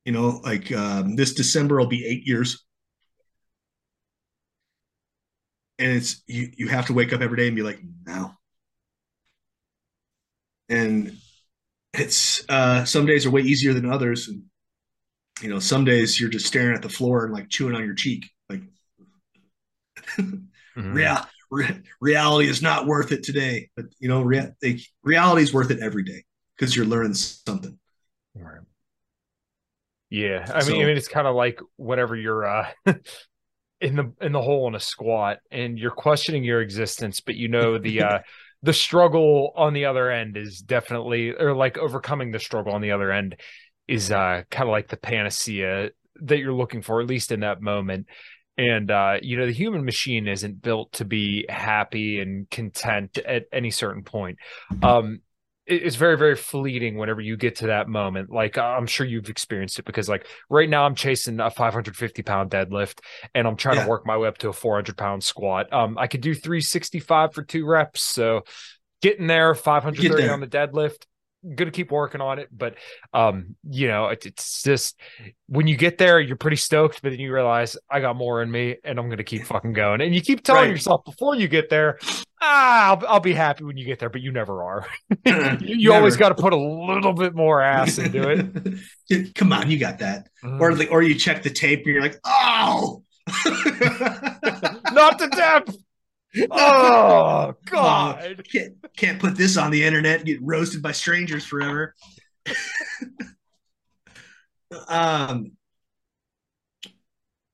You 0.05 0.11
know, 0.11 0.41
like 0.43 0.71
um, 0.71 1.15
this 1.15 1.33
December 1.33 1.77
will 1.77 1.87
be 1.87 2.05
eight 2.05 2.25
years 2.27 2.65
and 5.79 5.93
it's 5.93 6.21
you 6.27 6.51
you 6.57 6.67
have 6.67 6.87
to 6.87 6.93
wake 6.93 7.13
up 7.13 7.21
every 7.21 7.37
day 7.37 7.47
and 7.47 7.55
be 7.55 7.61
like 7.63 7.79
no 8.05 8.33
and 10.69 11.17
it's 11.93 12.47
uh, 12.49 12.85
some 12.85 13.05
days 13.05 13.25
are 13.25 13.31
way 13.31 13.41
easier 13.41 13.73
than 13.73 13.91
others, 13.91 14.27
and 14.27 14.43
you 15.41 15.49
know, 15.49 15.59
some 15.59 15.83
days 15.83 16.19
you're 16.19 16.29
just 16.29 16.45
staring 16.45 16.75
at 16.75 16.81
the 16.81 16.89
floor 16.89 17.25
and 17.25 17.33
like 17.33 17.49
chewing 17.49 17.75
on 17.75 17.83
your 17.83 17.95
cheek, 17.95 18.29
like. 18.49 18.61
mm-hmm. 20.17 20.97
Yeah, 20.97 21.25
re- 21.51 21.81
reality 21.99 22.49
is 22.49 22.61
not 22.61 22.85
worth 22.85 23.11
it 23.11 23.23
today, 23.23 23.69
but 23.75 23.85
you 23.99 24.07
know, 24.07 24.21
rea- 24.21 24.53
reality 25.03 25.43
is 25.43 25.53
worth 25.53 25.71
it 25.71 25.79
every 25.81 26.03
day 26.03 26.23
because 26.55 26.75
you're 26.75 26.85
learning 26.85 27.13
something. 27.13 27.77
Right. 28.35 28.61
Yeah, 30.09 30.51
I 30.53 30.63
mean, 30.65 30.81
I 30.81 30.85
mean, 30.85 30.97
it's 30.97 31.07
kind 31.07 31.27
of 31.27 31.35
like 31.35 31.59
whenever 31.77 32.15
you're 32.15 32.45
uh, 32.45 32.67
in 33.81 33.95
the 33.95 34.11
in 34.21 34.31
the 34.31 34.41
hole 34.41 34.67
in 34.67 34.73
a 34.73 34.79
squat 34.79 35.37
and 35.51 35.77
you're 35.77 35.91
questioning 35.91 36.43
your 36.43 36.61
existence, 36.61 37.19
but 37.19 37.35
you 37.35 37.47
know 37.47 37.77
the 37.79 38.01
uh, 38.01 38.19
the 38.63 38.73
struggle 38.73 39.53
on 39.55 39.73
the 39.73 39.85
other 39.85 40.09
end 40.11 40.35
is 40.35 40.59
definitely, 40.59 41.31
or 41.31 41.55
like 41.55 41.77
overcoming 41.77 42.31
the 42.31 42.39
struggle 42.39 42.73
on 42.73 42.81
the 42.81 42.91
other 42.91 43.11
end 43.11 43.35
is 43.87 44.11
uh, 44.11 44.43
kind 44.51 44.67
of 44.67 44.71
like 44.71 44.87
the 44.89 44.97
panacea 44.97 45.91
that 46.21 46.39
you're 46.39 46.53
looking 46.53 46.81
for, 46.81 47.01
at 47.01 47.07
least 47.07 47.31
in 47.31 47.39
that 47.41 47.61
moment. 47.61 48.07
And 48.59 48.91
uh, 48.91 49.19
you 49.21 49.37
know, 49.37 49.45
the 49.45 49.53
human 49.53 49.85
machine 49.85 50.27
isn't 50.27 50.61
built 50.61 50.91
to 50.93 51.05
be 51.05 51.45
happy 51.47 52.19
and 52.19 52.49
content 52.49 53.17
at 53.19 53.45
any 53.53 53.71
certain 53.71 54.03
point. 54.03 54.37
Um, 54.83 55.21
it's 55.65 55.95
very 55.95 56.17
very 56.17 56.35
fleeting 56.35 56.97
whenever 56.97 57.21
you 57.21 57.37
get 57.37 57.57
to 57.57 57.67
that 57.67 57.87
moment 57.87 58.31
like 58.31 58.57
i'm 58.57 58.87
sure 58.87 59.05
you've 59.05 59.29
experienced 59.29 59.77
it 59.77 59.85
because 59.85 60.09
like 60.09 60.25
right 60.49 60.67
now 60.67 60.83
i'm 60.83 60.95
chasing 60.95 61.39
a 61.39 61.51
550 61.51 62.23
pound 62.23 62.49
deadlift 62.49 63.01
and 63.35 63.47
i'm 63.47 63.55
trying 63.55 63.75
yeah. 63.75 63.83
to 63.83 63.89
work 63.89 64.03
my 64.03 64.17
way 64.17 64.27
up 64.27 64.39
to 64.39 64.49
a 64.49 64.53
400 64.53 64.97
pound 64.97 65.23
squat 65.23 65.71
um 65.71 65.95
i 65.99 66.07
could 66.07 66.21
do 66.21 66.33
365 66.33 67.35
for 67.35 67.43
two 67.43 67.67
reps 67.67 68.01
so 68.01 68.41
getting 69.03 69.27
there 69.27 69.53
530 69.53 70.27
on 70.27 70.39
the 70.39 70.47
deadlift 70.47 71.05
gonna 71.55 71.71
keep 71.71 71.91
working 71.91 72.19
on 72.19 72.37
it 72.37 72.49
but 72.51 72.75
um 73.13 73.55
you 73.69 73.87
know 73.87 74.07
it, 74.07 74.25
it's 74.25 74.61
just 74.61 74.99
when 75.47 75.67
you 75.67 75.77
get 75.77 75.97
there 75.97 76.19
you're 76.19 76.35
pretty 76.35 76.57
stoked 76.57 77.01
but 77.01 77.11
then 77.11 77.19
you 77.19 77.33
realize 77.33 77.77
i 77.89 77.99
got 78.01 78.15
more 78.15 78.41
in 78.41 78.51
me 78.51 78.75
and 78.83 78.99
i'm 78.99 79.09
gonna 79.09 79.23
keep 79.23 79.45
fucking 79.45 79.73
going. 79.73 80.01
And 80.01 80.13
you 80.13 80.21
keep 80.21 80.43
telling 80.43 80.63
right. 80.63 80.71
yourself 80.71 81.05
before 81.05 81.35
you 81.35 81.47
get 81.47 81.69
there 81.69 81.97
ah 82.41 82.89
I'll, 82.89 83.07
I'll, 83.07 83.19
be 83.19 83.33
happy 83.33 83.63
when 83.63 83.77
you 83.77 83.85
get 83.85 83.99
there 83.99 84.09
but 84.09 84.21
you 84.21 84.31
never 84.31 84.63
are. 84.63 84.87
You, 85.25 85.75
you 85.75 85.89
never. 85.89 85.99
always 85.99 86.17
got 86.17 86.29
to 86.29 86.35
put 86.35 86.53
a 86.53 86.57
little 86.57 87.13
bit 87.13 87.35
more 87.35 87.61
ass 87.61 87.97
into 87.97 88.29
it. 88.29 89.35
Come 89.35 89.53
on 89.53 89.69
you 89.69 89.77
got 89.77 89.99
that. 89.99 90.27
Mm. 90.43 90.59
or 90.59 90.91
or 90.91 91.01
you 91.01 91.15
check 91.15 91.43
the 91.43 91.49
tape 91.49 91.79
and 91.79 91.87
you're 91.87 92.01
like 92.01 92.19
oh! 92.25 93.03
Not 94.91 95.19
the 95.19 95.29
depth 95.35 95.75
oh 96.51 97.55
God! 97.65 98.43
can't 98.51 98.75
can't 98.95 99.19
put 99.19 99.35
this 99.35 99.57
on 99.57 99.71
the 99.71 99.83
internet. 99.83 100.25
Get 100.25 100.39
roasted 100.41 100.81
by 100.81 100.91
strangers 100.91 101.45
forever. 101.45 101.95
um. 104.87 105.51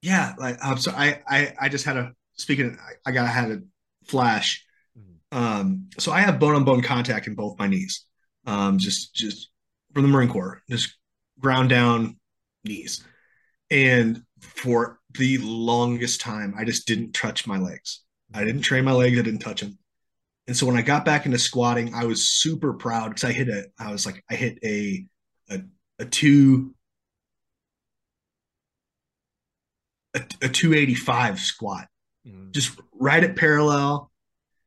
Yeah, 0.02 0.34
like 0.38 0.64
um, 0.64 0.78
so 0.78 0.92
I 0.92 1.22
I 1.28 1.54
I 1.60 1.70
just 1.70 1.86
had 1.86 1.98
a 1.98 2.12
speaking. 2.34 2.68
Of, 2.68 2.78
I, 2.78 3.10
I 3.10 3.12
got 3.12 3.26
I 3.26 3.30
had 3.30 3.52
a 3.52 3.62
flash. 4.06 4.66
Mm-hmm. 4.98 5.38
Um. 5.38 5.90
So 5.98 6.12
I 6.12 6.20
have 6.20 6.40
bone 6.40 6.56
on 6.56 6.64
bone 6.66 6.82
contact 6.82 7.28
in 7.28 7.36
both 7.36 7.58
my 7.58 7.68
knees. 7.68 8.06
Um. 8.46 8.78
Just 8.78 9.16
just 9.16 9.50
from 9.94 10.04
the 10.04 10.10
Marine 10.10 10.30
Corps, 10.30 10.62
just 10.70 10.98
ground 11.40 11.70
down 11.70 12.20
knees, 12.66 13.04
and 13.72 14.22
for 14.42 15.00
the 15.18 15.38
longest 15.40 16.20
time, 16.20 16.54
I 16.58 16.66
just 16.66 16.86
didn't 16.86 17.14
touch 17.14 17.48
my 17.48 17.58
legs. 17.58 18.05
I 18.36 18.44
didn't 18.44 18.62
train 18.62 18.84
my 18.84 18.92
legs. 18.92 19.18
I 19.18 19.22
didn't 19.22 19.40
touch 19.40 19.62
them. 19.62 19.78
And 20.48 20.56
so 20.56 20.66
when 20.66 20.78
I 20.78 20.82
got 20.82 21.06
back 21.06 21.26
into 21.26 21.40
squatting, 21.40 21.94
I 21.94 22.06
was 22.06 22.30
super 22.30 22.74
proud 22.74 23.10
because 23.10 23.24
I 23.24 23.32
hit 23.32 23.50
a, 23.50 23.66
I 23.80 23.92
was 23.92 24.06
like, 24.06 24.24
I 24.30 24.36
hit 24.36 24.60
a, 24.64 25.06
a, 25.50 25.62
a 26.00 26.06
two, 26.06 26.76
a, 30.14 30.20
a 30.42 30.50
285 30.50 31.40
squat, 31.40 31.88
mm. 32.28 32.52
just 32.52 32.80
right 32.94 33.24
at 33.24 33.36
parallel. 33.36 34.12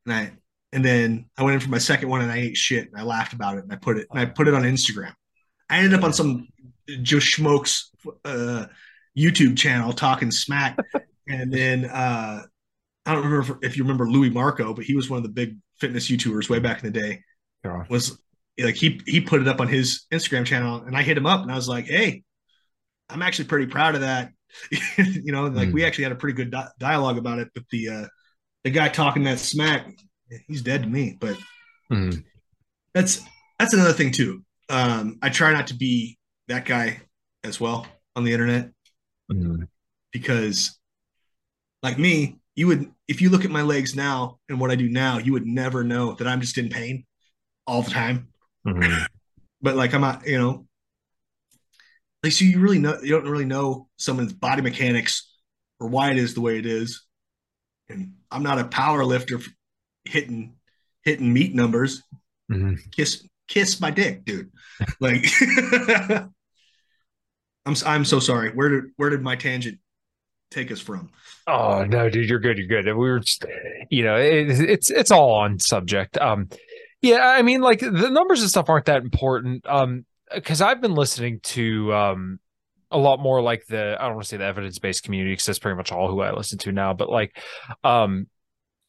And 0.05 0.13
I, 0.13 0.31
and 0.73 0.83
then 0.83 1.29
I 1.37 1.43
went 1.43 1.55
in 1.55 1.61
for 1.61 1.69
my 1.69 1.77
second 1.77 2.09
one 2.09 2.21
and 2.21 2.31
I 2.31 2.37
ate 2.37 2.57
shit 2.57 2.89
and 2.89 2.99
I 2.99 3.03
laughed 3.03 3.33
about 3.33 3.57
it 3.57 3.63
and 3.63 3.71
I 3.71 3.77
put 3.77 3.97
it, 3.97 4.07
and 4.11 4.19
I 4.19 4.25
put 4.25 4.47
it 4.47 4.53
on 4.53 4.63
Instagram. 4.63 5.13
I 5.69 5.77
ended 5.77 5.93
up 5.93 6.03
on 6.03 6.13
some 6.13 6.47
Joe 7.01 7.17
Schmoke's 7.17 7.91
uh, 8.25 8.65
YouTube 9.17 9.57
channel 9.57 9.93
talking 9.93 10.31
smack. 10.31 10.77
and 11.27 11.53
then, 11.53 11.85
uh, 11.85 12.43
I 13.09 13.13
don't 13.15 13.25
remember 13.25 13.57
if, 13.63 13.75
you 13.75 13.83
remember 13.83 14.07
Louis 14.07 14.29
Marco, 14.29 14.71
but 14.71 14.85
he 14.85 14.95
was 14.95 15.09
one 15.09 15.17
of 15.17 15.23
the 15.23 15.29
big 15.29 15.57
fitness 15.79 16.09
YouTubers 16.09 16.47
way 16.47 16.59
back 16.59 16.83
in 16.83 16.93
the 16.93 16.99
day. 16.99 17.23
Yeah. 17.65 17.83
Was 17.89 18.21
like 18.59 18.75
he 18.75 19.01
he 19.07 19.19
put 19.19 19.41
it 19.41 19.47
up 19.47 19.59
on 19.59 19.67
his 19.67 20.05
Instagram 20.13 20.45
channel, 20.45 20.83
and 20.83 20.95
I 20.95 21.01
hit 21.01 21.17
him 21.17 21.25
up, 21.25 21.41
and 21.41 21.51
I 21.51 21.55
was 21.55 21.67
like, 21.67 21.85
"Hey, 21.85 22.23
I'm 23.09 23.23
actually 23.23 23.45
pretty 23.45 23.65
proud 23.65 23.95
of 23.95 24.01
that." 24.01 24.31
you 24.97 25.31
know, 25.31 25.45
like 25.47 25.69
mm. 25.69 25.73
we 25.73 25.85
actually 25.85 26.03
had 26.03 26.13
a 26.13 26.17
pretty 26.17 26.35
good 26.35 26.51
di- 26.51 26.69
dialogue 26.77 27.17
about 27.17 27.39
it. 27.39 27.49
But 27.55 27.63
the 27.71 27.89
uh, 27.89 28.05
the 28.63 28.69
guy 28.69 28.89
talking 28.89 29.23
that 29.23 29.39
smack, 29.39 29.87
he's 30.47 30.61
dead 30.61 30.83
to 30.83 30.87
me. 30.87 31.17
But 31.19 31.35
mm. 31.91 32.23
that's 32.93 33.23
that's 33.57 33.73
another 33.73 33.93
thing 33.93 34.11
too. 34.11 34.43
Um, 34.69 35.17
I 35.23 35.29
try 35.29 35.51
not 35.51 35.67
to 35.67 35.73
be 35.73 36.19
that 36.47 36.65
guy 36.65 37.01
as 37.43 37.59
well 37.59 37.87
on 38.15 38.23
the 38.23 38.33
internet 38.33 38.69
mm. 39.31 39.67
because, 40.11 40.79
like 41.81 41.97
me, 41.97 42.38
you 42.59 42.67
would 42.67 42.91
if 43.07 43.21
you 43.21 43.29
look 43.29 43.45
at 43.45 43.51
my 43.51 43.61
legs 43.61 43.95
now 43.95 44.37
and 44.49 44.59
what 44.59 44.69
I 44.69 44.75
do 44.75 44.89
now, 44.89 45.17
you 45.17 45.31
would 45.31 45.47
never 45.47 45.81
know 45.81 46.15
that 46.15 46.27
I'm 46.27 46.41
just 46.41 46.57
in 46.57 46.67
pain 46.67 47.05
all 47.65 47.83
the 47.83 47.89
time. 47.89 48.27
Mm-hmm. 48.67 49.03
but 49.61 49.77
like 49.77 49.93
I'm 49.93 50.01
not, 50.01 50.27
you 50.27 50.37
know, 50.37 50.67
like 52.21 52.33
so 52.33 52.43
you 52.43 52.59
really 52.59 52.79
know 52.79 52.99
you 53.01 53.11
don't 53.11 53.29
really 53.29 53.45
know 53.45 53.87
someone's 53.95 54.33
body 54.33 54.61
mechanics 54.61 55.31
or 55.79 55.87
why 55.87 56.11
it 56.11 56.17
is 56.17 56.33
the 56.33 56.41
way 56.41 56.59
it 56.59 56.65
is. 56.65 57.05
And 57.87 58.15
I'm 58.29 58.43
not 58.43 58.59
a 58.59 58.65
power 58.65 59.05
lifter 59.05 59.39
hitting 60.03 60.57
hitting 61.03 61.31
meet 61.31 61.55
numbers. 61.55 62.03
Mm-hmm. 62.51 62.73
Kiss 62.91 63.25
kiss 63.47 63.79
my 63.79 63.89
dick, 63.89 64.25
dude. 64.25 64.51
like 64.99 65.25
I'm 67.65 67.75
I'm 67.85 68.03
so 68.03 68.19
sorry. 68.19 68.51
Where 68.51 68.67
did 68.67 68.83
where 68.97 69.09
did 69.09 69.21
my 69.21 69.37
tangent 69.37 69.79
take 70.51 70.71
us 70.71 70.79
from? 70.79 71.09
Oh 71.47 71.83
no, 71.83 72.09
dude, 72.09 72.29
you're 72.29 72.39
good. 72.39 72.57
You're 72.57 72.67
good. 72.67 72.85
We 72.85 72.93
were 72.93 73.19
just, 73.19 73.45
you 73.89 74.03
know, 74.03 74.15
it, 74.15 74.49
it's 74.49 74.89
it's 74.89 75.11
all 75.11 75.33
on 75.33 75.59
subject. 75.59 76.17
Um, 76.17 76.49
yeah, 77.01 77.27
I 77.27 77.41
mean, 77.41 77.61
like 77.61 77.79
the 77.79 78.09
numbers 78.09 78.41
and 78.41 78.49
stuff 78.49 78.69
aren't 78.69 78.85
that 78.85 79.01
important. 79.01 79.65
Um, 79.65 80.05
because 80.33 80.61
I've 80.61 80.81
been 80.81 80.93
listening 80.93 81.39
to 81.41 81.93
um 81.93 82.39
a 82.91 82.97
lot 82.97 83.19
more 83.19 83.41
like 83.41 83.65
the 83.67 83.95
I 83.99 84.05
don't 84.05 84.15
want 84.15 84.23
to 84.23 84.29
say 84.29 84.37
the 84.37 84.45
evidence 84.45 84.79
based 84.79 85.03
community 85.03 85.33
because 85.33 85.45
that's 85.45 85.59
pretty 85.59 85.77
much 85.77 85.91
all 85.91 86.09
who 86.09 86.21
I 86.21 86.31
listen 86.33 86.57
to 86.59 86.71
now. 86.71 86.93
But 86.93 87.09
like, 87.09 87.37
um, 87.83 88.27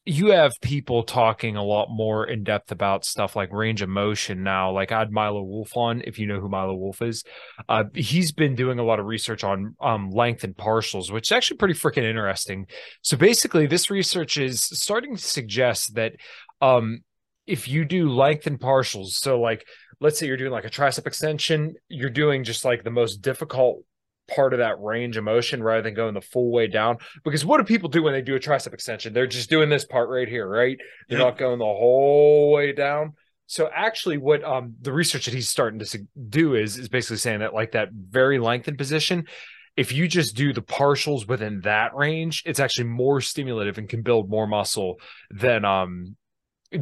you 0.05 0.31
have 0.31 0.53
people 0.61 1.03
talking 1.03 1.55
a 1.55 1.63
lot 1.63 1.87
more 1.91 2.25
in 2.25 2.43
depth 2.43 2.71
about 2.71 3.05
stuff 3.05 3.35
like 3.35 3.51
range 3.51 3.83
of 3.83 3.89
motion 3.89 4.41
now. 4.41 4.71
Like 4.71 4.91
I 4.91 4.99
had 4.99 5.11
Milo 5.11 5.43
Wolf 5.43 5.77
on, 5.77 6.01
if 6.05 6.17
you 6.17 6.25
know 6.25 6.39
who 6.39 6.49
Milo 6.49 6.73
Wolf 6.73 7.03
is. 7.03 7.23
Uh, 7.69 7.83
he's 7.93 8.31
been 8.31 8.55
doing 8.55 8.79
a 8.79 8.83
lot 8.83 8.99
of 8.99 9.05
research 9.05 9.43
on 9.43 9.75
um, 9.79 10.09
lengthened 10.09 10.57
partials, 10.57 11.11
which 11.11 11.27
is 11.27 11.31
actually 11.31 11.57
pretty 11.57 11.75
freaking 11.75 12.03
interesting. 12.03 12.65
So 13.03 13.15
basically, 13.15 13.67
this 13.67 13.91
research 13.91 14.37
is 14.37 14.63
starting 14.63 15.15
to 15.15 15.21
suggest 15.21 15.93
that 15.93 16.13
um, 16.61 17.01
if 17.45 17.67
you 17.67 17.85
do 17.85 18.09
lengthened 18.09 18.59
partials, 18.59 19.09
so 19.09 19.39
like 19.39 19.67
let's 19.99 20.17
say 20.17 20.25
you're 20.25 20.37
doing 20.37 20.51
like 20.51 20.65
a 20.65 20.69
tricep 20.69 21.05
extension, 21.05 21.75
you're 21.89 22.09
doing 22.09 22.43
just 22.43 22.65
like 22.65 22.83
the 22.83 22.89
most 22.89 23.21
difficult 23.21 23.83
part 24.33 24.53
of 24.53 24.59
that 24.59 24.79
range 24.79 25.17
of 25.17 25.23
motion 25.23 25.61
rather 25.61 25.81
than 25.81 25.93
going 25.93 26.13
the 26.13 26.21
full 26.21 26.51
way 26.51 26.67
down. 26.67 26.97
Because 27.23 27.45
what 27.45 27.57
do 27.57 27.63
people 27.63 27.89
do 27.89 28.03
when 28.03 28.13
they 28.13 28.21
do 28.21 28.35
a 28.35 28.39
tricep 28.39 28.73
extension? 28.73 29.13
They're 29.13 29.27
just 29.27 29.49
doing 29.49 29.69
this 29.69 29.85
part 29.85 30.09
right 30.09 30.27
here, 30.27 30.47
right? 30.47 30.77
They're 31.09 31.19
yeah. 31.19 31.25
not 31.25 31.37
going 31.37 31.59
the 31.59 31.65
whole 31.65 32.51
way 32.51 32.73
down. 32.73 33.13
So 33.47 33.69
actually, 33.73 34.17
what 34.17 34.43
um, 34.45 34.75
the 34.79 34.93
research 34.93 35.25
that 35.25 35.33
he's 35.33 35.49
starting 35.49 35.79
to 35.79 36.07
do 36.29 36.55
is 36.55 36.77
is 36.77 36.87
basically 36.87 37.17
saying 37.17 37.41
that 37.41 37.53
like 37.53 37.73
that 37.73 37.89
very 37.91 38.39
lengthened 38.39 38.77
position, 38.77 39.27
if 39.75 39.91
you 39.91 40.07
just 40.07 40.35
do 40.37 40.53
the 40.53 40.61
partials 40.61 41.27
within 41.27 41.59
that 41.61 41.93
range, 41.93 42.43
it's 42.45 42.61
actually 42.61 42.85
more 42.85 43.19
stimulative 43.19 43.77
and 43.77 43.89
can 43.89 44.03
build 44.03 44.29
more 44.29 44.47
muscle 44.47 45.01
than 45.29 45.65
um 45.65 46.15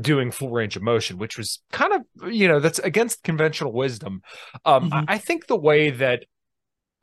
doing 0.01 0.29
full 0.29 0.51
range 0.51 0.75
of 0.75 0.83
motion, 0.83 1.17
which 1.17 1.37
was 1.37 1.59
kind 1.71 1.93
of 1.93 2.31
you 2.31 2.47
know 2.47 2.59
that's 2.59 2.79
against 2.79 3.23
conventional 3.23 3.73
wisdom. 3.73 4.21
Um, 4.65 4.91
mm-hmm. 4.91 5.09
I, 5.09 5.15
I 5.15 5.17
think 5.17 5.47
the 5.47 5.57
way 5.57 5.89
that 5.89 6.25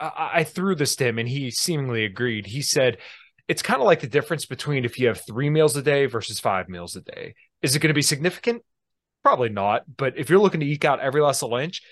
I, 0.00 0.30
I 0.34 0.44
threw 0.44 0.74
this 0.74 0.96
to 0.96 1.06
him 1.06 1.18
and 1.18 1.28
he 1.28 1.50
seemingly 1.50 2.04
agreed. 2.04 2.46
He 2.46 2.62
said, 2.62 2.98
it's 3.48 3.62
kind 3.62 3.80
of 3.80 3.86
like 3.86 4.00
the 4.00 4.08
difference 4.08 4.46
between 4.46 4.84
if 4.84 4.98
you 4.98 5.08
have 5.08 5.20
three 5.26 5.50
meals 5.50 5.76
a 5.76 5.82
day 5.82 6.06
versus 6.06 6.40
five 6.40 6.68
meals 6.68 6.96
a 6.96 7.00
day. 7.00 7.34
Is 7.62 7.76
it 7.76 7.78
going 7.78 7.88
to 7.88 7.94
be 7.94 8.02
significant? 8.02 8.62
Probably 9.22 9.48
not. 9.48 9.82
But 9.96 10.18
if 10.18 10.28
you're 10.30 10.40
looking 10.40 10.60
to 10.60 10.66
eke 10.66 10.84
out 10.84 11.00
every 11.00 11.20
last 11.20 11.42
little 11.42 11.58
inch, 11.58 11.82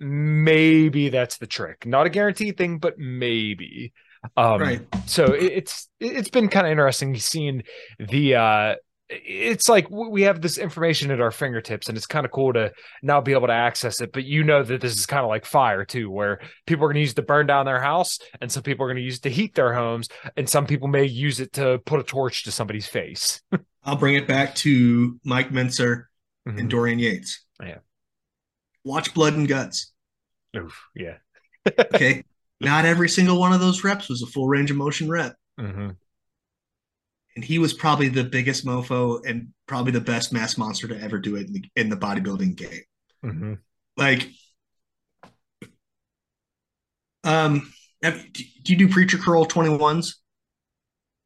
maybe 0.00 1.10
that's 1.10 1.38
the 1.38 1.46
trick. 1.46 1.86
Not 1.86 2.06
a 2.06 2.10
guaranteed 2.10 2.56
thing, 2.56 2.78
but 2.78 2.98
maybe. 2.98 3.92
Um, 4.36 4.60
right. 4.60 4.80
So 5.06 5.32
it, 5.32 5.52
it's 5.52 5.88
it's 6.00 6.30
been 6.30 6.48
kind 6.48 6.66
of 6.66 6.70
interesting 6.70 7.16
seeing 7.16 7.62
the 7.98 8.36
uh, 8.36 8.74
it's 9.24 9.68
like 9.68 9.88
we 9.90 10.22
have 10.22 10.40
this 10.40 10.58
information 10.58 11.10
at 11.10 11.20
our 11.20 11.30
fingertips 11.30 11.88
and 11.88 11.96
it's 11.96 12.06
kind 12.06 12.24
of 12.24 12.32
cool 12.32 12.52
to 12.52 12.72
now 13.02 13.20
be 13.20 13.32
able 13.32 13.46
to 13.46 13.52
access 13.52 14.00
it 14.00 14.12
but 14.12 14.24
you 14.24 14.42
know 14.42 14.62
that 14.62 14.80
this 14.80 14.96
is 14.96 15.06
kind 15.06 15.22
of 15.22 15.28
like 15.28 15.44
fire 15.44 15.84
too 15.84 16.10
where 16.10 16.40
people 16.66 16.84
are 16.84 16.88
going 16.88 16.94
to 16.94 17.00
use 17.00 17.12
it 17.12 17.16
to 17.16 17.22
burn 17.22 17.46
down 17.46 17.66
their 17.66 17.80
house 17.80 18.18
and 18.40 18.50
some 18.50 18.62
people 18.62 18.84
are 18.84 18.88
going 18.88 18.96
to 18.96 19.02
use 19.02 19.16
it 19.16 19.22
to 19.22 19.30
heat 19.30 19.54
their 19.54 19.72
homes 19.74 20.08
and 20.36 20.48
some 20.48 20.66
people 20.66 20.88
may 20.88 21.04
use 21.04 21.40
it 21.40 21.52
to 21.52 21.78
put 21.84 22.00
a 22.00 22.02
torch 22.02 22.44
to 22.44 22.52
somebody's 22.52 22.86
face. 22.86 23.40
I'll 23.84 23.96
bring 23.96 24.14
it 24.14 24.28
back 24.28 24.54
to 24.56 25.18
mike 25.24 25.50
mentzer 25.50 26.04
mm-hmm. 26.48 26.58
and 26.58 26.70
dorian 26.70 26.98
yates. 26.98 27.44
Yeah. 27.62 27.78
Watch 28.84 29.14
blood 29.14 29.34
and 29.34 29.48
guts. 29.48 29.92
Oof, 30.56 30.80
yeah. 30.94 31.16
Okay. 31.94 32.24
Not 32.60 32.84
every 32.84 33.08
single 33.08 33.40
one 33.40 33.52
of 33.52 33.60
those 33.60 33.82
reps 33.82 34.08
was 34.08 34.22
a 34.22 34.26
full 34.26 34.48
range 34.48 34.70
of 34.70 34.76
motion 34.76 35.08
rep. 35.08 35.34
Mm-hmm 35.58 35.90
and 37.34 37.44
he 37.44 37.58
was 37.58 37.72
probably 37.72 38.08
the 38.08 38.24
biggest 38.24 38.66
mofo 38.66 39.24
and 39.26 39.48
probably 39.66 39.92
the 39.92 40.00
best 40.00 40.32
mass 40.32 40.58
monster 40.58 40.88
to 40.88 41.00
ever 41.00 41.18
do 41.18 41.36
it 41.36 41.46
in 41.46 41.52
the, 41.52 41.64
in 41.76 41.88
the 41.88 41.96
bodybuilding 41.96 42.56
game. 42.56 42.82
Mm-hmm. 43.24 43.54
Like, 43.96 44.28
um, 47.24 47.72
do 48.02 48.44
you 48.66 48.76
do 48.76 48.88
preacher 48.88 49.18
curl 49.18 49.44
twenty 49.44 49.76
ones? 49.76 50.18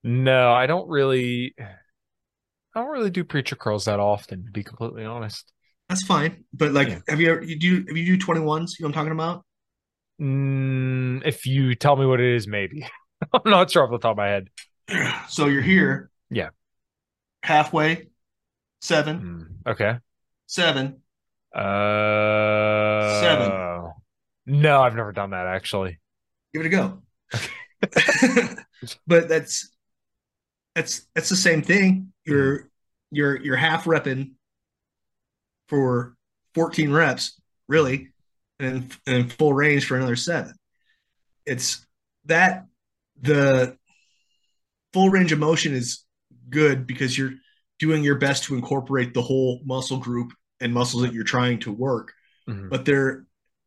No, 0.05 0.53
I 0.53 0.67
don't 0.67 0.89
really. 0.89 1.55
I 1.59 2.81
don't 2.81 2.91
really 2.91 3.11
do 3.11 3.25
preacher 3.25 3.57
curls 3.57 3.87
that 3.87 3.99
often, 3.99 4.45
to 4.45 4.51
be 4.51 4.63
completely 4.63 5.05
honest. 5.05 5.53
That's 5.89 6.03
fine, 6.03 6.45
but 6.53 6.73
like, 6.73 6.89
yeah. 6.89 6.99
have 7.09 7.21
you 7.21 7.31
ever 7.31 7.43
you 7.43 7.59
do 7.59 7.85
have 7.89 7.97
you 7.97 8.05
do 8.05 8.19
twenty 8.19 8.41
ones? 8.41 8.77
You 8.79 8.85
know 8.85 8.89
what 8.89 8.99
I'm 8.99 9.05
talking 9.05 9.13
about? 9.13 9.45
Mm, 10.21 11.23
if 11.25 11.47
you 11.47 11.75
tell 11.75 11.97
me 11.97 12.07
what 12.07 12.21
it 12.21 12.35
is, 12.35 12.47
maybe. 12.47 12.87
I'm 13.33 13.51
not 13.51 13.71
sure 13.71 13.85
off 13.85 13.91
the 13.91 13.99
top 13.99 14.13
of 14.13 14.17
my 14.19 14.29
head. 14.29 14.49
so 15.29 15.47
you're 15.47 15.63
here. 15.63 16.11
Yeah. 16.31 16.51
Halfway. 17.43 18.09
Seven. 18.81 19.61
Mm, 19.67 19.73
okay. 19.73 19.99
Seven. 20.47 21.01
Uh. 21.55 23.21
Seven. 23.21 23.93
No, 24.47 24.83
I've 24.83 24.95
never 24.95 25.13
done 25.13 25.31
that 25.31 25.47
actually. 25.47 25.99
Give 26.53 26.65
it 26.65 26.67
a 26.67 26.71
go. 26.71 27.03
but 29.07 29.29
that's 29.29 29.71
that's 30.75 31.07
that's 31.15 31.29
the 31.29 31.37
same 31.37 31.63
thing. 31.63 32.13
You're 32.25 32.71
you're 33.11 33.41
you're 33.43 33.57
half 33.57 33.85
repping 33.85 34.33
for 35.69 36.15
14 36.55 36.93
reps, 36.93 37.41
really, 37.69 38.13
and 38.61 38.95
and 39.07 39.33
full 39.33 39.53
range 39.53 39.87
for 39.87 39.97
another 39.97 40.17
seven. 40.17 40.55
It's 41.45 41.85
that 42.27 42.67
the 43.21 43.77
full 44.97 45.11
range 45.11 45.31
of 45.31 45.39
motion 45.39 45.75
is 45.75 46.05
good 46.49 46.87
because 46.87 47.19
you're 47.19 47.35
doing 47.79 48.03
your 48.03 48.15
best 48.15 48.45
to 48.45 48.55
incorporate 48.55 49.13
the 49.13 49.21
whole 49.21 49.61
muscle 49.63 49.99
group 49.99 50.33
and 50.59 50.73
muscles 50.73 51.03
that 51.03 51.13
you're 51.13 51.23
trying 51.23 51.59
to 51.61 51.71
work. 51.71 52.15
Mm-hmm. 52.49 52.71
But 52.71 52.87
there, 52.87 53.27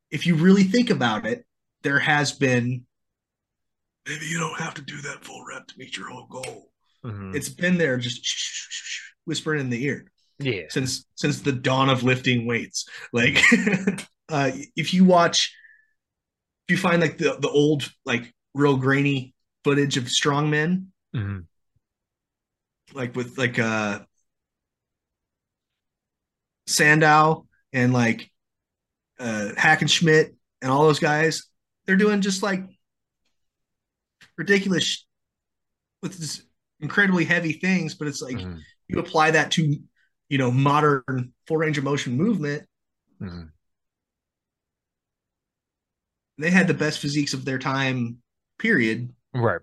if 0.09 0.25
you 0.25 0.33
really 0.33 0.63
think 0.63 0.89
about 0.89 1.27
it, 1.27 1.45
there 1.83 1.99
has 1.99 2.31
been 2.31 2.83
maybe 4.07 4.25
you 4.25 4.39
don't 4.39 4.57
have 4.57 4.73
to 4.73 4.81
do 4.81 4.99
that 5.01 5.23
full 5.23 5.45
rep 5.45 5.67
to 5.67 5.77
meet 5.77 5.95
your 5.95 6.09
whole 6.09 6.25
goal. 6.25 6.71
Mm-hmm. 7.05 7.35
It's 7.35 7.49
been 7.49 7.77
there 7.77 7.97
just 7.97 8.27
whispering 9.25 9.59
in 9.59 9.69
the 9.69 9.83
ear. 9.83 10.11
Yeah. 10.39 10.63
Since 10.69 11.05
since 11.13 11.41
the 11.41 11.51
dawn 11.51 11.89
of 11.89 12.01
lifting 12.01 12.47
weights. 12.47 12.85
Like 13.13 13.39
uh 14.29 14.49
if 14.75 14.95
you 14.95 15.05
watch 15.05 15.55
if 16.67 16.71
you 16.71 16.77
find 16.77 17.03
like 17.03 17.19
the 17.19 17.37
the 17.39 17.49
old 17.49 17.87
like 18.03 18.33
real 18.55 18.77
grainy 18.77 19.35
footage 19.63 19.95
of 19.95 20.05
strongmen, 20.05 20.87
Mm-hmm. 21.15 21.39
Like 22.93 23.15
with 23.15 23.37
like 23.37 23.59
uh 23.59 23.99
Sandow 26.67 27.47
and 27.73 27.93
like 27.93 28.31
uh 29.19 29.49
Hackenschmidt 29.57 30.35
and 30.61 30.71
all 30.71 30.83
those 30.83 30.99
guys, 30.99 31.47
they're 31.85 31.95
doing 31.95 32.21
just 32.21 32.43
like 32.43 32.63
ridiculous 34.37 35.05
with 36.01 36.17
this 36.17 36.43
incredibly 36.79 37.25
heavy 37.25 37.53
things, 37.53 37.95
but 37.95 38.07
it's 38.07 38.21
like 38.21 38.37
mm-hmm. 38.37 38.57
you 38.87 38.99
apply 38.99 39.31
that 39.31 39.51
to 39.51 39.77
you 40.29 40.37
know 40.37 40.51
modern 40.51 41.33
full 41.47 41.57
range 41.57 41.77
of 41.77 41.83
motion 41.83 42.17
movement. 42.17 42.63
Mm-hmm. 43.21 43.43
They 46.37 46.51
had 46.51 46.67
the 46.67 46.73
best 46.73 46.99
physiques 46.99 47.33
of 47.33 47.43
their 47.43 47.59
time, 47.59 48.17
period. 48.57 49.13
Right 49.33 49.59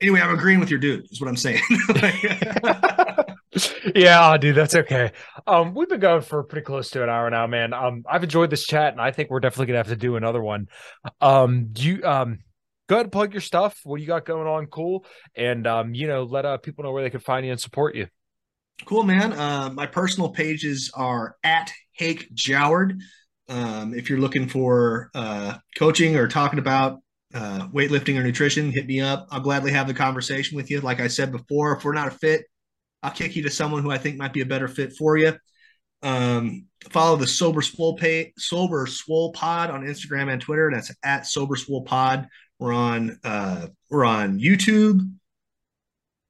anyway, 0.00 0.20
I'm 0.20 0.34
agreeing 0.34 0.60
with 0.60 0.70
your 0.70 0.80
dude. 0.80 1.06
Is 1.10 1.20
what 1.20 1.28
I'm 1.28 1.36
saying. 1.36 1.62
yeah, 3.94 4.36
dude, 4.36 4.56
that's 4.56 4.74
okay. 4.74 5.12
Um, 5.46 5.74
we've 5.74 5.88
been 5.88 6.00
going 6.00 6.22
for 6.22 6.42
pretty 6.42 6.64
close 6.64 6.90
to 6.90 7.02
an 7.02 7.08
hour 7.08 7.28
now, 7.30 7.46
man. 7.46 7.72
Um, 7.72 8.04
I've 8.08 8.24
enjoyed 8.24 8.50
this 8.50 8.64
chat, 8.64 8.92
and 8.92 9.00
I 9.00 9.10
think 9.10 9.30
we're 9.30 9.40
definitely 9.40 9.66
gonna 9.66 9.78
have 9.78 9.88
to 9.88 9.96
do 9.96 10.16
another 10.16 10.42
one. 10.42 10.68
Um, 11.20 11.70
you 11.76 12.02
um, 12.04 12.40
go 12.88 12.96
ahead 12.96 13.06
and 13.06 13.12
plug 13.12 13.32
your 13.32 13.40
stuff. 13.40 13.78
What 13.84 14.00
you 14.00 14.06
got 14.06 14.24
going 14.24 14.48
on? 14.48 14.66
Cool, 14.66 15.06
and 15.34 15.66
um, 15.66 15.94
you 15.94 16.06
know, 16.06 16.24
let 16.24 16.44
uh 16.44 16.58
people 16.58 16.84
know 16.84 16.92
where 16.92 17.02
they 17.02 17.10
can 17.10 17.20
find 17.20 17.46
you 17.46 17.52
and 17.52 17.60
support 17.60 17.94
you. 17.94 18.08
Cool, 18.86 19.04
man. 19.04 19.32
Uh, 19.32 19.70
my 19.72 19.86
personal 19.86 20.30
pages 20.30 20.90
are 20.94 21.36
at 21.44 21.70
Hake 21.92 22.34
Joward. 22.34 22.98
Um, 23.48 23.94
if 23.94 24.08
you're 24.08 24.18
looking 24.18 24.48
for 24.48 25.10
uh, 25.14 25.58
coaching 25.76 26.16
or 26.16 26.26
talking 26.28 26.58
about 26.58 27.00
uh, 27.34 27.68
weightlifting 27.68 28.18
or 28.18 28.22
nutrition, 28.22 28.70
hit 28.70 28.86
me 28.86 29.00
up. 29.00 29.26
I'll 29.30 29.40
gladly 29.40 29.72
have 29.72 29.88
the 29.88 29.94
conversation 29.94 30.56
with 30.56 30.70
you. 30.70 30.80
Like 30.80 31.00
I 31.00 31.08
said 31.08 31.32
before, 31.32 31.76
if 31.76 31.84
we're 31.84 31.92
not 31.92 32.08
a 32.08 32.12
fit, 32.12 32.44
I'll 33.02 33.10
kick 33.10 33.36
you 33.36 33.42
to 33.42 33.50
someone 33.50 33.82
who 33.82 33.90
I 33.90 33.98
think 33.98 34.16
might 34.16 34.32
be 34.32 34.40
a 34.40 34.46
better 34.46 34.68
fit 34.68 34.94
for 34.96 35.18
you. 35.18 35.34
Um, 36.02 36.66
follow 36.90 37.16
the 37.16 37.26
Sober 37.26 37.60
Swole 37.60 37.96
pay, 37.96 38.32
Sober 38.38 38.86
Swole 38.86 39.32
Pod 39.32 39.70
on 39.70 39.82
Instagram 39.82 40.32
and 40.32 40.40
Twitter. 40.40 40.70
That's 40.72 40.92
at 41.02 41.26
Sober 41.26 41.56
Swole 41.56 41.82
Pod. 41.82 42.28
We're 42.58 42.72
on 42.72 43.18
uh, 43.24 43.66
we're 43.90 44.04
on 44.04 44.38
YouTube, 44.38 45.00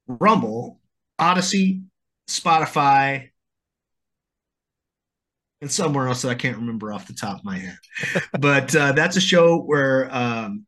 Rumble, 0.07 0.81
Odysee, 1.19 1.83
Spotify, 2.29 3.31
and 5.61 5.71
somewhere 5.71 6.09
else 6.09 6.23
that 6.23 6.31
I 6.31 6.35
can't 6.35 6.57
remember 6.57 6.93
off 6.93 7.07
the 7.07 7.15
top 7.15 7.39
of 7.39 7.45
my 7.45 7.59
head. 7.59 7.79
but 8.41 8.75
uh, 8.75 8.93
that's 8.93 9.17
a 9.17 9.21
show 9.21 9.61
where 9.61 10.15
um, 10.15 10.67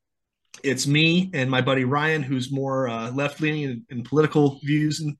it's 0.62 0.86
me 0.86 1.30
and 1.34 1.50
my 1.50 1.61
buddy 1.61 1.84
Ryan, 1.84 2.22
who's 2.22 2.50
more 2.50 2.88
uh, 2.88 3.11
left 3.11 3.40
leaning 3.40 3.62
in, 3.62 3.86
in, 3.90 4.04
political 4.04 4.61
views, 4.62 5.00
and 5.00 5.16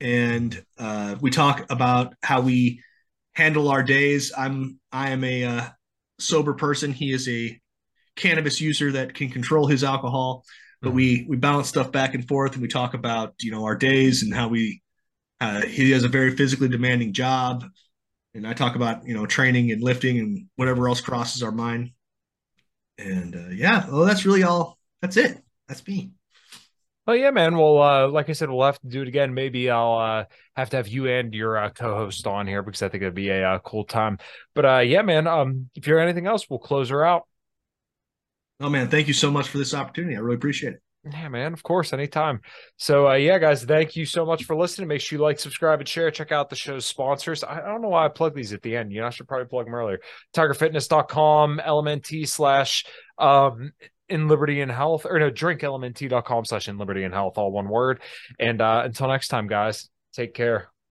and 0.00 0.64
uh, 0.78 1.16
we 1.20 1.30
talk 1.30 1.70
about 1.70 2.14
how 2.22 2.40
we 2.40 2.82
handle 3.34 3.68
our 3.68 3.82
days. 3.82 4.32
I'm 4.36 4.78
I 4.90 5.10
am 5.10 5.24
a 5.24 5.44
uh, 5.44 5.68
sober 6.18 6.54
person. 6.54 6.92
He 6.92 7.12
is 7.12 7.28
a 7.28 7.58
cannabis 8.16 8.60
user 8.60 8.92
that 8.92 9.14
can 9.14 9.30
control 9.30 9.66
his 9.66 9.84
alcohol, 9.84 10.44
but 10.80 10.88
mm-hmm. 10.88 10.96
we 10.96 11.26
we 11.28 11.36
balance 11.36 11.68
stuff 11.68 11.92
back 11.92 12.14
and 12.14 12.26
forth, 12.26 12.52
and 12.52 12.62
we 12.62 12.68
talk 12.68 12.94
about 12.94 13.34
you 13.40 13.50
know 13.52 13.64
our 13.64 13.76
days 13.76 14.22
and 14.22 14.34
how 14.34 14.48
we. 14.48 14.82
Uh, 15.40 15.62
he 15.62 15.90
has 15.90 16.04
a 16.04 16.08
very 16.08 16.36
physically 16.36 16.68
demanding 16.68 17.12
job, 17.12 17.64
and 18.34 18.46
I 18.46 18.52
talk 18.52 18.76
about 18.76 19.06
you 19.06 19.14
know 19.14 19.26
training 19.26 19.72
and 19.72 19.82
lifting 19.82 20.18
and 20.18 20.46
whatever 20.56 20.88
else 20.88 21.00
crosses 21.00 21.42
our 21.42 21.52
mind 21.52 21.90
and 22.98 23.34
uh, 23.34 23.48
yeah, 23.50 23.88
well, 23.88 24.04
that's 24.04 24.24
really 24.24 24.42
all. 24.42 24.78
That's 25.00 25.16
it. 25.16 25.42
That's 25.68 25.86
me. 25.86 26.12
Oh 27.06 27.12
yeah, 27.12 27.30
man. 27.30 27.56
Well, 27.56 27.82
uh, 27.82 28.08
like 28.08 28.28
I 28.28 28.32
said, 28.32 28.48
we'll 28.48 28.64
have 28.64 28.80
to 28.80 28.88
do 28.88 29.02
it 29.02 29.08
again. 29.08 29.34
Maybe 29.34 29.68
I'll 29.70 29.98
uh, 29.98 30.24
have 30.54 30.70
to 30.70 30.76
have 30.76 30.86
you 30.86 31.08
and 31.08 31.34
your 31.34 31.58
uh, 31.58 31.70
co-host 31.70 32.26
on 32.28 32.46
here 32.46 32.62
because 32.62 32.82
I 32.82 32.88
think 32.88 33.02
it'd 33.02 33.14
be 33.14 33.28
a 33.28 33.54
uh, 33.54 33.58
cool 33.58 33.84
time. 33.84 34.18
But 34.54 34.64
uh, 34.64 34.78
yeah, 34.78 35.02
man. 35.02 35.26
Um, 35.26 35.68
if 35.74 35.86
you're 35.86 35.98
anything 35.98 36.26
else, 36.26 36.48
we'll 36.48 36.60
close 36.60 36.90
her 36.90 37.04
out. 37.04 37.26
Oh 38.60 38.68
man, 38.70 38.88
thank 38.88 39.08
you 39.08 39.14
so 39.14 39.30
much 39.30 39.48
for 39.48 39.58
this 39.58 39.74
opportunity. 39.74 40.14
I 40.14 40.20
really 40.20 40.36
appreciate 40.36 40.74
it. 40.74 40.81
Yeah, 41.04 41.28
man. 41.28 41.52
Of 41.52 41.64
course, 41.64 41.92
anytime. 41.92 42.40
So, 42.76 43.08
uh, 43.08 43.14
yeah, 43.14 43.38
guys, 43.38 43.64
thank 43.64 43.96
you 43.96 44.06
so 44.06 44.24
much 44.24 44.44
for 44.44 44.54
listening. 44.54 44.86
Make 44.86 45.00
sure 45.00 45.18
you 45.18 45.22
like, 45.22 45.40
subscribe, 45.40 45.80
and 45.80 45.88
share. 45.88 46.12
Check 46.12 46.30
out 46.30 46.48
the 46.48 46.54
show's 46.54 46.86
sponsors. 46.86 47.42
I, 47.42 47.60
don't 47.60 47.82
know 47.82 47.88
why 47.88 48.04
I 48.04 48.08
plug 48.08 48.36
these 48.36 48.52
at 48.52 48.62
the 48.62 48.76
end. 48.76 48.92
You 48.92 49.00
know, 49.00 49.08
I 49.08 49.10
should 49.10 49.26
probably 49.26 49.48
plug 49.48 49.66
them 49.66 49.74
earlier. 49.74 49.98
TigerFitness.com, 50.36 51.60
LMNT 51.64 52.28
slash 52.28 52.84
um, 53.18 53.72
in 54.08 54.28
liberty 54.28 54.60
and 54.60 54.70
health, 54.70 55.04
or 55.04 55.18
no, 55.18 55.30
drinklmnt.com 55.30 56.44
slash 56.44 56.68
in 56.68 56.78
liberty 56.78 57.02
and 57.02 57.12
health, 57.12 57.36
all 57.36 57.50
one 57.50 57.68
word. 57.68 58.00
And 58.38 58.60
uh, 58.60 58.82
until 58.84 59.08
next 59.08 59.26
time, 59.26 59.48
guys, 59.48 59.88
take 60.12 60.34
care. 60.34 60.68